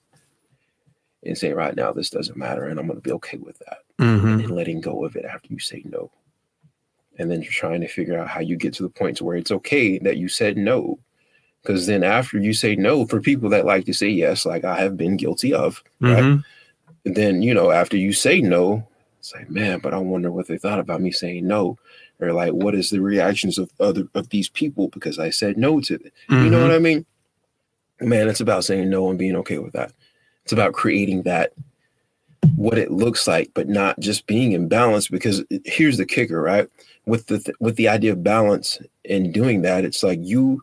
and 1.23 1.37
saying, 1.37 1.55
right 1.55 1.75
now, 1.77 1.93
this 1.93 2.09
doesn't 2.11 2.37
matter. 2.39 2.65
And 2.65 2.79
I'm 2.79 2.87
going 2.87 2.99
to 2.99 3.03
be 3.03 3.13
okay 3.13 3.37
with 3.39 3.59
that. 3.59 3.79
mhm, 3.99 4.43
And 4.45 4.51
letting 4.53 4.81
go 4.81 5.05
of 5.05 5.17
it 5.17 5.25
after 5.25 5.53
you 5.53 5.59
say 5.59 5.83
no. 5.85 6.11
And 7.19 7.31
then 7.31 7.43
you're 7.43 7.51
trying 7.51 7.81
to 7.81 7.89
figure 7.89 8.19
out 8.19 8.29
how 8.29 8.41
you 8.41 8.57
get 8.57 8.75
to 8.75 8.83
the 8.83 8.89
point 8.91 9.17
to 9.17 9.25
where 9.25 9.37
it's 9.37 9.51
okay 9.51 9.99
that 10.01 10.19
you 10.19 10.29
said 10.29 10.57
no. 10.57 10.99
Because 11.67 11.87
then 11.87 12.05
after 12.05 12.39
you 12.39 12.53
say 12.55 12.77
no, 12.77 13.07
for 13.07 13.21
people 13.21 13.51
that 13.51 13.65
like 13.67 13.87
to 13.87 13.93
say 13.93 14.09
yes, 14.09 14.47
like 14.47 14.65
I 14.65 14.79
have 14.79 14.97
been 14.97 15.17
guilty 15.17 15.53
of, 15.53 15.83
right? 16.01 16.23
mhm. 16.23 16.45
then 17.05 17.43
you 17.43 17.53
know 17.55 17.71
after 17.71 17.97
you 17.97 18.13
say 18.13 18.41
no 18.41 18.87
it's 19.21 19.33
like 19.35 19.49
man 19.49 19.79
but 19.79 19.95
i 19.95 19.99
wonder 19.99 20.31
what 20.33 20.47
they 20.49 20.59
thought 20.59 20.81
about 20.81 21.01
me 21.01 21.11
saying 21.13 21.47
no 21.47 21.77
or 22.21 22.33
like 22.33 22.53
what 22.53 22.75
is 22.75 22.91
the 22.91 23.01
reactions 23.01 23.59
of 23.59 23.71
other 23.79 24.09
of 24.15 24.29
these 24.31 24.49
people 24.49 24.89
because 24.89 25.19
i 25.21 25.31
said 25.31 25.57
no 25.57 25.81
to 25.81 25.99
them 25.99 26.11
you 26.31 26.51
know 26.51 26.59
Mhm. 26.59 26.63
what 26.63 26.75
i 26.75 26.79
mean 26.81 27.07
man 28.01 28.29
it's 28.29 28.41
about 28.41 28.65
saying 28.65 28.91
no 28.91 29.09
and 29.09 29.19
being 29.21 29.37
okay 29.37 29.59
with 29.59 29.73
that 29.73 29.93
it's 30.43 30.53
about 30.53 30.73
creating 30.75 31.23
that 31.23 31.53
what 32.57 32.77
it 32.79 32.91
looks 32.91 33.27
like 33.29 33.51
but 33.55 33.69
not 33.69 33.99
just 34.01 34.27
being 34.27 34.51
in 34.53 34.67
balance 34.69 35.07
because 35.09 35.45
here's 35.65 35.99
the 35.99 36.07
kicker 36.07 36.41
right 36.43 36.69
with 37.07 37.27
the 37.27 37.39
th- 37.39 37.57
with 37.61 37.77
the 37.77 37.89
idea 37.89 38.13
of 38.13 38.23
balance 38.25 38.79
and 39.09 39.33
doing 39.33 39.63
that 39.63 39.85
it's 39.85 40.03
like 40.03 40.19
you 40.23 40.61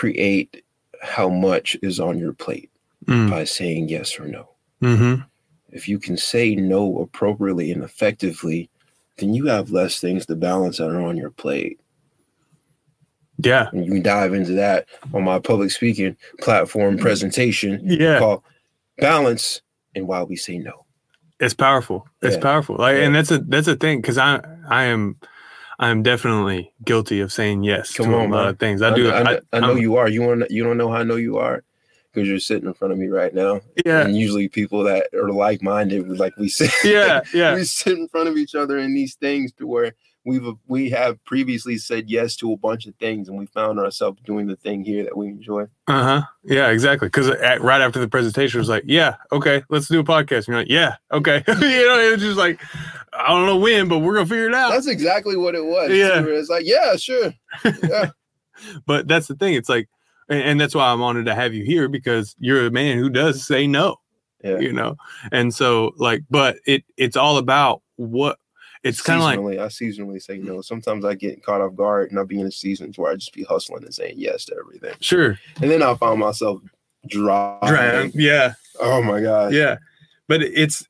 create 0.00 0.62
how 1.02 1.28
much 1.28 1.76
is 1.82 2.00
on 2.00 2.18
your 2.18 2.32
plate 2.32 2.70
Mm, 3.06 3.30
by 3.30 3.44
saying 3.44 3.88
yes 3.88 4.18
or 4.20 4.26
no 4.26 4.44
mhm. 4.82 5.24
if 5.70 5.88
you 5.88 5.98
can 5.98 6.16
say 6.16 6.54
no 6.54 6.98
appropriately 7.00 7.72
and 7.72 7.82
effectively, 7.82 8.68
then 9.18 9.32
you 9.34 9.46
have 9.46 9.70
less 9.70 10.00
things 10.00 10.26
to 10.26 10.36
balance 10.36 10.76
that 10.78 10.90
are 10.90 11.00
on 11.10 11.16
your 11.16 11.30
plate. 11.30 11.78
Yeah. 13.38 13.68
And 13.72 13.84
you 13.86 13.92
can 13.92 14.02
dive 14.02 14.34
into 14.34 14.52
that 14.52 14.86
on 15.14 15.24
my 15.24 15.38
public 15.38 15.70
speaking 15.70 16.14
platform 16.40 16.98
presentation 16.98 17.80
Yeah. 17.84 18.18
called 18.18 18.42
Balance 18.98 19.62
and 19.94 20.06
Why 20.06 20.22
We 20.22 20.36
Say 20.36 20.58
No. 20.58 20.84
It's 21.40 21.54
powerful. 21.54 22.06
It's 22.22 22.36
Yeah. 22.36 22.42
powerful. 22.42 22.76
Like, 22.76 22.96
and 22.96 23.14
that's 23.14 23.30
a 23.30 23.38
that's 23.38 23.68
a 23.68 23.76
thing 23.76 24.00
because 24.02 24.18
I 24.18 24.40
I 24.68 24.84
am 24.84 25.16
I 25.80 25.88
am 25.88 26.02
definitely 26.02 26.72
guilty 26.84 27.20
of 27.20 27.32
saying 27.32 27.64
yes 27.64 27.94
Come 27.94 28.06
to 28.10 28.14
on, 28.14 28.20
a 28.30 28.34
lot 28.34 28.40
man. 28.44 28.48
of 28.48 28.58
things. 28.58 28.82
I 28.82 28.94
do. 28.94 29.10
I, 29.10 29.22
know- 29.22 29.40
I 29.54 29.60
know 29.60 29.68
I'm- 29.70 29.78
you 29.78 29.96
are. 29.96 30.08
You 30.08 30.22
want 30.22 30.50
you 30.50 30.62
don't 30.62 30.76
know 30.76 30.90
how 30.90 30.98
I 30.98 31.02
know 31.04 31.16
you 31.16 31.38
are 31.38 31.64
because 32.12 32.28
you're 32.28 32.38
sitting 32.38 32.68
in 32.68 32.74
front 32.74 32.92
of 32.92 32.98
me 32.98 33.06
right 33.06 33.34
now. 33.34 33.60
Yeah. 33.86 34.02
And 34.02 34.16
usually 34.16 34.48
people 34.48 34.82
that 34.84 35.06
are 35.14 35.30
like 35.32 35.62
minded, 35.62 36.06
like 36.18 36.36
we 36.36 36.48
sit, 36.48 36.70
Yeah. 36.84 37.22
Yeah. 37.34 37.54
we 37.54 37.64
sit 37.64 37.96
in 37.98 38.08
front 38.08 38.28
of 38.28 38.36
each 38.36 38.54
other 38.54 38.78
in 38.78 38.92
these 38.94 39.14
things 39.14 39.52
to 39.54 39.66
where 39.66 39.94
we've 40.26 40.44
we 40.68 40.90
have 40.90 41.24
previously 41.24 41.78
said 41.78 42.10
yes 42.10 42.36
to 42.36 42.52
a 42.52 42.56
bunch 42.58 42.84
of 42.86 42.94
things 42.96 43.26
and 43.26 43.38
we 43.38 43.46
found 43.46 43.78
ourselves 43.80 44.20
doing 44.26 44.48
the 44.48 44.56
thing 44.56 44.84
here 44.84 45.02
that 45.04 45.16
we 45.16 45.28
enjoy. 45.28 45.62
Uh 45.86 46.02
huh. 46.02 46.22
Yeah. 46.44 46.68
Exactly. 46.68 47.06
Because 47.08 47.28
right 47.60 47.80
after 47.80 48.00
the 48.00 48.08
presentation 48.08 48.58
it 48.58 48.60
was 48.60 48.68
like, 48.68 48.84
yeah, 48.86 49.16
okay, 49.32 49.62
let's 49.70 49.88
do 49.88 50.00
a 50.00 50.04
podcast. 50.04 50.46
And 50.46 50.48
you're 50.48 50.56
like, 50.58 50.68
yeah, 50.68 50.96
okay. 51.10 51.42
you 51.48 51.54
know, 51.88 51.98
it 52.00 52.12
was 52.12 52.20
just 52.20 52.36
like, 52.36 52.60
I 53.12 53.28
don't 53.28 53.46
know 53.46 53.56
when, 53.56 53.88
but 53.88 53.98
we're 54.00 54.14
gonna 54.14 54.26
figure 54.26 54.48
it 54.48 54.54
out. 54.54 54.70
That's 54.70 54.86
exactly 54.86 55.36
what 55.36 55.54
it 55.54 55.64
was. 55.64 55.90
Yeah. 55.90 56.22
It's 56.24 56.48
like, 56.48 56.64
yeah, 56.66 56.96
sure. 56.96 57.32
Yeah. 57.82 58.10
but 58.86 59.08
that's 59.08 59.26
the 59.26 59.34
thing. 59.34 59.54
It's 59.54 59.68
like, 59.68 59.88
and, 60.28 60.42
and 60.42 60.60
that's 60.60 60.74
why 60.74 60.92
I'm 60.92 61.02
honored 61.02 61.26
to 61.26 61.34
have 61.34 61.54
you 61.54 61.64
here 61.64 61.88
because 61.88 62.36
you're 62.38 62.66
a 62.66 62.70
man 62.70 62.98
who 62.98 63.08
does 63.10 63.44
say 63.44 63.66
no. 63.66 63.96
yeah. 64.44 64.58
You 64.58 64.72
know, 64.72 64.96
and 65.32 65.52
so 65.54 65.92
like, 65.96 66.22
but 66.30 66.58
it 66.66 66.84
it's 66.96 67.16
all 67.16 67.38
about 67.38 67.82
what 67.96 68.38
it's 68.82 69.02
kind 69.02 69.18
of 69.18 69.24
like 69.24 69.38
Seasonally, 69.38 69.58
I 69.58 69.66
seasonally 69.66 70.22
say 70.22 70.38
no. 70.38 70.60
Sometimes 70.62 71.04
I 71.04 71.14
get 71.14 71.42
caught 71.42 71.60
off 71.60 71.74
guard 71.74 72.10
and 72.10 72.18
I'll 72.18 72.26
be 72.26 72.40
in 72.40 72.50
seasons 72.50 72.96
where 72.96 73.12
I 73.12 73.16
just 73.16 73.34
be 73.34 73.42
hustling 73.44 73.84
and 73.84 73.94
saying 73.94 74.14
yes 74.16 74.46
to 74.46 74.56
everything. 74.58 74.94
sure, 75.00 75.38
And 75.60 75.70
then 75.70 75.82
I 75.82 75.94
find 75.96 76.20
myself 76.20 76.60
dry. 77.06 78.10
Yeah, 78.14 78.54
Oh 78.80 79.02
my 79.02 79.20
god. 79.20 79.52
yeah, 79.52 79.76
but 80.28 80.42
it's 80.42 80.86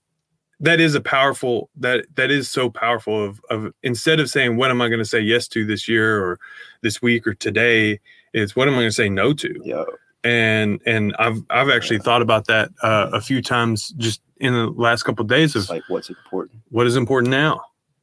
that 0.61 0.79
is 0.81 0.95
a 0.95 1.01
powerful 1.01 1.71
that 1.77 2.07
that 2.17 2.31
is 2.31 2.49
so 2.49 2.71
powerful 2.71 3.25
of 3.25 3.41
of 3.51 3.73
instead 3.83 4.21
of 4.21 4.29
saying 4.29 4.57
what 4.57 4.71
am 4.71 4.81
I 4.83 4.89
going 4.89 4.99
to 4.99 5.05
say 5.05 5.21
yes 5.21 5.49
to 5.49 5.65
this 5.65 5.89
year 5.89 6.23
or 6.23 6.39
this 6.83 7.01
week 7.03 7.27
or 7.27 7.35
today, 7.35 7.99
it's 8.33 8.55
what 8.55 8.69
am 8.69 8.75
I 8.75 8.79
going 8.79 8.89
to 8.89 8.93
say 8.93 9.09
no 9.09 9.33
to. 9.35 9.61
Yeah. 9.65 9.85
and 10.25 10.81
and 10.87 11.15
I've 11.19 11.43
I've 11.51 11.71
actually 11.71 11.97
Yeah. 11.97 12.03
thought 12.03 12.23
about 12.23 12.47
that 12.47 12.71
uh, 12.83 13.11
a 13.13 13.21
few 13.21 13.41
times 13.43 13.91
just 13.97 14.21
in 14.39 14.53
the 14.55 14.67
last 14.69 15.03
couple 15.05 15.23
of 15.23 15.29
days 15.29 15.57
It's 15.57 15.67
of 15.71 15.77
like 15.77 15.85
what's 15.89 16.09
important. 16.11 16.61
what 16.71 16.87
is 16.87 16.97
important 16.97 17.31
now. 17.31 17.63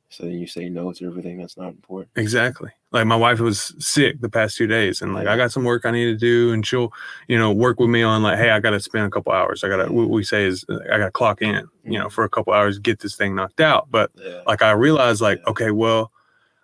So 0.10 0.24
then 0.24 0.34
you 0.40 0.48
say 0.48 0.70
no 0.70 0.94
to 0.94 1.06
everything 1.06 1.38
that's 1.38 1.58
not 1.58 1.68
important. 1.70 2.10
Exactly. 2.16 2.70
Like 2.94 3.06
my 3.06 3.18
wife 3.18 3.40
was 3.42 3.76
sick 3.80 4.22
the 4.22 4.30
past 4.30 4.56
two 4.56 4.66
days, 4.66 5.02
and 5.02 5.14
like 5.14 5.28
I 5.28 5.36
got 5.36 5.52
some 5.52 5.66
work 5.66 5.86
I 5.86 5.92
need 5.92 6.06
to 6.06 6.16
do, 6.16 6.54
and 6.54 6.66
she'll 6.66 6.94
you 7.28 7.38
know 7.38 7.52
work 7.52 7.80
with 7.82 7.90
me 7.90 8.02
on 8.02 8.24
like, 8.24 8.38
hey, 8.38 8.50
I 8.50 8.62
got 8.62 8.70
to 8.70 8.80
spend 8.80 9.06
a 9.06 9.10
couple 9.10 9.34
hours. 9.34 9.64
I 9.64 9.68
got 9.68 9.86
to 9.86 9.92
what 9.92 10.10
we 10.10 10.24
say 10.24 10.46
is 10.46 10.64
uh, 10.70 10.80
I 10.92 10.98
got 10.98 11.06
to 11.06 11.12
clock 11.12 11.42
in, 11.42 11.68
you 11.84 12.00
know, 12.00 12.10
for 12.10 12.24
a 12.24 12.30
couple 12.30 12.54
hours 12.54 12.80
get 12.80 13.00
this 13.02 13.16
thing 13.16 13.36
knocked 13.36 13.60
out. 13.60 13.88
But 13.92 14.12
Yeah. 14.16 14.42
like 14.48 14.62
I 14.62 14.72
realized 14.72 15.20
like 15.20 15.40
Yeah. 15.40 15.50
okay, 15.52 15.72
well, 15.72 16.14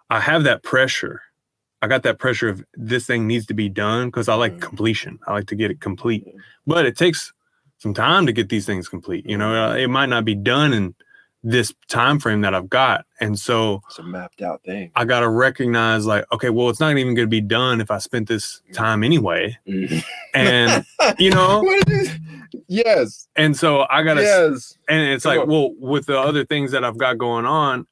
I 0.10 0.22
have 0.22 0.46
that 0.46 0.64
pressure. 0.64 1.22
I 1.82 1.88
got 1.88 2.04
that 2.04 2.20
pressure 2.20 2.48
of 2.48 2.64
this 2.76 3.06
thing 3.06 3.28
needs 3.28 3.46
to 3.48 3.54
be 3.54 3.68
done 3.68 4.08
because 4.08 4.30
I 4.30 4.36
like 4.36 4.54
Mhm. 4.54 4.62
completion. 4.62 5.20
I 5.28 5.34
like 5.34 5.48
to 5.48 5.56
get 5.56 5.72
it 5.72 5.82
complete. 5.82 6.24
Yeah. 6.26 6.40
but 6.66 6.86
it 6.86 6.96
takes 6.98 7.34
some 7.80 7.94
time 7.94 8.26
to 8.26 8.32
get 8.32 8.48
these 8.48 8.66
things 8.66 8.88
complete 8.88 9.26
you 9.30 9.38
know 9.38 9.54
uh, 9.54 9.76
it 9.76 9.90
might 9.90 10.06
not 10.08 10.24
be 10.24 10.34
done 10.36 10.72
in 10.72 10.96
this 11.46 11.74
time 11.90 12.20
frame 12.20 12.40
that 12.42 12.56
i've 12.56 12.70
got 12.70 13.06
and 13.20 13.38
so 13.38 13.82
It's 13.90 14.00
a 14.00 14.04
mapped 14.04 14.42
out 14.42 14.62
thing. 14.64 14.92
i 14.96 15.04
got 15.04 15.20
to 15.22 15.30
recognize 15.30 16.06
like 16.06 16.26
okay 16.32 16.50
well 16.50 16.70
it's 16.70 16.80
not 16.80 16.92
even 16.98 17.16
going 17.16 17.26
to 17.28 17.30
be 17.30 17.42
done 17.42 17.82
if 17.82 17.92
i 17.92 17.98
spent 17.98 18.28
this 18.30 18.62
time 18.74 19.04
anyway 19.04 19.58
Mhm. 19.68 20.04
and 20.34 20.86
you 21.20 21.32
know 21.32 21.62
What 21.62 21.90
is- 21.90 22.18
yes. 22.68 23.28
and 23.36 23.58
so 23.58 23.86
i 23.90 24.04
gotta 24.04 24.22
Yes. 24.22 24.78
and 24.88 25.02
it's 25.12 25.24
Come 25.24 25.32
like 25.38 25.42
on. 25.42 25.50
well 25.50 25.74
with 25.78 26.06
the 26.06 26.18
other 26.20 26.46
things 26.46 26.72
that 26.72 26.84
i've 26.86 26.98
got 26.98 27.18
going 27.18 27.46
on 27.46 27.86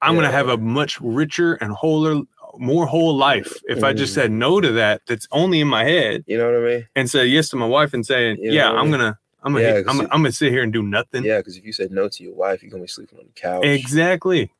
i'm 0.00 0.14
gonna 0.14 0.30
have 0.30 0.48
a 0.48 0.56
much 0.56 1.00
richer 1.00 1.54
and 1.54 1.72
wholer 1.72 2.22
more 2.58 2.86
whole 2.86 3.14
life 3.16 3.56
if 3.64 3.82
i 3.84 3.92
just 3.92 4.14
said 4.14 4.30
no 4.30 4.60
to 4.60 4.72
that 4.72 5.02
that's 5.06 5.26
only 5.32 5.60
in 5.60 5.68
my 5.68 5.84
head 5.84 6.22
You 6.26 6.38
know 6.38 6.46
what 6.52 6.62
I 6.62 6.74
mean? 6.76 6.86
and 6.96 7.10
say 7.10 7.26
yes 7.26 7.48
to 7.50 7.56
my 7.56 7.66
wife 7.66 7.92
and 7.92 8.06
saying 8.06 8.38
You 8.40 8.52
yeah 8.52 8.68
know 8.70 8.76
I 8.76 8.78
i'm 8.80 8.90
mean? 8.90 9.00
gonna 9.00 9.18
i'm 9.42 9.52
gonna 9.52 9.64
Yeah, 9.64 9.82
I'm, 9.88 10.00
I'm 10.02 10.06
gonna 10.08 10.32
sit 10.32 10.50
here 10.52 10.62
and 10.62 10.72
do 10.72 10.82
nothing 10.82 11.24
Yeah, 11.24 11.38
because 11.38 11.56
if 11.56 11.64
you 11.64 11.72
said 11.72 11.90
no 11.90 12.08
to 12.08 12.22
your 12.22 12.34
wife, 12.34 12.62
you're 12.62 12.70
gonna 12.70 12.82
be 12.84 12.88
sleeping 12.88 13.18
on 13.18 13.26
the 13.26 13.40
couch. 13.40 13.64
Exactly. 13.64 14.50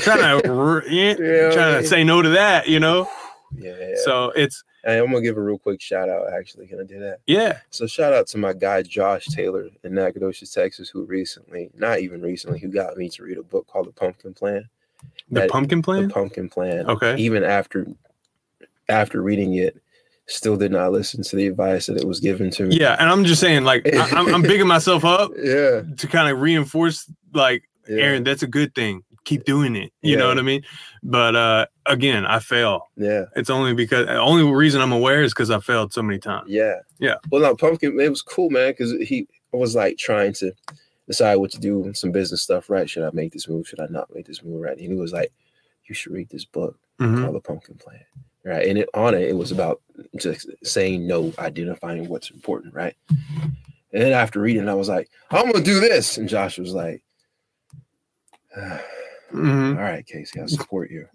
trying 0.00 0.42
to 0.42 0.82
yeah, 0.88 1.14
Yeah, 1.18 1.50
trying 1.52 1.82
to 1.82 1.86
say 1.88 2.02
no 2.04 2.20
to 2.22 2.28
that, 2.30 2.68
you 2.68 2.80
know. 2.80 3.08
Yeah. 3.56 3.74
yeah. 3.78 3.94
So 4.04 4.30
it's 4.30 4.64
Hey, 4.84 4.98
I'm 4.98 5.06
gonna 5.06 5.20
give 5.20 5.36
a 5.36 5.40
real 5.40 5.58
quick 5.58 5.80
shout 5.80 6.08
out. 6.08 6.32
Actually, 6.32 6.66
can 6.68 6.80
I 6.80 6.84
do 6.84 7.00
that? 7.00 7.18
yeah, 7.26 7.58
So 7.70 7.86
shout 7.86 8.12
out 8.12 8.26
to 8.28 8.38
my 8.38 8.52
guy 8.52 8.82
Josh 8.82 9.26
Taylor 9.26 9.68
in 9.82 9.94
Nacogdoches, 9.94 10.52
Texas, 10.52 10.88
who 10.88 11.04
recently, 11.04 11.68
not 11.74 11.98
even 11.98 12.22
recently, 12.22 12.58
who 12.60 12.68
got 12.68 12.96
me 12.96 13.08
to 13.10 13.22
read 13.24 13.38
a 13.38 13.42
book 13.42 13.66
called 13.66 13.88
The 13.88 13.92
Pumpkin 13.92 14.34
Plan. 14.34 14.68
the 15.30 15.40
That- 15.40 15.50
pumpkin 15.50 15.82
Plan. 15.82 16.08
The. 16.08 16.14
Pumpkin 16.14 16.48
Plan. 16.48 16.86
Okay. 16.88 17.16
Even 17.16 17.42
after 17.44 17.86
after 18.88 19.20
reading 19.22 19.54
it, 19.54 19.76
still 20.28 20.56
did 20.56 20.70
not 20.72 20.92
listen 20.92 21.22
to 21.22 21.36
the 21.36 21.46
advice 21.46 21.86
that 21.86 21.96
it 21.96 22.06
was 22.06 22.20
given 22.20 22.50
to 22.52 22.64
me. 22.64 22.76
Yeah, 22.78 22.96
and 23.00 23.08
I'm 23.10 23.24
just 23.24 23.40
saying, 23.40 23.64
like, 23.64 23.88
I, 23.94 24.10
I'm, 24.10 24.34
I'm 24.34 24.42
bigging 24.42 24.66
myself 24.66 25.04
up 25.04 25.30
Yeah. 25.42 25.82
to 25.96 26.06
kind 26.06 26.30
of 26.30 26.40
reinforce, 26.40 27.10
like, 27.34 27.64
yeah. 27.88 28.02
Aaron, 28.02 28.24
that's 28.24 28.42
a 28.42 28.46
good 28.46 28.74
thing. 28.74 29.02
Keep 29.24 29.44
doing 29.44 29.74
it. 29.76 29.92
You 30.02 30.16
know 30.16 30.28
what 30.28 30.38
I 30.38 30.42
mean? 30.42 30.62
But 31.02 31.36
uh 31.36 31.66
again, 31.84 32.24
I 32.24 32.38
fail. 32.38 32.88
Yeah. 32.96 33.24
It's 33.36 33.50
only 33.50 33.74
because 33.74 34.06
the 34.06 34.16
only 34.18 34.42
reason 34.50 34.80
I'm 34.80 34.92
aware 34.92 35.22
is 35.22 35.32
because 35.34 35.50
I 35.50 35.60
failed 35.60 35.92
so 35.92 36.02
many 36.02 36.18
times. 36.18 36.48
Yeah. 36.48 36.76
Yeah. 36.98 37.16
Well, 37.30 37.42
no, 37.42 37.54
Pumpkin, 37.54 37.98
it 38.00 38.08
was 38.08 38.22
cool, 38.22 38.48
man, 38.48 38.70
because 38.72 38.92
he 39.06 39.26
was 39.52 39.74
like 39.74 39.98
trying 39.98 40.32
to 40.34 40.52
decide 41.06 41.36
what 41.36 41.50
to 41.52 41.58
do 41.58 41.90
some 41.94 42.10
business 42.10 42.40
stuff, 42.42 42.70
right? 42.70 42.88
Should 42.88 43.04
I 43.04 43.10
make 43.12 43.32
this 43.32 43.48
move? 43.48 43.68
Should 43.68 43.80
I 43.80 43.86
not 43.90 44.14
make 44.14 44.26
this 44.26 44.42
move? 44.42 44.62
Right. 44.62 44.72
And 44.78 44.80
he 44.80 44.94
was 44.94 45.12
like, 45.12 45.30
you 45.86 45.94
should 45.94 46.12
read 46.12 46.28
this 46.30 46.44
book 46.46 46.78
Mhm. 47.00 47.22
called 47.22 47.34
The 47.36 47.40
Pumpkin 47.40 47.74
Plan. 47.76 48.00
Right. 48.44 48.66
And 48.66 48.78
it, 48.78 48.88
on 48.94 49.14
it, 49.14 49.22
it 49.28 49.36
was 49.36 49.52
about 49.52 49.80
just 50.16 50.48
saying 50.64 51.06
no, 51.06 51.32
identifying 51.38 52.08
what's 52.08 52.30
important. 52.30 52.74
Right. 52.74 52.94
And 53.10 54.02
then 54.02 54.12
after 54.12 54.40
reading, 54.40 54.68
I 54.68 54.74
was 54.74 54.88
like, 54.88 55.10
I'm 55.30 55.50
to 55.52 55.60
do 55.62 55.80
this. 55.80 56.18
And 56.18 56.28
Josh 56.28 56.58
was 56.58 56.72
like, 56.72 57.02
"Ah, 58.56 58.80
Mhm. 59.32 59.76
all 59.76 59.82
right, 59.82 60.06
Casey, 60.06 60.40
I 60.40 60.46
support 60.46 60.90
you. 60.90 61.06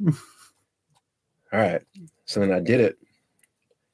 All 1.51 1.59
right. 1.59 1.81
So 2.25 2.39
then 2.39 2.51
I 2.51 2.59
did 2.59 2.79
it. 2.79 2.97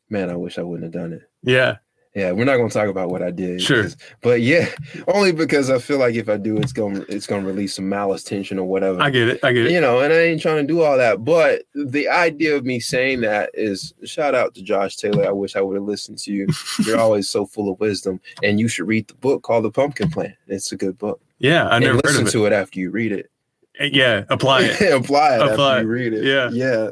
Man, 0.10 0.30
I 0.30 0.36
wish 0.36 0.58
I 0.58 0.62
wouldn't 0.64 0.94
have 0.94 1.02
done 1.02 1.14
it. 1.14 1.30
Yeah. 1.44 1.78
Yeah, 2.20 2.34
we're 2.34 2.44
not 2.44 2.58
gonna 2.58 2.70
talk 2.70 2.90
about 2.90 3.10
what 3.10 3.24
I 3.24 3.32
did. 3.32 3.62
Sure. 3.62 3.88
But 4.20 4.42
yeah, 4.42 4.68
only 5.08 5.32
because 5.32 5.70
I 5.70 5.80
feel 5.80 6.00
like 6.00 6.16
if 6.16 6.28
I 6.28 6.36
do, 6.36 6.58
it's 6.58 6.74
gonna 6.74 7.06
it's 7.08 7.26
gonna 7.26 7.46
release 7.46 7.76
some 7.76 7.88
malice 7.88 8.24
tension 8.24 8.60
or 8.60 8.66
whatever. 8.66 9.02
I 9.02 9.10
get 9.10 9.30
it. 9.30 9.40
I 9.42 9.54
get 9.54 9.68
it. 9.68 9.72
you 9.72 9.80
know, 9.80 10.02
and 10.02 10.12
I 10.12 10.18
ain't 10.18 10.42
trying 10.42 10.58
to 10.58 10.68
do 10.68 10.82
all 10.82 10.98
that. 10.98 11.24
But 11.24 11.64
the 11.74 12.10
idea 12.10 12.58
of 12.58 12.66
me 12.66 12.82
saying 12.82 13.22
that 13.22 13.52
is 13.54 13.94
shout 14.04 14.36
out 14.36 14.54
to 14.56 14.62
Josh 14.62 14.98
Taylor. 14.98 15.26
I 15.26 15.32
wish 15.32 15.56
I 15.56 15.62
would 15.62 15.76
have 15.76 15.86
listened 15.86 16.18
to 16.20 16.34
you. 16.34 16.48
You're 16.86 17.00
always 17.00 17.30
so 17.30 17.46
full 17.46 17.72
of 17.72 17.80
wisdom, 17.80 18.20
and 18.44 18.60
you 18.60 18.68
should 18.68 18.88
read 18.88 19.08
the 19.08 19.14
book 19.16 19.44
called 19.44 19.64
The 19.64 19.72
Pumpkin 19.72 20.12
Plant. 20.12 20.36
It's 20.48 20.74
a 20.74 20.78
good 20.78 20.98
book. 20.98 21.22
Yeah. 21.40 21.68
I 21.70 21.78
and 21.78 21.86
never 21.86 21.96
heard 21.96 22.06
listen 22.06 22.28
it. 22.28 22.32
to 22.32 22.46
it 22.48 22.54
after 22.54 22.80
you 22.80 22.92
read 22.92 23.14
it. 23.14 23.32
Uh, 23.80 23.86
yeah. 23.86 24.26
Apply 24.30 24.64
it. 24.64 24.82
Apply 24.94 25.36
it 25.36 25.42
Apply 25.42 25.78
after 25.78 25.80
it. 25.80 25.82
you 25.84 25.88
read 25.88 26.14
it. 26.14 26.24
Yeah. 26.26 26.50
yeah. 26.52 26.90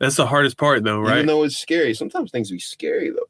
That's 0.00 0.16
the 0.16 0.26
hardest 0.26 0.56
part 0.56 0.82
though, 0.82 0.98
right? 0.98 1.16
Even 1.16 1.26
though 1.26 1.44
it's 1.44 1.56
scary, 1.56 1.94
sometimes 1.94 2.30
things 2.30 2.50
be 2.50 2.58
scary 2.58 3.10
though. 3.10 3.28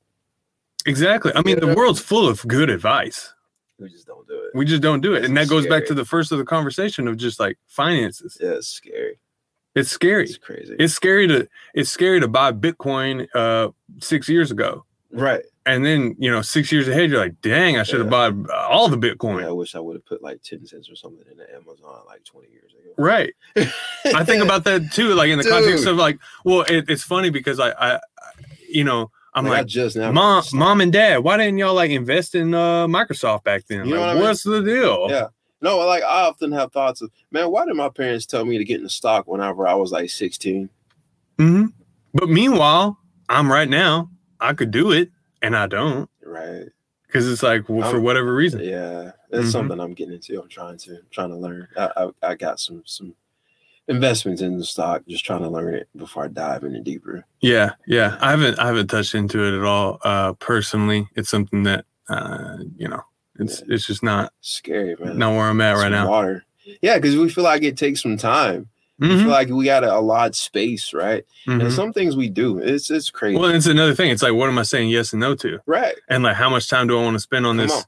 Exactly. 0.90 1.32
I 1.34 1.42
mean, 1.42 1.60
the 1.60 1.74
world's 1.74 2.00
full 2.00 2.28
of 2.28 2.46
good 2.46 2.68
advice. 2.70 3.32
We 3.78 3.88
just 3.88 4.06
don't 4.06 4.26
do 4.28 4.34
it. 4.34 4.50
We 4.54 4.64
just 4.66 4.82
don't 4.82 5.00
do 5.00 5.14
it. 5.14 5.24
And 5.24 5.34
that 5.36 5.42
It's 5.42 5.50
goes 5.50 5.66
back 5.66 5.86
to 5.86 5.94
the 5.94 6.04
first 6.04 6.32
of 6.32 6.38
the 6.38 6.44
conversation 6.44 7.08
of 7.08 7.16
just 7.16 7.40
like 7.40 7.56
finances. 7.68 8.36
Yeah, 8.40 8.50
it's 8.50 8.68
scary. 8.68 9.18
It's 9.74 9.88
scary. 9.90 10.24
It's 10.24 10.36
crazy. 10.36 10.76
It's 10.78 10.92
scary 10.92 11.26
to 11.28 11.48
it's 11.74 11.90
scary 11.90 12.20
to 12.20 12.28
buy 12.28 12.52
Bitcoin 12.52 13.26
uh 13.34 13.68
6 14.00 14.28
years 14.28 14.50
ago. 14.50 14.84
right. 15.12 15.42
And 15.66 15.84
then, 15.84 16.16
you 16.18 16.30
know, 16.30 16.40
6 16.42 16.72
years 16.72 16.88
ahead 16.88 17.10
you're 17.10 17.20
like, 17.20 17.40
"Dang, 17.42 17.78
I 17.78 17.84
should 17.84 18.00
have 18.00 18.10
Yeah. 18.10 18.30
bought 18.30 18.50
all 18.50 18.88
the 18.88 18.96
Yeah, 18.98 19.48
I 19.48 19.52
wish 19.52 19.74
I 19.74 19.78
would 19.80 19.94
have 19.94 20.04
put 20.06 20.22
like 20.22 20.42
10 20.42 20.66
cents 20.66 20.90
or 20.90 20.96
something 20.96 21.24
in 21.30 21.36
the 21.36 21.48
Amazon 21.54 22.00
like 22.06 22.24
20 22.24 22.48
years 22.50 22.72
ago. 22.72 22.90
Right. 22.98 23.32
I 24.20 24.24
think 24.24 24.42
about 24.42 24.64
that 24.64 24.90
too 24.92 25.14
like 25.14 25.28
in 25.30 25.38
the 25.38 25.44
context 25.48 25.86
of 25.90 25.96
like, 25.96 26.18
well, 26.44 26.62
it, 26.62 26.86
it's 26.88 27.04
funny 27.04 27.30
because 27.30 27.60
I 27.60 27.70
I- 27.70 28.00
you 28.68 28.84
know, 28.84 29.10
I'm 29.34 29.44
Like, 29.44 29.52
like 29.58 29.66
just 29.66 29.96
now 29.96 30.10
Mom, 30.12 30.42
mom 30.54 30.80
and 30.80 30.92
dad, 30.92 31.18
why 31.18 31.36
didn't 31.36 31.58
y'all 31.58 31.74
like 31.74 31.90
invest 31.90 32.34
in 32.34 32.52
uh 32.54 32.86
Microsoft 32.86 33.44
back 33.44 33.64
then? 33.66 33.86
You 33.86 33.94
know 33.94 34.00
Like, 34.00 34.00
what 34.00 34.08
I 34.10 34.14
mean? 34.14 34.22
what's 34.22 34.42
the 34.42 34.60
deal? 34.62 35.06
Yeah. 35.10 35.26
No, 35.62 35.78
like 35.78 36.02
I 36.02 36.22
often 36.22 36.52
have 36.52 36.72
thoughts 36.72 37.02
of, 37.02 37.10
man, 37.30 37.50
why 37.50 37.66
did 37.66 37.74
my 37.76 37.90
parents 37.90 38.24
tell 38.26 38.44
me 38.44 38.56
to 38.58 38.64
get 38.64 38.78
in 38.78 38.82
the 38.84 38.88
stock 38.90 39.26
whenever 39.26 39.66
I 39.68 39.74
was 39.74 39.92
like 39.92 40.08
16? 40.10 40.68
hmm 41.38 41.66
But 42.14 42.28
meanwhile, 42.28 42.98
I'm 43.28 43.50
right 43.52 43.68
now. 43.68 44.10
I 44.40 44.54
could 44.54 44.70
do 44.70 44.90
it, 44.92 45.10
and 45.42 45.54
I 45.54 45.66
don't 45.66 46.08
Right. 46.24 46.64
because 47.06 47.30
it's 47.30 47.42
like 47.42 47.68
well, 47.68 47.88
for 47.90 48.00
whatever 48.00 48.34
reason. 48.34 48.60
Yeah. 48.64 49.12
That's 49.30 49.46
Mhm. 49.48 49.52
something 49.52 49.78
I'm 49.78 49.92
getting 49.94 50.14
into. 50.14 50.40
I'm 50.40 50.48
trying 50.48 50.78
to 50.78 50.98
trying 51.10 51.28
to 51.30 51.36
learn. 51.36 51.68
I, 51.76 51.90
I 51.96 52.30
I 52.30 52.34
got 52.34 52.58
some 52.58 52.82
some 52.86 53.14
investments 53.88 54.40
in 54.42 54.56
the 54.58 54.64
stock, 54.64 55.02
just 55.08 55.24
trying 55.24 55.42
to 55.42 55.48
learn 55.48 55.74
it 55.74 55.88
before 55.96 56.24
I 56.24 56.28
dive 56.28 56.64
in 56.64 56.74
it 56.74 56.84
deeper. 56.84 57.24
Yeah, 57.40 57.72
yeah. 57.86 58.16
I 58.20 58.30
haven't 58.30 58.58
I 58.58 58.66
haven't 58.68 58.88
touched 58.88 59.14
into 59.14 59.42
it 59.44 59.56
at 59.58 59.64
all 59.64 59.98
uh 60.02 60.34
personally. 60.34 61.08
It's 61.16 61.28
something 61.30 61.64
that 61.64 61.84
uh 62.08 62.58
you 62.76 62.88
know, 62.88 63.02
it's 63.38 63.62
it's 63.68 63.86
just 63.86 64.02
not 64.02 64.32
Scary, 64.40 64.96
man. 65.00 65.18
not 65.18 65.32
where 65.32 65.46
I'm 65.48 65.60
at 65.60 65.72
right 65.76 65.90
now. 65.90 66.08
Water. 66.08 66.44
Yeah, 66.82 66.96
because 66.98 67.16
we 67.16 67.28
feel 67.30 67.44
like 67.44 67.62
it 67.62 67.76
takes 67.76 68.02
some 68.02 68.16
time. 68.16 68.68
We 68.98 69.08
Mhm, 69.08 69.22
feel 69.22 69.30
like 69.30 69.48
we 69.48 69.64
got 69.64 69.80
to 69.80 69.94
allot 69.96 70.34
space, 70.34 70.92
right? 70.92 71.24
mhm. 71.46 71.62
And 71.62 71.72
some 71.72 71.90
things 71.90 72.16
we 72.16 72.28
do. 72.28 72.58
It's 72.58 72.90
it's 72.90 73.08
crazy. 73.10 73.38
Well, 73.40 73.48
it's 73.50 73.64
another 73.66 73.94
thing. 73.94 74.10
It's 74.10 74.22
like, 74.22 74.34
what 74.34 74.50
am 74.50 74.58
I 74.58 74.62
saying 74.62 74.90
yes 74.90 75.14
and 75.14 75.20
no 75.20 75.34
to? 75.36 75.58
right. 75.64 75.94
And 76.10 76.22
like, 76.22 76.36
how 76.36 76.50
much 76.50 76.68
time 76.68 76.86
do 76.86 76.98
I 76.98 77.02
want 77.02 77.14
to 77.14 77.20
spend 77.20 77.46
on 77.46 77.56
Come 77.56 77.66
this 77.66 77.72
on. 77.78 77.82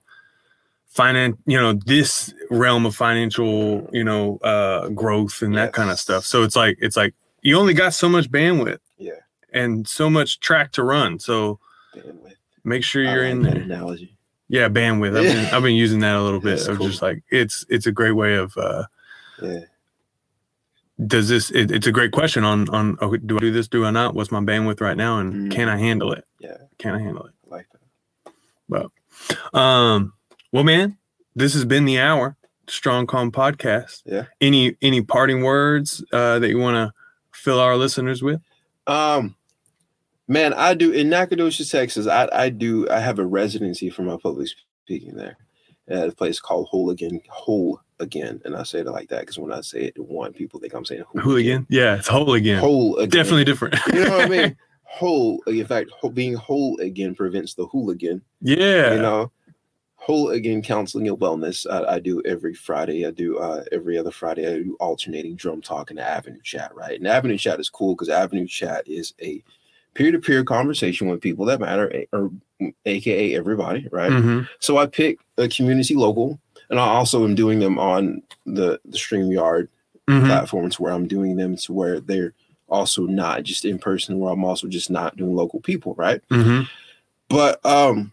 Finance, 0.93 1.37
you 1.47 1.59
know, 1.59 1.73
this 1.73 2.33
realm 2.51 2.85
of 2.87 2.95
financial, 2.95 3.89
you 3.93 4.05
know, 4.05 4.39
uh, 4.39 4.89
growth 4.91 5.43
and 5.43 5.57
that 5.57 5.73
kind 5.73 5.91
of 5.91 5.99
stuff. 5.99 6.25
So 6.25 6.43
it's 6.43 6.55
like, 6.57 6.77
it's 6.81 6.97
like 6.97 7.15
you 7.43 7.57
only 7.59 7.75
got 7.75 7.95
so 7.95 8.09
much 8.09 8.31
bandwidth 8.31 8.79
Yeah. 8.99 9.13
and 9.53 9.89
so 9.89 10.09
much 10.11 10.39
track 10.41 10.73
to 10.73 10.85
run. 10.85 11.19
So 11.19 11.59
Bandwidth. 11.97 12.35
make 12.65 12.85
sure 12.85 13.03
you're 13.03 13.23
like 13.25 13.33
in 13.33 13.43
there. 13.43 13.57
analogy. 13.63 14.17
Yeah, 14.49 14.69
bandwidth. 14.69 15.17
I've 15.17 15.25
been, 15.25 15.45
Yeah. 15.45 15.57
I've 15.57 15.63
been 15.63 15.75
using 15.77 16.01
that 16.01 16.15
a 16.17 16.23
little 16.23 16.41
bit 16.41 16.67
of 16.69 16.77
cool. 16.77 16.89
just 16.89 17.01
like 17.03 17.23
it's 17.31 17.65
it's 17.71 17.87
a 17.87 17.93
great 17.93 18.13
way 18.13 18.35
of 18.35 18.55
uh 18.59 18.85
Yeah. 19.41 19.61
does 21.07 21.29
this 21.31 21.51
it, 21.51 21.71
it's 21.71 21.87
a 21.87 21.93
great 21.93 22.13
question 22.13 22.45
on 22.45 22.69
on 22.69 22.99
oh, 23.01 23.17
do 23.17 23.37
I 23.37 23.41
do 23.41 23.51
this 23.51 23.67
do 23.67 23.87
I 23.87 23.91
not 23.91 24.15
what's 24.15 24.31
my 24.31 24.41
bandwidth 24.41 24.83
right 24.83 24.97
now 24.97 25.19
and 25.21 25.51
can 25.51 25.71
I 25.71 25.79
handle 25.79 26.13
it 26.13 26.25
Yeah. 26.39 26.59
can 26.79 26.95
I 26.95 26.99
handle 26.99 27.25
it 27.25 27.33
I 27.51 27.55
like 27.55 27.67
that. 28.69 29.59
um 29.59 30.13
well 30.53 30.65
man 30.65 30.97
this 31.35 31.55
has 31.55 31.65
been 31.65 31.85
the 31.85 31.99
hour 31.99 32.37
strong 32.69 33.07
calm 33.07 33.31
podcast 33.33 34.03
Yeah. 34.07 34.25
any 34.41 34.77
any 34.83 35.03
parting 35.03 35.43
words 35.43 36.05
uh 36.13 36.39
that 36.39 36.49
you 36.49 36.59
want 36.59 36.77
to 36.77 36.93
fill 37.33 37.59
our 37.61 37.77
listeners 37.77 38.23
with 38.23 38.41
Um, 38.87 39.35
man, 40.29 40.55
I 40.55 40.75
do 40.75 40.91
in 40.93 41.09
Nacogdoches, 41.09 41.71
Texas. 41.71 42.07
I 42.07 42.29
I 42.33 42.49
do. 42.51 42.89
I 42.91 42.99
have 43.01 43.19
a 43.19 43.27
residency 43.27 43.91
for 43.91 44.03
my 44.03 44.17
public 44.23 44.49
speaking 44.85 45.15
there 45.17 45.37
at 45.89 46.09
a 46.09 46.13
place 46.13 46.41
called 46.41 46.67
Whole 46.69 46.91
Again. 46.91 47.21
Whole 47.29 47.81
Again, 48.01 48.41
and 48.45 48.57
I 48.57 48.65
say 48.65 48.81
it 48.81 48.87
like 48.87 49.09
that 49.11 49.21
because 49.21 49.39
when 49.39 49.53
I 49.53 49.61
say 49.61 49.83
it 49.85 49.95
to 49.95 50.03
one, 50.03 50.33
people 50.33 50.59
think 50.59 50.75
I'm 50.75 50.85
saying 50.85 51.05
hooligan 51.15 51.67
yeah 51.71 51.95
it's 51.97 52.09
whole 52.09 52.33
again 52.35 52.59
Whole 52.59 52.97
again. 52.97 53.11
definitely 53.11 53.45
different 53.45 53.77
You 53.93 54.05
know 54.05 54.17
what 54.19 54.27
I 54.27 54.29
mean? 54.29 54.57
Whole. 54.85 55.41
In 55.47 55.65
fact, 55.67 55.91
whole, 55.91 56.11
being 56.11 56.35
whole 56.35 56.79
again 56.81 57.15
prevents 57.15 57.55
the 57.55 57.67
hooligan. 57.67 58.21
yeah 58.41 58.95
You 58.95 59.01
know, 59.03 59.31
whole 60.03 60.31
again 60.31 60.63
counseling 60.63 61.07
and 61.09 61.19
wellness. 61.19 61.65
I, 61.71 61.95
I 61.95 61.99
do 62.01 62.21
every 62.25 62.55
Friday. 62.55 63.07
I 63.07 63.13
do 63.13 63.39
uh, 63.39 63.63
every 63.71 63.97
other 63.97 64.11
Friday. 64.11 64.47
I 64.47 64.63
do 64.63 64.77
alternating 64.81 65.37
drum 65.37 65.61
talk 65.63 65.91
and 65.91 66.01
Avenue 66.01 66.41
Chat. 66.43 66.75
Right, 66.75 66.99
and 66.99 67.07
Avenue 67.07 67.39
Chat 67.39 67.61
is 67.61 67.71
cool 67.71 67.95
because 67.95 68.09
Avenue 68.09 68.47
Chat 68.47 68.87
is 68.89 69.15
a 69.23 69.43
peer-to-peer 69.95 70.43
conversation 70.43 71.09
with 71.09 71.21
people 71.21 71.45
that 71.47 71.61
matter, 71.61 72.05
or 72.13 72.31
AKA 72.87 73.35
everybody. 73.37 73.87
Right. 73.93 74.11
Mhm. 74.11 74.49
So 74.59 74.79
I 74.79 74.87
pick 74.87 75.19
a 75.39 75.49
community 75.49 75.95
local, 75.95 76.41
and 76.71 76.81
I 76.81 76.87
also 76.87 77.25
am 77.25 77.35
doing 77.35 77.61
them 77.61 77.79
on 77.79 78.23
the 78.47 78.81
the 78.85 78.99
Streamyard 78.99 79.69
Mhm. 80.09 80.27
platforms 80.27 80.81
where 80.81 80.93
I'm 80.93 81.07
doing 81.07 81.37
them 81.37 81.57
to 81.59 81.73
where 81.73 82.01
they're 82.01 82.35
also 82.69 83.07
not 83.07 83.45
just 83.45 83.65
in 83.65 83.79
person, 83.79 84.19
where 84.19 84.33
I'm 84.33 84.45
also 84.45 84.67
just 84.67 84.91
not 84.91 85.17
doing 85.17 85.37
local 85.37 85.61
people, 85.61 85.95
right? 85.97 86.21
Mhm. 86.31 86.67
But 87.29 87.65
um 87.65 88.13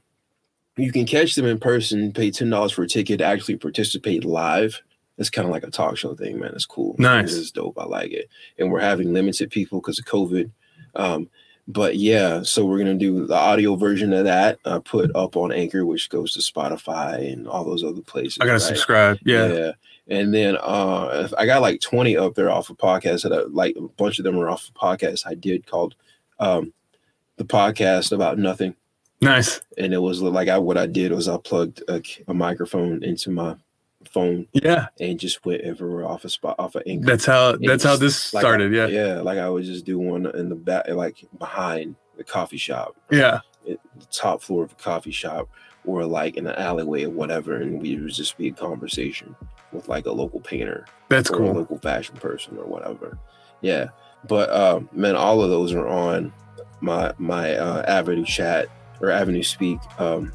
you 0.80 0.92
can 0.92 1.06
catch 1.06 1.36
them 1.36 1.46
in 1.46 1.60
person, 1.60 2.12
pay 2.12 2.32
ten 2.32 2.50
dollars 2.50 2.72
for 2.72 2.84
a 2.84 2.88
ticket, 2.88 3.22
actually 3.22 3.58
participate 3.58 4.24
live. 4.24 4.82
It's 5.18 5.30
kind 5.30 5.46
of 5.46 5.52
like 5.52 5.64
a 5.64 5.72
talk 5.72 5.98
show 5.98 6.16
thing, 6.16 6.40
man. 6.40 6.54
It's 6.54 6.66
cool. 6.66 6.96
Nice. 6.98 7.36
It's 7.36 7.52
dope. 7.52 7.78
I 7.78 7.86
like 7.86 8.12
it. 8.12 8.30
And 8.58 8.72
we're 8.72 8.80
having 8.80 9.14
limited 9.14 9.52
people 9.52 9.82
because 9.82 10.00
of 10.00 10.06
COVID. 10.06 10.50
Um, 10.96 11.30
but 11.70 11.98
yeah, 11.98 12.42
so 12.42 12.66
we're 12.66 12.80
gonna 12.80 12.96
do 12.96 13.28
the 13.28 13.36
audio 13.36 13.76
version 13.76 14.12
of 14.12 14.24
that. 14.24 14.58
Uh, 14.66 14.80
put 14.80 15.16
up 15.16 15.38
on 15.38 15.52
Anchor, 15.52 15.86
which 15.86 16.10
goes 16.10 16.34
to 16.34 16.40
Spotify 16.40 17.32
and 17.32 17.48
all 17.48 17.64
those 17.64 17.84
other 17.84 18.02
places. 18.02 18.40
I 18.42 18.46
gotta 18.46 18.54
right? 18.54 18.62
subscribe 18.62 19.20
yeah 19.24 19.48
yeah. 19.48 19.72
And 20.08 20.34
then 20.34 20.58
uh 20.58 21.30
I 21.38 21.46
got 21.46 21.62
like 21.62 21.80
20 21.80 22.18
up 22.18 22.34
there 22.34 22.50
off 22.50 22.72
of 22.72 22.78
podcasts 22.78 23.22
that 23.22 23.32
I, 23.32 23.44
like 23.50 23.76
a 23.76 23.82
bunch 23.82 24.18
of 24.18 24.26
them 24.26 24.40
are 24.40 24.50
off 24.50 24.68
of 24.68 24.74
podcasts 24.74 25.28
I 25.28 25.36
did 25.36 25.68
called 25.68 25.94
um 26.40 26.74
the 27.38 27.46
podcast 27.46 28.12
about 28.12 28.40
nothing. 28.40 28.76
Nice. 29.22 29.62
And 29.78 29.94
it 29.94 30.00
was 30.00 30.22
like 30.22 30.48
I 30.48 30.58
what 30.58 30.78
I 30.78 30.86
did 30.86 31.12
was 31.12 31.28
I 31.28 31.38
plugged 31.38 31.84
a, 31.88 32.02
a 32.28 32.34
microphone 32.34 33.04
into 33.04 33.30
my 33.32 33.56
phone 34.12 34.48
yeah. 34.54 34.88
and 35.00 35.20
just 35.20 35.46
went 35.46 35.62
everywhere 35.62 36.06
off 36.06 36.24
of 36.26 36.32
spot 36.32 36.56
off 36.58 36.76
of 36.76 36.84
Anchor. 36.88 37.06
that's 37.06 37.26
how 37.26 37.58
that's 37.58 37.84
how 37.84 37.96
this 37.96 38.34
like 38.34 38.42
started 38.42 38.74
I- 38.74 38.76
yeah. 38.76 38.88
Yeah, 38.88 39.22
like 39.22 39.38
I 39.38 39.50
would 39.50 39.66
just 39.66 39.86
do 39.86 40.00
one 40.00 40.26
in 40.26 40.50
the 40.50 40.56
back 40.56 40.88
like 40.90 41.26
behind 41.38 41.96
the 42.18 42.24
coffee 42.24 42.58
shop. 42.58 42.96
Yeah. 43.10 43.40
The 43.66 43.78
top 44.12 44.42
floor 44.42 44.64
of 44.64 44.72
a 44.72 44.76
coffee 44.76 45.12
shop 45.12 45.50
or 45.86 46.06
like 46.06 46.38
in 46.38 46.48
an 46.48 46.56
alleyway 46.56 47.06
or 47.06 47.10
whatever, 47.10 47.56
and 47.56 47.82
we 47.82 47.96
would 47.98 48.14
just 48.14 48.38
be 48.38 48.50
a 48.50 48.54
conversation 48.54 49.36
with 49.72 49.88
like 49.88 50.06
a 50.06 50.12
local 50.12 50.40
painter 50.40 50.86
that's 51.10 51.30
a 51.30 51.34
cool. 51.34 51.54
local 51.54 51.78
fashion 51.80 52.16
person 52.16 52.58
or 52.58 52.66
whatever. 52.66 53.18
Yeah, 53.62 53.90
but 54.28 54.50
um, 54.52 54.90
man, 54.92 55.16
all 55.16 55.42
of 55.42 55.50
those 55.50 55.74
are 55.74 55.88
on 55.88 56.34
my 56.82 57.14
my 57.18 57.56
uh, 57.56 57.84
Avenue 57.84 58.26
Chat 58.26 58.70
or 59.02 59.10
Avenue 59.10 59.44
Speak 59.44 59.80
um, 60.00 60.34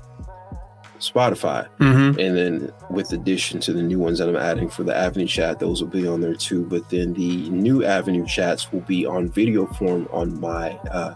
Spotify, 0.99 1.69
hmm 1.79 2.19
and 2.19 2.37
then 2.37 2.73
with 2.91 3.13
addition 3.13 3.61
to 3.61 3.73
the 3.73 3.83
new 3.83 3.99
ones 3.99 4.19
that 4.19 4.29
I'm 4.29 4.37
adding 4.37 4.69
for 4.69 4.85
the 4.85 4.97
Avenue 4.97 5.27
Chat, 5.27 5.59
those 5.59 5.83
will 5.83 5.91
be 5.91 6.07
on 6.07 6.21
there 6.21 6.35
too. 6.35 6.65
But 6.65 6.89
then 6.89 7.13
the 7.13 7.51
new 7.51 7.85
Avenue 7.85 8.27
Chats 8.27 8.73
will 8.73 8.81
be 8.81 9.05
on 9.05 9.29
video 9.29 9.67
form 9.67 10.09
on 10.13 10.39
my 10.41 10.71
uh, 10.91 11.15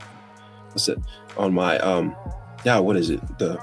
what's 0.68 0.88
it 0.88 0.98
on 1.36 1.54
my 1.54 1.78
um, 1.78 2.14
yeah, 2.64 2.78
what 2.78 2.96
is 2.96 3.10
it 3.10 3.20
the 3.38 3.58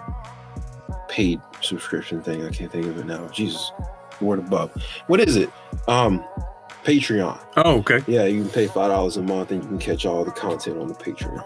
paid 1.09 1.41
subscription 1.61 2.21
thing? 2.21 2.45
I 2.45 2.49
can't 2.49 2.71
think 2.71 2.85
of 2.87 2.97
it 2.97 3.05
now. 3.05 3.27
Jesus, 3.27 3.71
word 4.21 4.39
above. 4.39 4.71
What 5.07 5.19
is 5.19 5.35
it? 5.35 5.49
Um, 5.87 6.23
Patreon. 6.83 7.39
oh 7.57 7.79
okay 7.79 8.03
Yeah, 8.07 8.25
you 8.25 8.43
can 8.43 8.51
pay 8.51 8.67
five 8.67 8.89
dollars 8.89 9.17
a 9.17 9.21
month 9.21 9.51
and 9.51 9.61
you 9.63 9.67
can 9.67 9.79
catch 9.79 10.05
all 10.05 10.23
the 10.23 10.31
content 10.31 10.77
on 10.77 10.87
the 10.87 10.93
Patreon. 10.93 11.43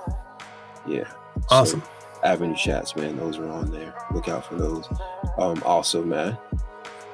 Yeah. 0.87 1.09
So, 1.09 1.45
awesome 1.49 1.83
Avenue 2.23 2.55
chats, 2.55 2.95
man. 2.95 3.15
Those 3.17 3.37
are 3.37 3.47
on 3.47 3.71
there. 3.71 3.93
Look 4.13 4.27
out 4.27 4.45
for 4.45 4.55
those. 4.55 4.87
Um, 5.37 5.61
also, 5.65 6.03
man, 6.03 6.37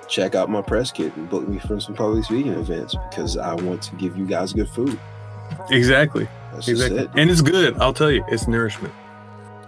check 0.08 0.34
out 0.36 0.50
my 0.50 0.62
press 0.62 0.92
kit 0.92 1.16
and 1.16 1.30
book 1.30 1.48
me 1.48 1.60
for 1.60 1.80
some 1.80 1.96
public 1.96 2.24
speaking 2.26 2.54
events 2.54 2.96
because 3.10 3.38
I 3.38 3.54
want 3.54 3.82
to 3.84 3.96
give 3.96 4.18
you 4.18 4.26
guys 4.26 4.54
good 4.54 4.70
food. 4.70 5.00
exactly 5.70 6.28
That's 6.54 6.68
Exactly. 6.68 7.00
it. 7.00 7.10
And 7.16 7.30
it's 7.30 7.42
good. 7.42 7.78
I'll 7.78 7.94
tell 7.94 8.12
you, 8.12 8.24
it's 8.30 8.48
nourishment. 8.48 8.94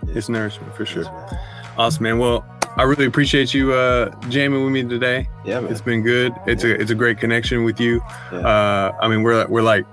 Yeah. 0.05 0.13
It's 0.17 0.29
nourishment 0.29 0.75
for 0.75 0.85
sure. 0.85 1.03
Yes, 1.03 1.31
man. 1.31 1.39
Awesome, 1.77 2.03
man. 2.03 2.17
Well, 2.19 2.45
I 2.77 2.83
really 2.83 3.05
appreciate 3.05 3.53
you 3.53 3.73
uh 3.73 4.09
jamming 4.29 4.63
with 4.63 4.71
me 4.73 4.83
today. 4.83 5.27
Yeah, 5.45 5.59
man. 5.59 5.71
It's 5.71 5.81
been 5.81 6.01
good. 6.01 6.33
It's 6.47 6.63
a 6.63 6.79
it's 6.79 6.91
a 6.91 6.95
great 6.95 7.19
connection 7.19 7.63
with 7.63 7.79
you. 7.79 8.01
Yeah. 8.31 8.39
Uh 8.39 8.95
I 9.01 9.07
mean 9.07 9.21
we're 9.23 9.45
we're 9.47 9.61
like 9.63 9.85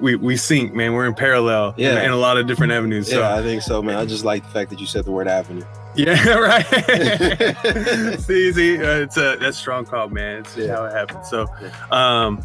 we 0.00 0.16
we 0.16 0.36
sync, 0.36 0.74
man. 0.74 0.92
We're 0.92 1.06
in 1.06 1.14
parallel 1.14 1.74
Yeah. 1.76 2.02
in, 2.02 2.10
a 2.10 2.16
lot 2.16 2.36
of 2.38 2.46
different 2.46 2.72
avenues. 2.72 3.10
So 3.10 3.20
yeah, 3.20 3.34
I 3.34 3.42
think 3.42 3.62
so, 3.62 3.82
man. 3.82 3.96
I 3.96 4.04
just 4.04 4.24
like 4.24 4.42
the 4.44 4.50
fact 4.50 4.70
that 4.70 4.80
you 4.80 4.86
said 4.86 5.04
the 5.04 5.12
word 5.12 5.28
avenue. 5.28 5.64
yeah, 5.94 6.34
right. 6.34 6.66
see, 8.20 8.52
see, 8.52 8.78
uh, 8.78 9.00
it's 9.00 9.16
a 9.16 9.36
that's 9.40 9.58
strong 9.58 9.84
call, 9.84 10.08
man. 10.08 10.38
It's 10.40 10.54
just 10.54 10.66
Yeah. 10.68 10.76
how 10.76 10.84
it 10.86 10.92
happens. 10.92 11.28
So 11.28 11.46
um 11.90 12.44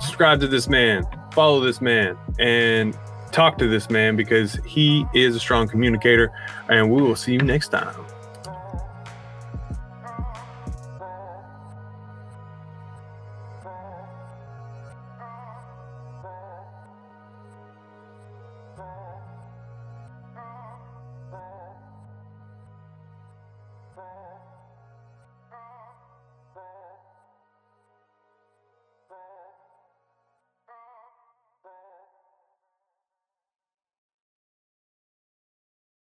subscribe 0.00 0.40
to 0.40 0.46
this 0.48 0.68
man, 0.68 1.06
follow 1.32 1.60
this 1.60 1.80
man, 1.80 2.16
and 2.38 2.96
talk 3.30 3.56
to 3.58 3.66
this 3.68 3.88
man 3.88 4.14
because 4.16 4.58
he 4.66 5.06
is 5.14 5.34
a 5.34 5.40
strong 5.40 5.66
communicator. 5.68 6.30
And 6.68 6.90
we 6.90 7.00
will 7.02 7.16
see 7.16 7.32
you 7.32 7.38
next 7.38 7.68
time. 7.68 7.94